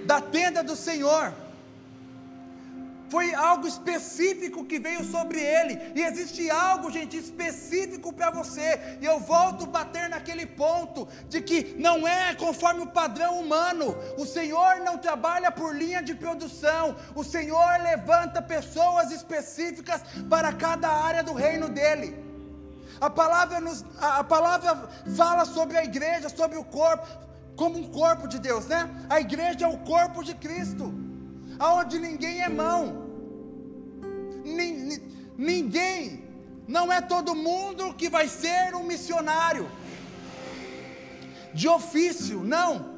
da 0.05 0.21
tenda 0.21 0.63
do 0.63 0.77
Senhor. 0.87 1.33
Foi 3.09 3.33
algo 3.33 3.67
específico 3.67 4.65
que 4.65 4.79
veio 4.79 5.03
sobre 5.03 5.39
ele. 5.39 5.91
E 5.95 6.01
existe 6.01 6.49
algo, 6.49 6.91
gente, 6.91 7.17
específico 7.17 8.11
para 8.11 8.31
você. 8.31 8.97
E 9.01 9.05
eu 9.05 9.19
volto 9.19 9.65
a 9.65 9.67
bater 9.67 10.09
naquele 10.09 10.45
ponto 10.45 11.07
de 11.29 11.41
que 11.41 11.75
não 11.77 12.07
é 12.07 12.33
conforme 12.35 12.81
o 12.81 12.87
padrão 12.87 13.39
humano. 13.39 13.95
O 14.17 14.25
Senhor 14.25 14.77
não 14.81 14.97
trabalha 14.97 15.51
por 15.51 15.75
linha 15.75 16.01
de 16.01 16.15
produção. 16.15 16.95
O 17.13 17.23
Senhor 17.23 17.81
levanta 17.81 18.41
pessoas 18.41 19.11
específicas 19.11 20.01
para 20.29 20.51
cada 20.53 20.89
área 20.89 21.23
do 21.23 21.33
reino 21.33 21.69
dele. 21.69 22.23
A 22.99 23.09
palavra, 23.09 23.59
nos, 23.59 23.85
a, 23.99 24.19
a 24.19 24.23
palavra 24.23 24.89
fala 25.15 25.45
sobre 25.45 25.77
a 25.77 25.83
igreja, 25.83 26.29
sobre 26.29 26.57
o 26.57 26.63
corpo, 26.63 27.05
como 27.55 27.77
um 27.77 27.91
corpo 27.91 28.27
de 28.27 28.39
Deus, 28.39 28.65
né? 28.67 28.89
A 29.09 29.19
igreja 29.19 29.65
é 29.65 29.67
o 29.67 29.77
corpo 29.79 30.23
de 30.23 30.33
Cristo 30.33 31.04
aonde 31.59 31.99
ninguém 31.99 32.41
é 32.41 32.49
mão. 32.49 33.05
Ninguém, 35.37 36.23
não 36.67 36.91
é 36.91 37.01
todo 37.01 37.35
mundo 37.35 37.93
que 37.93 38.09
vai 38.09 38.27
ser 38.27 38.75
um 38.75 38.83
missionário 38.83 39.69
de 41.53 41.67
ofício, 41.67 42.43
não. 42.43 42.95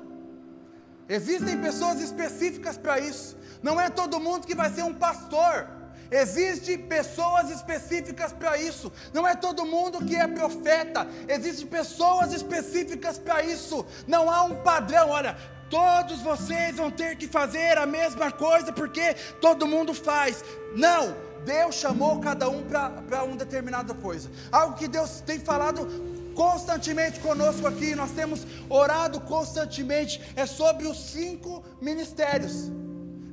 Existem 1.08 1.58
pessoas 1.62 2.02
específicas 2.02 2.78
para 2.78 3.00
isso. 3.00 3.38
Não 3.62 3.80
é 3.80 3.90
todo 3.90 4.20
mundo 4.20 4.46
que 4.46 4.56
vai 4.56 4.70
ser 4.70 4.84
um 4.84 4.94
pastor. 4.94 5.68
Existem 6.10 6.78
pessoas 6.78 7.50
específicas 7.50 8.32
para 8.32 8.58
isso. 8.58 8.92
Não 9.14 9.28
é 9.28 9.36
todo 9.36 9.66
mundo 9.66 10.04
que 10.06 10.16
é 10.16 10.28
profeta. 10.28 11.08
Existem 11.28 11.68
pessoas 11.68 12.34
específicas 12.34 13.18
para 13.18 13.44
isso. 13.44 13.86
Não 14.08 14.30
há 14.30 14.44
um 14.44 14.56
padrão. 14.64 15.10
Olha, 15.10 15.38
todos 15.70 16.22
vocês 16.22 16.76
vão 16.76 16.90
ter 16.92 17.16
que 17.18 17.28
fazer 17.28 17.78
a 17.78 17.86
mesma 17.86 18.32
coisa 18.32 18.72
porque 18.72 19.14
todo 19.42 19.68
mundo 19.68 19.94
faz. 19.94 20.44
Não, 20.76 21.16
Deus 21.46 21.76
chamou 21.76 22.20
cada 22.20 22.50
um 22.50 22.64
para 22.64 23.24
uma 23.24 23.36
determinada 23.36 23.94
coisa. 23.94 24.30
Algo 24.52 24.78
que 24.78 24.88
Deus 24.88 25.22
tem 25.22 25.40
falado 25.40 25.88
constantemente 26.36 27.20
conosco 27.20 27.66
aqui, 27.68 27.96
nós 27.96 28.12
temos 28.12 28.46
orado 28.70 29.20
constantemente, 29.22 30.22
é 30.36 30.46
sobre 30.46 30.88
os 30.88 30.98
cinco 31.12 31.64
ministérios. 31.82 32.72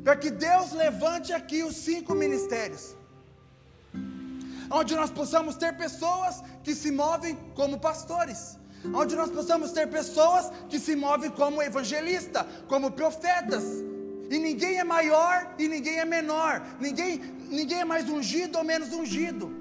Para 0.03 0.17
que 0.17 0.31
Deus 0.31 0.73
levante 0.73 1.33
aqui 1.33 1.63
os 1.63 1.77
cinco 1.77 2.15
ministérios. 2.15 2.97
Onde 4.71 4.95
nós 4.95 5.11
possamos 5.11 5.57
ter 5.57 5.77
pessoas 5.77 6.43
que 6.63 6.75
se 6.75 6.91
movem 6.91 7.37
como 7.55 7.79
pastores 7.79 8.59
onde 8.93 9.17
nós 9.17 9.31
possamos 9.31 9.73
ter 9.73 9.89
pessoas 9.89 10.51
que 10.69 10.79
se 10.79 10.95
movem 10.95 11.31
como 11.31 11.63
evangelista, 11.63 12.47
como 12.69 12.91
profetas, 12.91 13.65
E 14.31 14.39
ninguém 14.39 14.79
é 14.79 14.85
maior 14.85 15.55
e 15.59 15.69
ninguém 15.69 15.99
é 15.99 16.05
menor. 16.05 16.63
Ninguém, 16.81 17.19
ninguém 17.51 17.81
é 17.81 17.85
mais 17.85 18.09
ungido 18.09 18.59
ou 18.59 18.65
menos 18.65 18.93
ungido. 18.93 19.55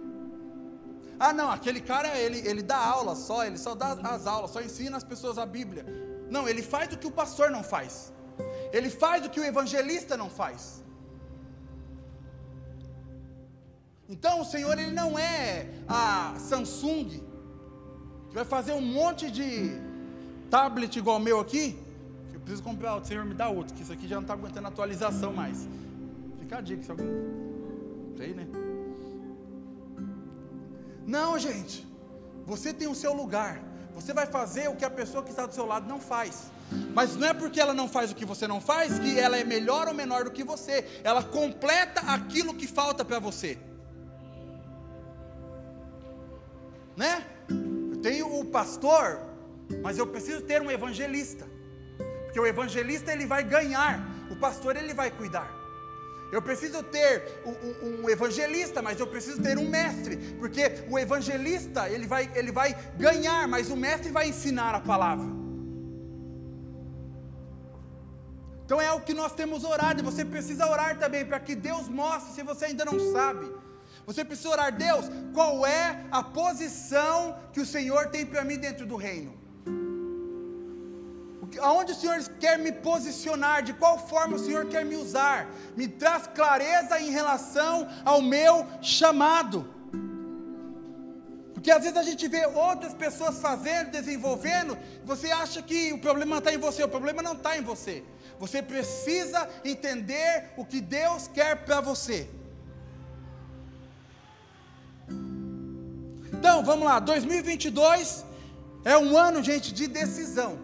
Ah, 1.20 1.34
não, 1.34 1.52
aquele 1.52 1.82
cara 1.82 2.18
ele, 2.18 2.40
ele 2.48 2.62
dá 2.62 2.78
aula 2.78 3.16
só, 3.16 3.46
ele 3.46 3.58
só 3.58 3.76
dá 3.76 3.92
as 4.16 4.26
aulas, 4.26 4.52
só 4.52 4.62
ensina 4.62 4.98
as 4.98 5.04
pessoas 5.04 5.38
a 5.38 5.46
Bíblia. 5.46 5.86
Não, 6.30 6.48
ele 6.48 6.62
faz 6.62 6.92
o 6.94 6.98
que 6.98 7.08
o 7.08 7.12
pastor 7.12 7.52
não 7.52 7.64
faz. 7.64 8.12
Ele 8.72 8.90
faz 8.90 9.26
o 9.26 9.30
que 9.30 9.40
o 9.40 9.44
evangelista 9.44 10.18
não 10.18 10.30
faz. 10.30 10.82
Então 14.08 14.42
o 14.42 14.46
Senhor 14.46 14.78
ele 14.78 14.92
não 14.92 15.18
é 15.20 15.68
a 15.88 16.36
Samsung 16.40 17.33
vai 18.34 18.44
fazer 18.44 18.74
um 18.74 18.82
monte 18.82 19.30
de 19.30 19.80
tablet 20.50 20.98
igual 20.98 21.18
o 21.18 21.20
meu 21.20 21.40
aqui. 21.40 21.80
Eu 22.34 22.40
preciso 22.40 22.64
comprar 22.64 22.96
outro, 22.96 23.06
o 23.06 23.08
Senhor 23.08 23.26
me 23.26 23.34
dá 23.34 23.48
outro, 23.48 23.74
que 23.74 23.84
isso 23.84 23.94
aqui 23.94 24.08
já 24.08 24.16
não 24.16 24.24
está 24.24 24.34
aguentando 24.34 24.68
atualização 24.68 25.32
mais. 25.32 25.68
Fica 26.40 26.58
a 26.58 26.62
dica 26.62 26.84
se 26.84 26.92
alguém. 26.92 27.08
Sei, 28.18 28.34
né? 28.34 28.48
Não, 31.06 31.38
gente. 31.38 31.88
Você 32.46 32.74
tem 32.74 32.88
o 32.88 32.96
seu 32.96 33.14
lugar. 33.14 33.62
Você 33.96 34.14
vai 34.14 34.26
fazer 34.26 34.68
o 34.70 34.76
que 34.76 34.84
a 34.84 34.90
pessoa 34.90 35.24
que 35.24 35.30
está 35.30 35.46
do 35.46 35.54
seu 35.54 35.66
lado 35.66 35.88
não 35.88 36.00
faz. 36.00 36.52
Mas 36.94 37.16
não 37.16 37.28
é 37.28 37.34
porque 37.34 37.60
ela 37.60 37.74
não 37.74 37.88
faz 37.88 38.12
o 38.12 38.16
que 38.16 38.26
você 38.26 38.48
não 38.48 38.60
faz 38.60 38.98
que 38.98 39.20
ela 39.20 39.38
é 39.38 39.44
melhor 39.44 39.88
ou 39.88 39.94
menor 39.94 40.24
do 40.24 40.32
que 40.32 40.44
você. 40.44 41.02
Ela 41.04 41.24
completa 41.24 42.02
aquilo 42.02 42.54
que 42.56 42.66
falta 42.66 43.06
para 43.06 43.20
você. 43.20 43.58
Né? 46.98 47.26
Tenho 48.04 48.28
o 48.40 48.44
pastor, 48.44 49.18
mas 49.82 49.98
eu 49.98 50.06
preciso 50.06 50.42
ter 50.42 50.62
um 50.62 50.70
evangelista. 50.70 51.46
Porque 52.26 52.40
o 52.40 52.46
evangelista 52.46 53.14
ele 53.14 53.26
vai 53.26 53.44
ganhar, 53.44 53.94
o 54.30 54.36
pastor 54.36 54.76
ele 54.76 54.94
vai 54.94 55.10
cuidar. 55.10 55.50
Eu 56.30 56.42
preciso 56.42 56.82
ter 56.84 57.42
um, 57.46 58.04
um, 58.04 58.10
evangelista, 58.10 58.82
mas 58.82 59.00
eu 59.00 59.08
preciso 59.08 59.42
ter 59.42 59.58
um 59.58 59.70
mestre, 59.70 60.18
porque 60.40 60.64
o 60.90 61.00
evangelista 61.00 61.88
ele 61.90 62.08
vai, 62.08 62.30
ele 62.36 62.52
vai 62.52 62.76
ganhar, 62.98 63.48
mas 63.48 63.70
o 63.70 63.78
mestre 63.78 64.12
vai 64.12 64.28
ensinar 64.30 64.74
a 64.76 64.82
palavra. 64.82 65.28
Então 68.66 68.82
é 68.82 68.92
o 68.92 69.00
que 69.00 69.14
nós 69.14 69.34
temos 69.34 69.64
orado, 69.64 70.02
e 70.02 70.04
você 70.04 70.26
precisa 70.26 70.66
orar 70.68 70.98
também 70.98 71.24
para 71.24 71.40
que 71.40 71.56
Deus 71.56 71.88
mostre, 71.88 72.34
se 72.34 72.44
você 72.44 72.66
ainda 72.66 72.84
não 72.84 73.00
sabe. 73.12 73.50
Você 74.06 74.26
precisa 74.26 74.50
orar, 74.50 74.76
Deus, 74.76 75.06
qual 75.34 75.66
é 75.66 76.04
a 76.12 76.22
posição 76.22 77.38
que 77.54 77.62
o 77.62 77.66
Senhor 77.66 78.08
tem 78.08 78.26
para 78.26 78.44
mim 78.44 78.58
dentro 78.58 78.86
do 78.86 78.96
reino? 78.96 79.44
aonde 81.60 81.92
o 81.92 81.96
Senhor 81.96 82.22
quer 82.40 82.58
me 82.58 82.72
posicionar, 82.72 83.64
de 83.64 83.74
qual 83.74 83.98
forma 84.08 84.36
o 84.36 84.40
Senhor 84.40 84.66
quer 84.66 84.86
me 84.86 84.96
usar, 84.96 85.48
me 85.76 85.88
traz 85.88 86.28
clareza 86.28 87.00
em 87.00 87.12
relação 87.12 87.88
ao 88.04 88.22
meu 88.22 88.66
chamado. 88.82 89.68
Porque 91.54 91.72
às 91.72 91.84
vezes 91.84 91.98
a 91.98 92.04
gente 92.04 92.28
vê 92.28 92.46
outras 92.46 92.94
pessoas 92.94 93.40
fazendo, 93.40 93.92
desenvolvendo, 93.92 94.78
você 95.06 95.32
acha 95.32 95.62
que 95.62 95.94
o 95.94 96.00
problema 96.00 96.38
está 96.40 96.54
em 96.54 96.58
você, 96.58 96.84
o 96.84 96.90
problema 96.90 97.22
não 97.22 97.34
está 97.34 97.58
em 97.58 97.62
você. 97.62 98.04
Você 98.40 98.62
precisa 98.62 99.48
entender 99.64 100.52
o 100.58 100.66
que 100.66 100.82
Deus 100.82 101.28
quer 101.28 101.64
para 101.64 101.80
você. 101.80 102.28
Então, 106.44 106.62
vamos 106.62 106.84
lá, 106.84 107.00
2022 107.00 108.26
é 108.84 108.98
um 108.98 109.18
ano, 109.18 109.42
gente, 109.42 109.74
de 109.74 109.88
decisão. 109.88 110.60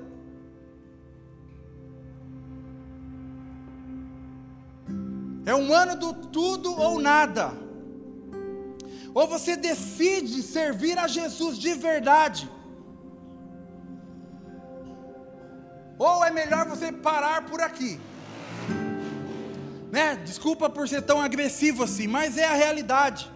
É 5.46 5.56
um 5.56 5.74
ano 5.74 5.96
do 5.96 6.14
tudo 6.14 6.78
ou 6.78 7.00
nada. 7.00 7.54
Ou 9.14 9.26
você 9.26 9.56
decide 9.56 10.44
servir 10.44 11.00
a 11.00 11.08
Jesus 11.08 11.58
de 11.58 11.74
verdade. 11.76 12.52
Ou 15.98 16.26
é 16.26 16.30
melhor 16.30 16.68
você 16.68 16.92
parar 16.92 17.46
por 17.46 17.62
aqui. 17.62 17.98
Né? 19.94 20.18
Desculpa 20.26 20.70
por 20.70 20.90
ser 20.90 21.04
tão 21.04 21.22
agressivo 21.22 21.86
assim, 21.86 22.06
mas 22.06 22.38
é 22.38 22.44
a 22.44 22.54
realidade. 22.54 23.32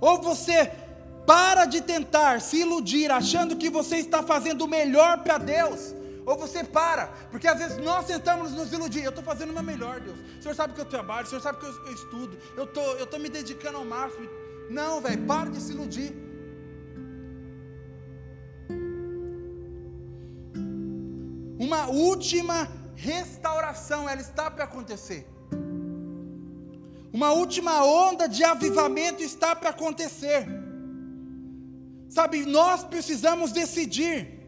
Ou 0.00 0.20
você 0.20 0.89
para 1.26 1.64
de 1.64 1.80
tentar 1.80 2.40
se 2.40 2.58
iludir 2.58 3.10
achando 3.10 3.56
que 3.56 3.70
você 3.70 3.96
está 3.96 4.22
fazendo 4.22 4.62
o 4.62 4.68
melhor 4.68 5.18
para 5.22 5.38
Deus 5.38 5.94
ou 6.26 6.36
você 6.36 6.62
para, 6.62 7.08
porque 7.30 7.48
às 7.48 7.58
vezes 7.58 7.78
nós 7.78 8.06
tentamos 8.06 8.52
nos 8.52 8.72
iludir. 8.72 9.02
Eu 9.02 9.10
estou 9.10 9.24
fazendo 9.24 9.50
o 9.50 9.52
meu 9.52 9.62
melhor, 9.62 10.00
Deus. 10.00 10.16
O 10.38 10.42
Senhor 10.42 10.54
sabe 10.54 10.74
que 10.74 10.80
eu 10.80 10.84
trabalho, 10.84 11.26
o 11.26 11.28
Senhor 11.28 11.40
sabe 11.40 11.58
que 11.58 11.66
eu, 11.66 11.86
eu 11.86 11.92
estudo, 11.92 12.38
eu 12.56 12.66
tô, 12.66 12.92
estou 12.92 13.06
tô 13.06 13.18
me 13.18 13.28
dedicando 13.28 13.78
ao 13.78 13.84
máximo. 13.84 14.28
Não, 14.70 15.00
velho, 15.00 15.26
para 15.26 15.50
de 15.50 15.60
se 15.60 15.72
iludir. 15.72 16.14
Uma 21.58 21.88
última 21.88 22.68
restauração, 22.94 24.08
ela 24.08 24.20
está 24.20 24.50
para 24.50 24.64
acontecer. 24.64 25.26
Uma 27.12 27.32
última 27.32 27.84
onda 27.84 28.28
de 28.28 28.44
avivamento 28.44 29.22
está 29.22 29.56
para 29.56 29.70
acontecer. 29.70 30.46
Sabe, 32.10 32.44
nós 32.44 32.82
precisamos 32.82 33.52
decidir. 33.52 34.40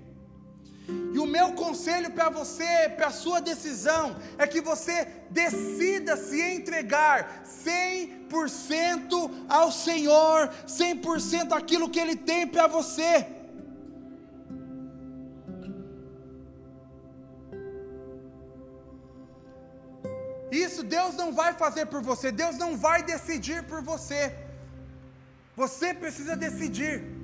E 1.14 1.18
o 1.18 1.26
meu 1.26 1.52
conselho 1.52 2.10
para 2.10 2.28
você, 2.28 2.88
para 2.96 3.06
a 3.06 3.10
sua 3.22 3.40
decisão, 3.40 4.16
é 4.36 4.46
que 4.48 4.60
você 4.60 5.06
decida 5.30 6.16
se 6.16 6.40
entregar 6.40 7.44
100% 7.44 9.30
ao 9.48 9.70
Senhor, 9.70 10.50
100% 10.66 11.52
aquilo 11.52 11.88
que 11.88 12.00
Ele 12.00 12.16
tem 12.16 12.48
para 12.48 12.66
você. 12.66 13.26
Isso 20.50 20.82
Deus 20.82 21.14
não 21.14 21.32
vai 21.32 21.54
fazer 21.54 21.86
por 21.86 22.02
você, 22.02 22.32
Deus 22.32 22.56
não 22.56 22.76
vai 22.76 23.02
decidir 23.04 23.62
por 23.62 23.80
você. 23.82 24.36
Você 25.54 25.94
precisa 25.94 26.34
decidir. 26.34 27.21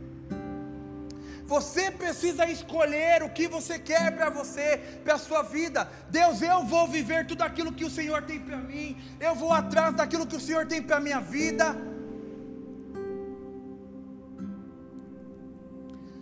Você 1.49 1.90
precisa 1.90 2.44
escolher 2.44 3.22
o 3.22 3.30
que 3.30 3.49
você 3.49 3.78
quer 3.78 4.14
para 4.14 4.28
você, 4.28 4.76
para 5.03 5.14
a 5.14 5.18
sua 5.18 5.42
vida. 5.42 5.88
Deus, 6.11 6.42
eu 6.42 6.62
vou 6.62 6.86
viver 6.86 7.26
tudo 7.26 7.40
aquilo 7.40 7.72
que 7.72 7.86
o 7.86 7.90
Senhor 7.90 8.22
tem 8.22 8.38
para 8.38 8.59
mim. 8.59 8.99
Eu 9.18 9.34
vou 9.34 9.51
atrás 9.51 9.94
daquilo 9.94 10.26
que 10.26 10.36
o 10.36 10.40
Senhor 10.40 10.66
tem 10.66 10.82
para 10.82 10.99
a 10.99 11.01
minha 11.01 11.20
vida. 11.20 11.74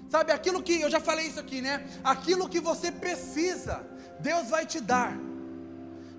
Sabe, 0.08 0.30
aquilo 0.30 0.62
que, 0.62 0.80
eu 0.80 0.88
já 0.88 1.00
falei 1.00 1.26
isso 1.26 1.40
aqui, 1.40 1.60
né? 1.60 1.84
Aquilo 2.04 2.48
que 2.48 2.60
você 2.60 2.92
precisa, 2.92 3.84
Deus 4.20 4.48
vai 4.48 4.64
te 4.64 4.80
dar. 4.80 5.12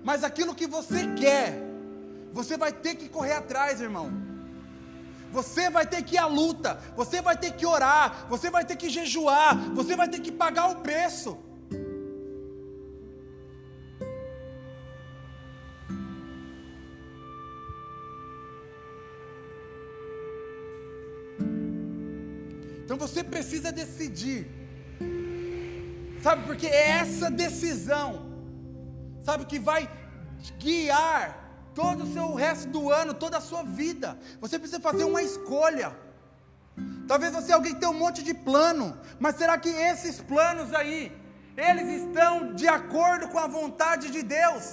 Mas 0.04 0.22
aquilo 0.22 0.54
que 0.54 0.66
você 0.66 1.06
quer, 1.14 1.58
você 2.30 2.58
vai 2.58 2.72
ter 2.72 2.94
que 2.94 3.08
correr 3.08 3.32
atrás, 3.32 3.80
irmão. 3.80 4.27
Você 5.30 5.68
vai 5.70 5.86
ter 5.86 6.02
que 6.02 6.14
ir 6.14 6.18
à 6.18 6.26
luta, 6.26 6.80
você 6.96 7.20
vai 7.20 7.36
ter 7.36 7.52
que 7.52 7.66
orar, 7.66 8.26
você 8.28 8.50
vai 8.50 8.64
ter 8.64 8.76
que 8.76 8.88
jejuar, 8.88 9.56
você 9.74 9.94
vai 9.94 10.08
ter 10.08 10.20
que 10.20 10.32
pagar 10.32 10.70
o 10.70 10.76
preço. 10.76 11.38
Então 22.84 22.96
você 22.96 23.22
precisa 23.22 23.70
decidir. 23.70 24.46
Sabe, 26.22 26.44
porque 26.46 26.66
é 26.66 26.88
essa 26.90 27.30
decisão, 27.30 28.32
sabe, 29.20 29.44
que 29.44 29.58
vai 29.58 29.88
guiar 30.58 31.47
todo 31.78 32.02
o 32.02 32.12
seu 32.12 32.28
resto 32.34 32.68
do 32.76 32.90
ano, 32.90 33.14
toda 33.14 33.36
a 33.38 33.40
sua 33.40 33.62
vida. 33.62 34.18
Você 34.40 34.58
precisa 34.58 34.80
fazer 34.80 35.04
uma 35.04 35.22
escolha. 35.22 35.88
Talvez 37.06 37.32
você 37.32 37.52
é 37.52 37.54
alguém 37.54 37.74
que 37.74 37.80
tem 37.80 37.88
um 37.88 38.00
monte 38.04 38.20
de 38.28 38.34
plano, 38.34 38.86
mas 39.20 39.36
será 39.36 39.56
que 39.56 39.68
esses 39.68 40.20
planos 40.20 40.74
aí, 40.74 41.12
eles 41.56 41.88
estão 42.02 42.52
de 42.60 42.66
acordo 42.66 43.28
com 43.28 43.38
a 43.38 43.46
vontade 43.46 44.10
de 44.10 44.22
Deus? 44.24 44.64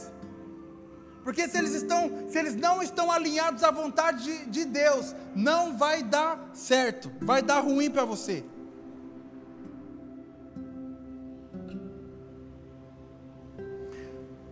Porque 1.23 1.47
se 1.47 1.57
eles 1.59 1.75
estão, 1.81 2.01
se 2.29 2.39
eles 2.39 2.55
não 2.55 2.81
estão 2.81 3.11
alinhados 3.11 3.63
à 3.63 3.69
vontade 3.69 4.23
de, 4.23 4.45
de 4.55 4.65
Deus, 4.65 5.15
não 5.35 5.77
vai 5.77 6.01
dar 6.01 6.49
certo, 6.53 7.11
vai 7.21 7.41
dar 7.43 7.59
ruim 7.59 7.91
para 7.91 8.05
você. 8.05 8.43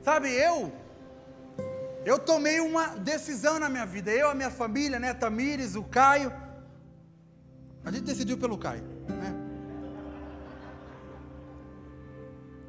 Sabe, 0.04 0.30
eu 0.30 0.83
eu 2.06 2.20
tomei 2.20 2.60
uma 2.60 2.88
decisão 2.98 3.60
na 3.60 3.70
minha 3.70 3.86
vida. 3.86 4.12
Eu, 4.12 4.30
a 4.30 4.36
minha 4.36 4.52
família, 4.52 5.00
né? 5.00 5.14
Tamires, 5.14 5.76
o 5.76 5.84
Caio. 5.84 6.32
A 7.86 7.92
gente 7.92 8.04
decidiu 8.04 8.38
pelo 8.38 8.58
Caio, 8.58 8.84
né? 9.10 9.34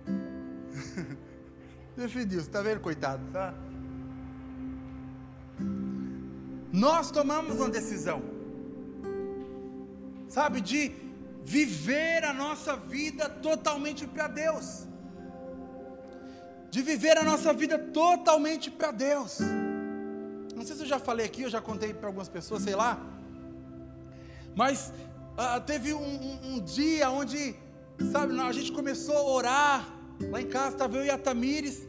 Decidiu, 1.97 2.41
você 2.41 2.47
está 2.47 2.63
vendo, 2.63 2.81
coitado, 2.81 3.25
tá? 3.33 3.55
Nós 6.73 7.13
tomamos 7.13 7.57
uma 7.57 7.71
decisão, 7.71 8.21
sabe, 10.29 10.61
de 10.61 10.93
viver 11.45 12.25
a 12.25 12.33
nossa 12.33 12.75
vida 12.77 13.29
totalmente 13.29 14.09
para 14.09 14.27
Deus 14.27 14.89
de 16.75 16.83
viver 16.83 17.17
a 17.17 17.23
nossa 17.23 17.53
vida 17.53 17.79
totalmente 17.79 18.69
para 18.69 18.91
Deus. 18.91 19.39
Não 20.57 20.65
sei 20.67 20.75
se 20.75 20.83
eu 20.83 20.91
já 20.95 20.99
falei 20.99 21.25
aqui, 21.27 21.43
eu 21.43 21.53
já 21.57 21.61
contei 21.61 21.95
para 21.95 22.09
algumas 22.09 22.29
pessoas, 22.29 22.65
sei 22.65 22.75
lá, 22.75 22.93
mas 24.57 24.93
ah, 25.37 25.61
teve 25.61 25.93
um, 25.95 26.03
um, 26.29 26.35
um, 26.49 26.61
dia 26.61 27.09
onde, 27.11 27.55
sabe, 28.11 28.37
a 28.41 28.51
gente 28.51 28.73
começou 28.73 29.17
a 29.17 29.23
orar, 29.23 29.89
lá 30.33 30.41
em 30.43 30.49
casa 30.49 30.71
estava 30.75 30.97
eu 30.97 31.05
e 31.05 31.11
a 31.11 31.17
Tamires, 31.17 31.87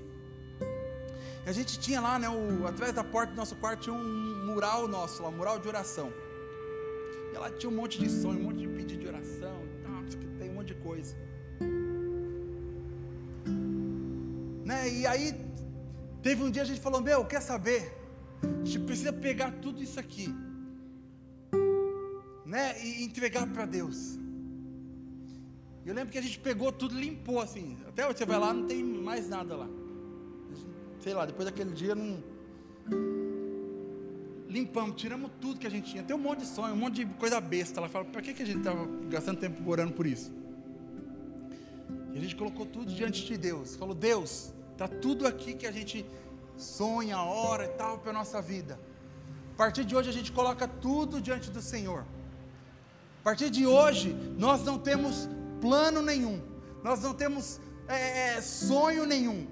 e 1.43 1.49
a 1.49 1.51
gente 1.51 1.79
tinha 1.79 1.99
lá, 1.99 2.19
né, 2.19 2.29
o, 2.29 2.67
atrás 2.67 2.93
da 2.93 3.03
porta 3.03 3.33
do 3.33 3.37
nosso 3.37 3.55
quarto 3.55 3.81
tinha 3.85 3.95
um 3.95 4.45
mural 4.45 4.87
nosso, 4.87 5.23
um 5.23 5.31
mural 5.31 5.57
de 5.57 5.67
oração. 5.67 6.13
E 7.33 7.37
lá 7.39 7.49
tinha 7.49 7.71
um 7.71 7.75
monte 7.75 7.97
de 7.97 8.07
sonho, 8.07 8.39
um 8.39 8.43
monte 8.43 8.59
de 8.59 8.67
pedido 8.67 9.01
de 9.01 9.07
oração, 9.07 9.57
tem 10.37 10.51
um 10.51 10.53
monte 10.53 10.75
de 10.75 10.75
coisa. 10.75 11.15
Né, 14.65 14.91
e 14.91 15.07
aí, 15.07 15.33
teve 16.21 16.43
um 16.43 16.51
dia 16.51 16.63
a 16.63 16.65
gente 16.65 16.81
falou: 16.81 16.99
Meu, 16.99 17.23
quer 17.23 17.41
saber? 17.41 17.81
A 18.43 18.65
gente 18.65 18.79
precisa 18.79 19.13
pegar 19.13 19.51
tudo 19.61 19.81
isso 19.81 19.99
aqui, 19.99 20.27
né, 22.45 22.83
e 22.83 23.03
entregar 23.03 23.47
para 23.47 23.65
Deus. 23.65 24.19
Eu 25.85 25.93
lembro 25.93 26.11
que 26.11 26.17
a 26.17 26.21
gente 26.21 26.39
pegou 26.39 26.71
tudo, 26.71 26.99
limpou 26.99 27.39
assim. 27.39 27.77
Até 27.87 28.05
hoje 28.05 28.17
você 28.17 28.25
vai 28.25 28.39
lá, 28.39 28.51
não 28.51 28.65
tem 28.65 28.83
mais 28.83 29.29
nada 29.29 29.55
lá 29.55 29.69
sei 31.05 31.13
lá, 31.13 31.23
depois 31.23 31.45
daquele 31.45 31.71
dia 31.71 31.93
não. 31.93 32.17
Limpamos, 34.49 34.99
tiramos 34.99 35.29
tudo 35.39 35.59
que 35.59 35.67
a 35.67 35.69
gente 35.69 35.91
tinha. 35.91 36.01
Tem 36.01 36.15
um 36.15 36.19
monte 36.19 36.39
de 36.39 36.47
sonho, 36.47 36.73
um 36.73 36.77
monte 36.77 37.05
de 37.05 37.13
coisa 37.13 37.39
besta. 37.39 37.79
Ela 37.79 37.87
fala, 37.87 38.05
para 38.05 38.23
que, 38.23 38.33
que 38.33 38.41
a 38.41 38.45
gente 38.45 38.57
estava 38.57 38.87
gastando 39.07 39.39
tempo 39.39 39.69
orando 39.69 39.93
por 39.93 40.07
isso? 40.07 40.33
E 42.11 42.17
a 42.17 42.21
gente 42.21 42.35
colocou 42.35 42.65
tudo 42.65 42.91
diante 42.91 43.23
de 43.23 43.37
Deus. 43.37 43.75
Falou, 43.75 43.93
Deus, 43.93 44.51
está 44.75 44.89
tudo 44.89 45.25
aqui 45.25 45.53
que 45.53 45.65
a 45.65 45.71
gente 45.71 46.05
sonha, 46.57 47.17
ora 47.17 47.63
e 47.65 47.69
tal 47.69 47.97
para 47.97 48.11
a 48.11 48.13
nossa 48.13 48.41
vida. 48.41 48.77
A 49.53 49.57
partir 49.57 49.85
de 49.85 49.95
hoje 49.95 50.09
a 50.09 50.13
gente 50.13 50.33
coloca 50.33 50.67
tudo 50.67 51.21
diante 51.21 51.49
do 51.49 51.61
Senhor. 51.61 52.01
A 53.21 53.23
partir 53.23 53.49
de 53.49 53.65
hoje, 53.65 54.13
nós 54.37 54.63
não 54.63 54.77
temos 54.77 55.29
plano 55.61 56.01
nenhum, 56.01 56.41
nós 56.83 57.01
não 57.01 57.13
temos 57.13 57.59
é, 57.87 58.41
sonho 58.41 59.05
nenhum, 59.05 59.47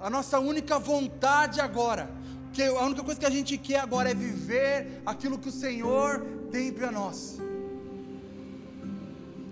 a 0.00 0.08
nossa 0.08 0.38
única 0.40 0.78
vontade 0.78 1.60
agora, 1.60 2.10
que 2.52 2.62
a 2.62 2.82
única 2.82 3.04
coisa 3.04 3.20
que 3.20 3.26
a 3.26 3.30
gente 3.30 3.58
quer 3.58 3.80
agora 3.80 4.10
é 4.10 4.14
viver 4.14 5.02
aquilo 5.04 5.38
que 5.38 5.50
o 5.50 5.52
Senhor 5.52 6.26
tem 6.50 6.72
para 6.72 6.90
nós. 6.90 7.38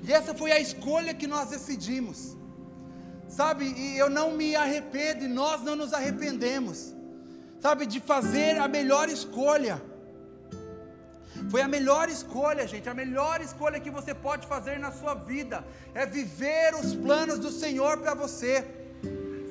E 0.02 0.12
essa 0.12 0.34
foi 0.34 0.50
a 0.50 0.58
escolha 0.58 1.12
que 1.14 1.26
nós 1.26 1.50
decidimos. 1.50 2.36
Sabe, 3.38 3.64
e 3.84 3.98
eu 4.02 4.08
não 4.18 4.28
me 4.40 4.48
arrependo, 4.64 5.24
e 5.24 5.28
nós 5.40 5.62
não 5.62 5.76
nos 5.80 5.92
arrependemos. 5.98 6.78
Sabe, 7.64 7.86
de 7.86 8.00
fazer 8.12 8.52
a 8.58 8.68
melhor 8.68 9.08
escolha. 9.08 9.76
Foi 11.50 11.60
a 11.60 11.68
melhor 11.76 12.08
escolha, 12.08 12.66
gente, 12.72 12.88
a 12.88 12.94
melhor 13.02 13.40
escolha 13.48 13.80
que 13.84 13.90
você 13.98 14.12
pode 14.14 14.46
fazer 14.46 14.78
na 14.78 14.92
sua 14.92 15.14
vida 15.14 15.64
é 15.92 16.06
viver 16.06 16.74
os 16.80 16.94
planos 16.94 17.38
do 17.38 17.50
Senhor 17.50 17.98
para 17.98 18.14
você 18.14 18.52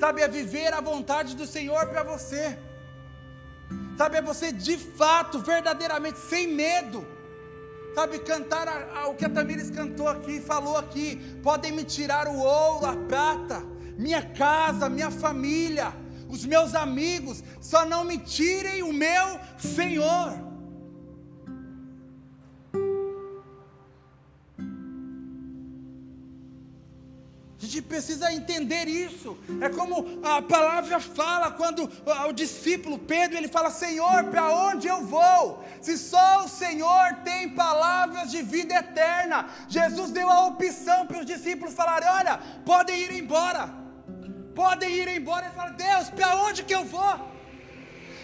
sabe, 0.04 0.22
é 0.22 0.28
viver 0.28 0.74
a 0.74 0.82
vontade 0.82 1.34
do 1.34 1.48
Senhor 1.48 1.88
para 1.88 2.04
você, 2.04 2.58
sabe, 3.98 4.18
é 4.18 4.22
você 4.22 4.52
de 4.52 4.78
fato, 4.78 5.40
verdadeiramente, 5.40 6.20
sem 6.20 6.46
medo, 6.48 7.08
sabe, 7.96 8.20
cantar 8.20 8.68
a, 8.68 9.00
a, 9.00 9.08
o 9.08 9.16
que 9.16 9.24
a 9.24 9.30
Tamires 9.30 9.70
cantou 9.72 10.10
aqui, 10.10 10.42
falou 10.42 10.76
aqui, 10.78 11.40
podem 11.42 11.72
me 11.72 11.86
tirar 11.86 12.28
o 12.28 12.38
ouro, 12.38 12.86
a 12.86 12.98
prata, 12.98 13.64
minha 13.98 14.22
casa, 14.22 14.90
minha 14.90 15.12
família, 15.12 15.94
os 16.30 16.46
meus 16.46 16.74
amigos, 16.74 17.44
só 17.62 17.86
não 17.86 18.04
me 18.04 18.18
tirem 18.18 18.82
o 18.82 18.92
meu 18.92 19.40
Senhor. 19.58 20.54
A 27.64 27.66
gente 27.66 27.82
precisa 27.84 28.34
entender 28.34 28.90
isso. 28.90 29.38
É 29.62 29.70
como 29.70 30.20
a 30.22 30.42
palavra 30.42 31.00
fala 31.00 31.50
quando 31.52 31.90
o 32.28 32.34
discípulo 32.34 33.00
Pedro 33.00 33.38
ele 33.38 33.48
fala: 33.48 33.70
Senhor, 33.70 34.26
para 34.26 34.50
onde 34.50 34.88
eu 34.88 35.06
vou? 35.06 35.64
Se 35.82 35.98
só 35.98 36.44
o 36.44 36.50
Senhor 36.50 37.22
tem 37.24 37.50
palavras 37.50 38.32
de 38.32 38.42
vida 38.42 38.74
eterna. 38.74 39.48
Jesus 39.70 40.12
deu 40.12 40.30
a 40.30 40.48
opção 40.48 41.08
para 41.08 41.20
os 41.20 41.26
discípulos 41.26 41.74
falarem: 41.74 42.10
Olha, 42.10 42.38
podem 42.66 43.00
ir 43.00 43.12
embora. 43.12 43.83
Podem 44.56 44.90
ir 44.90 45.08
embora. 45.08 45.46
Ele 45.46 45.56
fala: 45.56 45.72
Deus, 45.72 46.10
para 46.10 46.36
onde 46.38 46.64
que 46.64 46.76
eu 46.76 46.86
vou? 46.86 47.16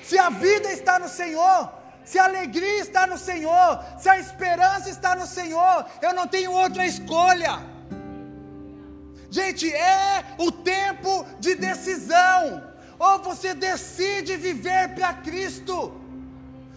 Se 0.03 0.17
a 0.17 0.29
vida 0.29 0.71
está 0.71 0.97
no 0.99 1.07
Senhor, 1.07 1.71
se 2.03 2.17
a 2.17 2.25
alegria 2.25 2.79
está 2.79 3.05
no 3.05 3.17
Senhor, 3.17 3.83
se 3.97 4.09
a 4.09 4.17
esperança 4.17 4.89
está 4.89 5.15
no 5.15 5.27
Senhor, 5.27 5.85
eu 6.01 6.13
não 6.13 6.27
tenho 6.27 6.51
outra 6.51 6.85
escolha. 6.85 7.59
Gente, 9.29 9.71
é 9.71 10.25
o 10.37 10.51
tempo 10.51 11.25
de 11.39 11.53
decisão. 11.55 12.63
Ou 12.97 13.19
você 13.19 13.53
decide 13.53 14.35
viver 14.35 14.95
para 14.95 15.13
Cristo, 15.13 15.93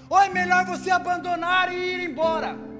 ou 0.08 0.20
é 0.20 0.28
melhor 0.28 0.64
você 0.66 0.90
abandonar 0.90 1.72
e 1.72 1.76
ir 1.76 2.00
embora. 2.10 2.71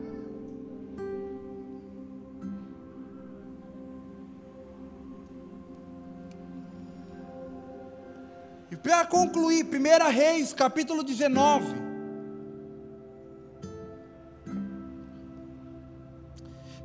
E 8.73 8.77
para 8.77 9.05
concluir, 9.05 9.67
1 9.67 10.11
Reis, 10.11 10.55
capítulo 10.55 11.05
19. 11.05 11.75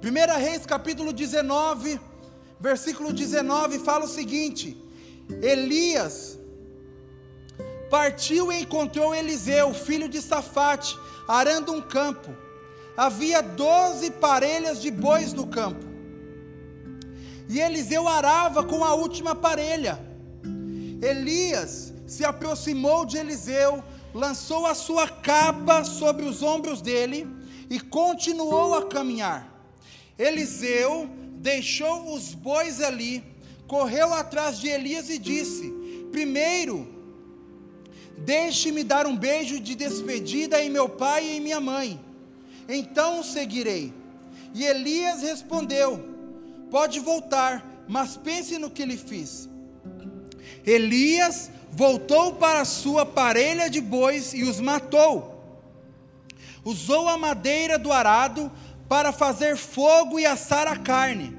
Primeira 0.01 0.35
Reis, 0.35 0.65
capítulo 0.65 1.13
19, 1.13 1.97
versículo 2.59 3.13
19 3.13 3.79
fala 3.79 4.03
o 4.03 4.07
seguinte: 4.09 4.75
Elias 5.41 6.38
partiu 7.89 8.51
e 8.51 8.63
encontrou 8.63 9.15
Eliseu, 9.15 9.73
filho 9.73 10.09
de 10.09 10.21
Safate, 10.21 10.99
arando 11.25 11.71
um 11.71 11.79
campo. 11.79 12.35
Havia 12.97 13.41
doze 13.41 14.11
parelhas 14.11 14.81
de 14.81 14.91
bois 14.91 15.31
no 15.31 15.47
campo. 15.47 15.85
E 17.47 17.61
Eliseu 17.61 18.09
arava 18.09 18.61
com 18.61 18.83
a 18.83 18.93
última 18.93 19.33
parelha. 19.33 20.07
Elias 21.01 21.93
se 22.07 22.23
aproximou 22.25 23.05
de 23.05 23.17
Eliseu, 23.17 23.83
lançou 24.13 24.65
a 24.65 24.73
sua 24.73 25.07
capa 25.07 25.83
sobre 25.83 26.25
os 26.25 26.41
ombros 26.41 26.81
dele 26.81 27.27
e 27.69 27.79
continuou 27.79 28.73
a 28.73 28.85
caminhar. 28.85 29.53
Eliseu 30.17 31.09
deixou 31.33 32.13
os 32.13 32.33
bois 32.33 32.81
ali, 32.81 33.23
correu 33.67 34.13
atrás 34.13 34.59
de 34.59 34.67
Elias 34.67 35.09
e 35.09 35.19
disse: 35.19 35.71
Primeiro, 36.11 36.87
deixe-me 38.17 38.83
dar 38.83 39.05
um 39.05 39.15
beijo 39.15 39.59
de 39.59 39.75
despedida 39.75 40.63
em 40.63 40.69
meu 40.69 40.89
pai 40.89 41.25
e 41.25 41.37
em 41.37 41.41
minha 41.41 41.59
mãe, 41.59 41.99
então 42.67 43.19
o 43.19 43.23
seguirei. 43.23 43.93
E 44.55 44.65
Elias 44.65 45.21
respondeu: 45.21 46.03
Pode 46.71 46.99
voltar, 46.99 47.85
mas 47.87 48.17
pense 48.17 48.57
no 48.57 48.71
que 48.71 48.85
lhe 48.85 48.97
fiz. 48.97 49.47
Elias 50.68 51.49
voltou 51.72 52.34
para 52.34 52.65
sua 52.65 53.05
parelha 53.05 53.70
de 53.70 53.80
bois 53.80 54.34
e 54.34 54.43
os 54.43 54.59
matou. 54.59 55.34
Usou 56.65 57.07
a 57.07 57.18
madeira 57.18 57.80
do 57.80 57.93
arado 57.93 58.51
para 58.89 59.13
fazer 59.13 59.55
fogo 59.55 60.20
e 60.20 60.26
assar 60.26 60.68
a 60.68 60.76
carne. 60.76 61.38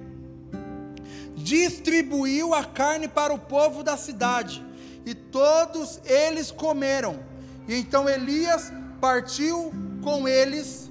Distribuiu 1.36 2.54
a 2.54 2.64
carne 2.64 3.06
para 3.06 3.32
o 3.32 3.38
povo 3.38 3.82
da 3.82 3.98
cidade, 3.98 4.64
e 5.04 5.14
todos 5.14 6.00
eles 6.06 6.50
comeram. 6.50 7.20
E 7.68 7.74
então 7.74 8.08
Elias 8.08 8.72
partiu 8.98 9.70
com 10.02 10.26
eles 10.26 10.90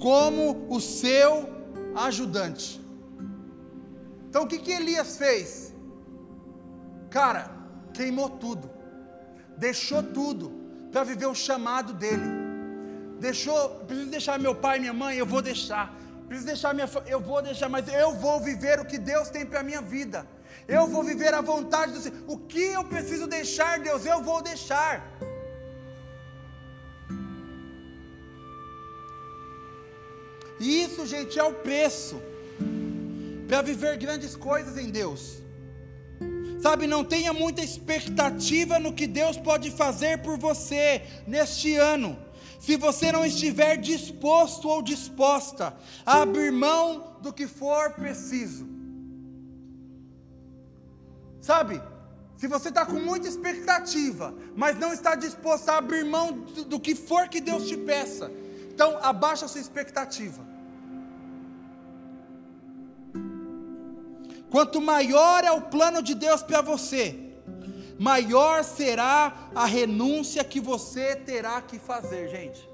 como 0.00 0.66
o 0.68 0.80
seu 0.80 1.48
ajudante. 1.94 2.80
Então 4.28 4.42
o 4.42 4.46
que, 4.46 4.58
que 4.58 4.72
Elias 4.72 5.16
fez? 5.16 5.72
Cara, 7.10 7.55
queimou 7.98 8.28
tudo, 8.44 8.70
deixou 9.66 10.02
tudo 10.18 10.44
para 10.92 11.04
viver 11.10 11.28
o 11.34 11.34
chamado 11.46 11.92
dele 12.02 12.46
Deixou, 13.18 13.60
preciso 13.86 14.10
deixar 14.10 14.38
meu 14.38 14.54
pai 14.54 14.76
e 14.76 14.80
minha 14.80 14.92
mãe, 14.92 15.16
eu 15.16 15.26
vou 15.34 15.40
deixar. 15.40 15.84
Preciso 16.28 16.46
deixar 16.46 16.74
minha 16.74 16.88
eu 17.06 17.20
vou 17.20 17.40
deixar, 17.40 17.68
mas 17.68 17.88
eu 17.88 18.12
vou 18.24 18.40
viver 18.40 18.78
o 18.80 18.84
que 18.84 18.98
Deus 18.98 19.28
tem 19.30 19.44
para 19.46 19.62
minha 19.62 19.80
vida. 19.80 20.26
Eu 20.68 20.86
vou 20.86 21.02
viver 21.02 21.32
a 21.32 21.40
vontade 21.40 21.92
do 21.92 22.00
Senhor. 22.00 22.18
O 22.26 22.36
que 22.38 22.64
eu 22.78 22.84
preciso 22.84 23.26
deixar, 23.26 23.78
Deus, 23.78 24.04
eu 24.04 24.22
vou 24.22 24.42
deixar. 24.42 24.94
E 30.58 30.82
isso, 30.84 31.06
gente, 31.06 31.38
é 31.38 31.44
o 31.44 31.52
preço 31.52 32.20
para 33.48 33.62
viver 33.62 33.96
grandes 33.96 34.34
coisas 34.34 34.76
em 34.76 34.90
Deus. 34.90 35.42
Sabe, 36.60 36.86
não 36.86 37.04
tenha 37.04 37.32
muita 37.32 37.62
expectativa 37.62 38.78
no 38.78 38.92
que 38.92 39.06
Deus 39.06 39.36
pode 39.36 39.70
fazer 39.70 40.18
por 40.22 40.38
você 40.38 41.02
neste 41.26 41.74
ano, 41.76 42.18
se 42.58 42.76
você 42.76 43.12
não 43.12 43.24
estiver 43.24 43.76
disposto 43.76 44.68
ou 44.68 44.82
disposta 44.82 45.76
a 46.04 46.22
abrir 46.22 46.50
mão 46.50 47.18
do 47.20 47.32
que 47.32 47.46
for 47.46 47.92
preciso. 47.92 48.66
Sabe, 51.40 51.80
se 52.36 52.48
você 52.48 52.68
está 52.70 52.84
com 52.84 52.98
muita 52.98 53.28
expectativa, 53.28 54.34
mas 54.54 54.78
não 54.78 54.92
está 54.92 55.14
disposto 55.14 55.68
a 55.68 55.78
abrir 55.78 56.04
mão 56.04 56.32
do, 56.68 56.80
que 56.80 56.94
for 56.94 57.28
que 57.28 57.40
Deus 57.40 57.68
te 57.68 57.76
peça, 57.76 58.30
então 58.72 58.98
abaixa 59.02 59.44
a 59.46 59.48
sua 59.48 59.60
expectativa. 59.60 60.55
Quanto 64.50 64.80
maior 64.80 65.44
é 65.44 65.50
o 65.50 65.62
plano 65.62 66.02
de 66.02 66.14
Deus 66.14 66.42
para 66.42 66.60
você, 66.62 67.18
maior 67.98 68.62
será 68.62 69.50
a 69.54 69.64
renúncia 69.64 70.44
que 70.44 70.60
você 70.60 71.16
terá 71.16 71.60
que 71.60 71.78
fazer, 71.78 72.28
gente. 72.28 72.68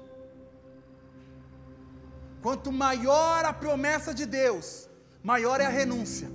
Quanto 2.41 2.71
maior 2.71 3.45
a 3.45 3.53
promessa 3.53 4.13
de 4.13 4.25
Deus, 4.25 4.87
maior 5.23 5.61
é 5.61 5.65
a 5.65 5.69
renúncia, 5.69 6.29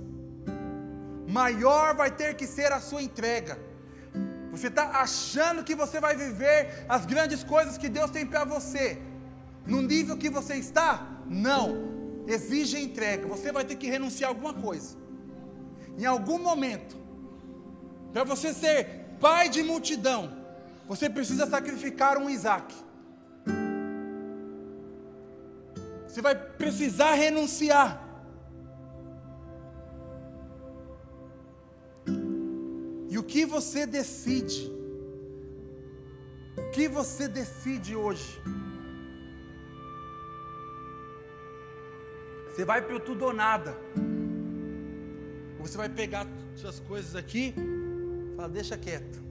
maior 1.27 1.95
vai 1.95 2.11
ter 2.11 2.35
que 2.35 2.45
ser 2.47 2.71
a 2.71 2.81
sua 2.81 3.01
entrega. 3.01 3.57
Você 4.51 4.67
está 4.67 4.89
achando 4.99 5.63
que 5.63 5.75
você 5.75 5.99
vai 5.99 6.15
viver 6.17 6.85
as 6.89 7.05
grandes 7.05 7.43
coisas 7.43 7.77
que 7.77 7.87
Deus 7.87 8.11
tem 8.11 8.25
para 8.25 8.43
você, 8.43 8.99
no 9.65 9.81
nível 9.81 10.17
que 10.17 10.29
você 10.29 10.55
está? 10.55 11.07
Não, 11.27 12.23
exige 12.27 12.79
entrega, 12.79 13.27
você 13.27 13.51
vai 13.51 13.63
ter 13.63 13.75
que 13.75 13.87
renunciar 13.87 14.31
a 14.31 14.33
alguma 14.33 14.53
coisa 14.53 14.97
em 16.03 16.05
algum 16.05 16.39
momento, 16.39 16.97
para 18.13 18.23
você 18.23 18.53
ser 18.53 19.05
pai 19.19 19.49
de 19.49 19.61
multidão, 19.61 20.31
você 20.87 21.09
precisa 21.09 21.45
sacrificar 21.45 22.17
um 22.17 22.29
Isaac. 22.29 22.73
Você 26.07 26.21
vai 26.21 26.35
precisar 26.35 27.13
renunciar. 27.13 28.01
E 33.09 33.17
o 33.17 33.23
que 33.23 33.45
você 33.45 33.85
decide? 33.85 34.71
O 36.57 36.71
que 36.71 36.87
você 36.87 37.27
decide 37.27 37.95
hoje? 37.95 38.41
Você 42.47 42.63
vai 42.63 42.81
para 42.81 42.95
o 42.95 42.99
tudo 42.99 43.25
ou 43.25 43.33
nada. 43.33 43.75
Você 45.69 45.77
vai 45.77 45.87
pegar 45.87 46.25
suas 46.55 46.79
coisas 46.79 47.15
aqui, 47.15 47.53
fala, 48.35 48.49
deixa 48.49 48.75
quieto. 48.75 49.21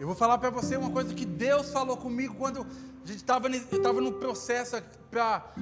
Eu 0.00 0.06
vou 0.06 0.16
falar 0.16 0.38
para 0.38 0.48
você 0.48 0.74
uma 0.74 0.88
coisa 0.88 1.12
que 1.12 1.26
Deus 1.26 1.70
falou 1.70 1.98
comigo 1.98 2.34
quando 2.36 2.66
a 3.04 3.06
gente 3.06 3.18
estava 3.18 4.00
no 4.00 4.12
processo 4.12 4.82
pra, 5.10 5.52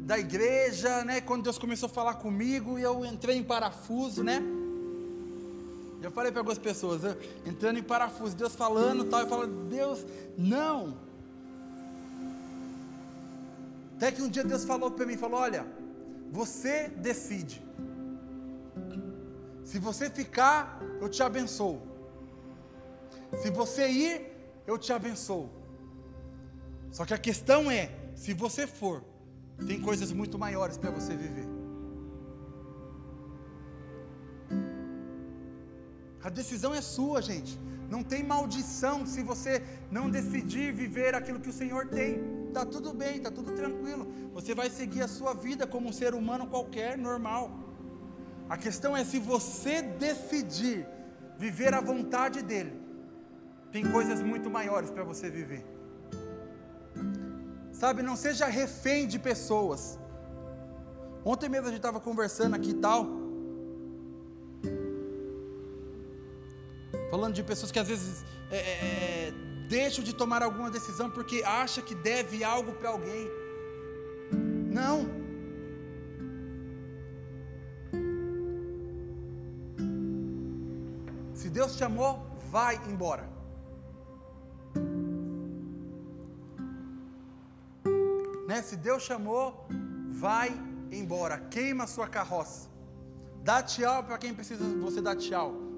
da 0.00 0.18
igreja, 0.18 1.04
né? 1.04 1.20
Quando 1.20 1.44
Deus 1.44 1.58
começou 1.58 1.86
a 1.86 1.90
falar 1.90 2.14
comigo 2.14 2.76
e 2.76 2.82
eu 2.82 3.04
entrei 3.04 3.36
em 3.36 3.44
parafuso, 3.44 4.24
né? 4.24 4.42
Eu 6.02 6.10
falei 6.10 6.32
para 6.32 6.40
algumas 6.40 6.58
pessoas, 6.58 7.02
entrando 7.46 7.78
em 7.78 7.84
parafuso, 7.84 8.34
Deus 8.34 8.56
falando 8.56 9.04
tal, 9.04 9.20
eu 9.20 9.28
falo, 9.28 9.46
Deus, 9.46 10.04
não. 10.36 11.11
Até 14.02 14.10
que 14.10 14.22
um 14.22 14.28
dia 14.28 14.42
Deus 14.42 14.64
falou 14.64 14.90
para 14.90 15.06
mim, 15.06 15.16
falou: 15.16 15.38
"Olha, 15.38 15.64
você 16.38 16.88
decide. 16.88 17.64
Se 19.62 19.78
você 19.78 20.10
ficar, 20.10 20.80
eu 21.00 21.08
te 21.08 21.22
abençoo. 21.22 21.80
Se 23.40 23.48
você 23.48 23.86
ir, 23.88 24.16
eu 24.66 24.76
te 24.76 24.92
abençoo. 24.92 25.48
Só 26.90 27.04
que 27.06 27.14
a 27.14 27.22
questão 27.28 27.70
é, 27.70 27.92
se 28.16 28.34
você 28.34 28.66
for, 28.66 29.04
tem 29.68 29.80
coisas 29.80 30.10
muito 30.10 30.36
maiores 30.36 30.76
para 30.76 30.90
você 30.90 31.14
viver. 31.14 31.48
A 36.24 36.28
decisão 36.28 36.74
é 36.74 36.80
sua, 36.80 37.22
gente. 37.22 37.56
Não 37.88 38.02
tem 38.02 38.24
maldição 38.24 39.06
se 39.06 39.22
você 39.22 39.62
não 39.92 40.10
decidir 40.10 40.72
viver 40.72 41.14
aquilo 41.14 41.38
que 41.38 41.50
o 41.50 41.58
Senhor 41.62 41.86
tem. 41.86 42.41
Está 42.52 42.66
tudo 42.66 42.92
bem, 42.92 43.16
está 43.16 43.30
tudo 43.30 43.50
tranquilo. 43.52 44.06
Você 44.34 44.54
vai 44.54 44.68
seguir 44.68 45.00
a 45.00 45.08
sua 45.08 45.32
vida 45.32 45.66
como 45.66 45.88
um 45.88 45.92
ser 46.00 46.12
humano 46.14 46.46
qualquer, 46.46 46.98
normal. 46.98 47.44
A 48.46 48.58
questão 48.58 48.94
é 48.94 49.02
se 49.02 49.18
você 49.18 49.80
decidir 49.80 50.86
viver 51.38 51.72
a 51.72 51.80
vontade 51.80 52.42
dEle, 52.42 52.74
tem 53.74 53.90
coisas 53.90 54.20
muito 54.20 54.50
maiores 54.50 54.90
para 54.90 55.02
você 55.02 55.30
viver. 55.30 55.64
Sabe, 57.72 58.02
não 58.02 58.16
seja 58.16 58.44
refém 58.44 59.08
de 59.08 59.18
pessoas. 59.18 59.98
Ontem 61.24 61.48
mesmo 61.48 61.68
a 61.68 61.70
gente 61.70 61.78
estava 61.78 62.00
conversando 62.00 62.54
aqui 62.54 62.72
e 62.72 62.80
tal. 62.86 63.06
Falando 67.10 67.34
de 67.34 67.42
pessoas 67.42 67.72
que 67.72 67.78
às 67.78 67.88
vezes 67.88 68.22
é, 68.50 68.58
é, 68.58 69.28
é 69.28 69.51
deixam 69.74 70.04
de 70.08 70.12
tomar 70.20 70.42
alguma 70.42 70.70
decisão 70.76 71.08
porque 71.16 71.36
acha 71.62 71.80
que 71.88 71.94
deve 71.94 72.44
algo 72.44 72.72
para 72.78 72.90
alguém. 72.94 73.24
Não. 74.78 74.96
Se 81.40 81.48
Deus 81.58 81.74
te 81.76 81.84
amou, 81.90 82.12
vai 82.56 82.74
embora. 82.92 83.24
Né? 88.48 88.60
Se 88.68 88.76
Deus 88.76 89.02
chamou, 89.10 89.66
vai 90.26 90.48
embora. 91.00 91.38
Queima 91.56 91.84
a 91.84 91.92
sua 91.96 92.08
carroça. 92.18 92.68
Dá 93.42 93.62
tchau 93.62 93.98
para 94.04 94.18
quem 94.18 94.34
precisa 94.34 94.64
você 94.86 95.00
dar 95.00 95.16
tchau. 95.16 95.71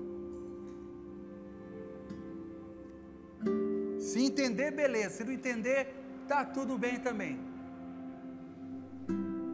Se 4.15 4.23
entender, 4.23 4.71
beleza. 4.71 5.17
Se 5.17 5.25
não 5.25 5.33
entender, 5.33 5.79
tá 6.29 6.41
tudo 6.57 6.75
bem 6.83 6.97
também. 7.07 7.33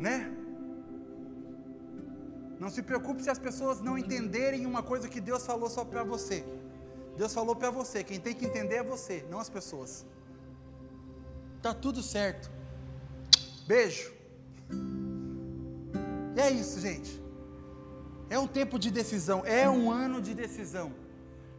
Né? 0.06 0.16
Não 2.62 2.68
se 2.74 2.82
preocupe 2.82 3.22
se 3.22 3.30
as 3.34 3.38
pessoas 3.38 3.80
não 3.80 3.96
entenderem 4.02 4.66
uma 4.66 4.82
coisa 4.82 5.08
que 5.12 5.18
Deus 5.28 5.46
falou 5.50 5.70
só 5.76 5.82
para 5.82 6.02
você. 6.04 6.44
Deus 7.16 7.32
falou 7.32 7.56
para 7.56 7.70
você. 7.70 8.04
Quem 8.04 8.20
tem 8.20 8.34
que 8.34 8.44
entender 8.44 8.76
é 8.80 8.82
você, 8.82 9.24
não 9.30 9.38
as 9.38 9.48
pessoas. 9.48 10.04
Tá 11.62 11.72
tudo 11.72 12.02
certo. 12.02 12.50
Beijo. 13.66 14.12
E 16.36 16.40
é 16.48 16.50
isso, 16.50 16.76
gente. 16.80 17.12
É 18.28 18.38
um 18.38 18.50
tempo 18.58 18.78
de 18.78 18.90
decisão, 18.90 19.42
é 19.46 19.64
um 19.70 19.90
ano 19.90 20.20
de 20.20 20.34
decisão. 20.34 20.92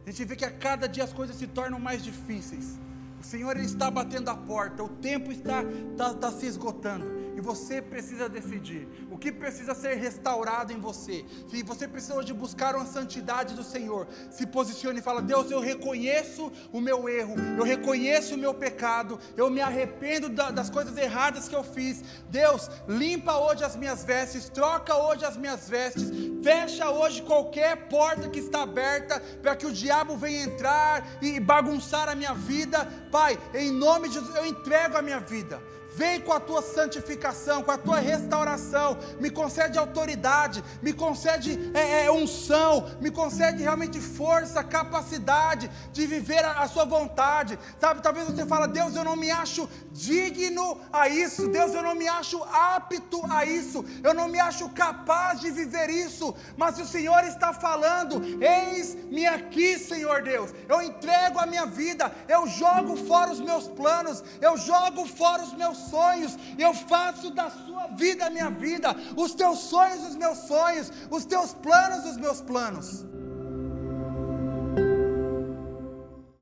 A 0.06 0.10
gente 0.10 0.24
vê 0.24 0.36
que 0.36 0.44
a 0.44 0.52
cada 0.52 0.86
dia 0.86 1.02
as 1.02 1.12
coisas 1.12 1.34
se 1.34 1.48
tornam 1.48 1.80
mais 1.80 2.00
difíceis. 2.04 2.78
O 3.22 3.24
Senhor 3.24 3.56
ele 3.56 3.66
está 3.66 3.88
batendo 3.88 4.28
a 4.30 4.34
porta, 4.34 4.82
o 4.82 4.88
tempo 4.88 5.30
está, 5.30 5.62
está, 5.62 6.10
está 6.10 6.32
se 6.32 6.46
esgotando 6.46 7.21
e 7.36 7.40
você 7.40 7.80
precisa 7.80 8.28
decidir 8.28 8.88
o 9.10 9.18
que 9.18 9.32
precisa 9.32 9.74
ser 9.74 9.94
restaurado 9.94 10.72
em 10.72 10.80
você. 10.80 11.24
Se 11.48 11.62
você 11.62 11.88
precisa 11.88 12.14
hoje 12.14 12.32
buscar 12.32 12.74
uma 12.74 12.86
santidade 12.86 13.54
do 13.54 13.62
Senhor, 13.62 14.06
se 14.30 14.46
posicione 14.46 15.00
e 15.00 15.02
fala: 15.02 15.22
Deus, 15.22 15.50
eu 15.50 15.60
reconheço 15.60 16.52
o 16.72 16.80
meu 16.80 17.08
erro, 17.08 17.34
eu 17.56 17.64
reconheço 17.64 18.34
o 18.34 18.38
meu 18.38 18.54
pecado, 18.54 19.18
eu 19.36 19.50
me 19.50 19.60
arrependo 19.60 20.28
da, 20.28 20.50
das 20.50 20.70
coisas 20.70 20.96
erradas 20.96 21.48
que 21.48 21.56
eu 21.56 21.64
fiz. 21.64 22.02
Deus, 22.28 22.70
limpa 22.86 23.36
hoje 23.38 23.64
as 23.64 23.76
minhas 23.76 24.04
vestes, 24.04 24.48
troca 24.48 24.96
hoje 24.96 25.24
as 25.24 25.36
minhas 25.36 25.68
vestes, 25.68 26.10
fecha 26.42 26.90
hoje 26.90 27.22
qualquer 27.22 27.88
porta 27.88 28.28
que 28.28 28.40
está 28.40 28.62
aberta 28.62 29.20
para 29.42 29.56
que 29.56 29.66
o 29.66 29.72
diabo 29.72 30.16
venha 30.16 30.44
entrar 30.44 31.06
e 31.22 31.38
bagunçar 31.40 32.08
a 32.08 32.14
minha 32.14 32.34
vida. 32.34 32.86
Pai, 33.10 33.38
em 33.54 33.70
nome 33.70 34.08
de 34.08 34.14
Jesus, 34.14 34.34
eu 34.34 34.46
entrego 34.46 34.96
a 34.96 35.02
minha 35.02 35.20
vida. 35.20 35.60
Vem 35.96 36.20
com 36.20 36.32
a 36.32 36.40
tua 36.40 36.62
santificação, 36.62 37.62
com 37.62 37.70
a 37.70 37.78
tua 37.78 37.98
restauração, 37.98 38.96
me 39.20 39.30
concede 39.30 39.78
autoridade, 39.78 40.62
me 40.82 40.92
concede 40.92 41.72
é, 41.74 42.04
é, 42.04 42.10
unção, 42.10 42.88
me 43.00 43.10
concede 43.10 43.62
realmente 43.62 44.00
força, 44.00 44.62
capacidade 44.64 45.70
de 45.92 46.06
viver 46.06 46.44
a, 46.44 46.62
a, 46.62 46.68
sua 46.68 46.84
vontade. 46.84 47.58
Sabe, 47.80 48.00
talvez 48.00 48.26
você 48.26 48.46
fala, 48.46 48.68
Deus, 48.68 48.94
eu 48.96 49.04
não 49.04 49.16
me 49.16 49.30
acho 49.30 49.68
digno 49.90 50.80
a 50.92 51.08
isso, 51.08 51.48
Deus, 51.48 51.74
eu 51.74 51.82
não 51.82 51.94
me 51.94 52.08
acho 52.08 52.42
apto 52.44 53.20
a 53.30 53.44
isso, 53.44 53.84
eu 54.02 54.14
não 54.14 54.28
me 54.28 54.40
acho 54.40 54.68
capaz 54.70 55.40
de 55.40 55.50
viver 55.50 55.90
isso, 55.90 56.02
isso, 56.12 56.34
mas 56.56 56.78
o 56.78 56.86
Senhor 56.86 57.24
está 57.24 57.52
falando: 57.52 58.22
eis-me 58.42 59.26
aqui, 59.26 59.78
Senhor 59.78 60.22
Deus. 60.22 60.50
Eu 60.68 60.80
entrego 60.82 61.38
a 61.38 61.46
minha 61.46 61.66
vida, 61.66 62.12
eu 62.28 62.46
jogo 62.46 62.96
fora 62.96 63.32
os 63.32 63.40
meus 63.40 63.66
planos, 63.68 64.22
eu 64.40 64.56
jogo 64.56 65.06
fora 65.06 65.42
os 65.42 65.54
meus 65.54 65.78
sonhos, 65.82 66.36
eu 66.58 66.72
faço 66.74 67.30
da 67.30 67.50
sua 67.50 67.88
vida 67.88 68.26
a 68.26 68.30
minha 68.30 68.50
vida, 68.50 68.94
os 69.16 69.34
teus 69.34 69.58
sonhos 69.60 70.06
os 70.08 70.16
meus 70.16 70.38
sonhos, 70.38 70.90
os 71.10 71.24
teus 71.24 71.52
planos 71.54 72.04
os 72.04 72.16
meus 72.16 72.40
planos. 72.40 73.11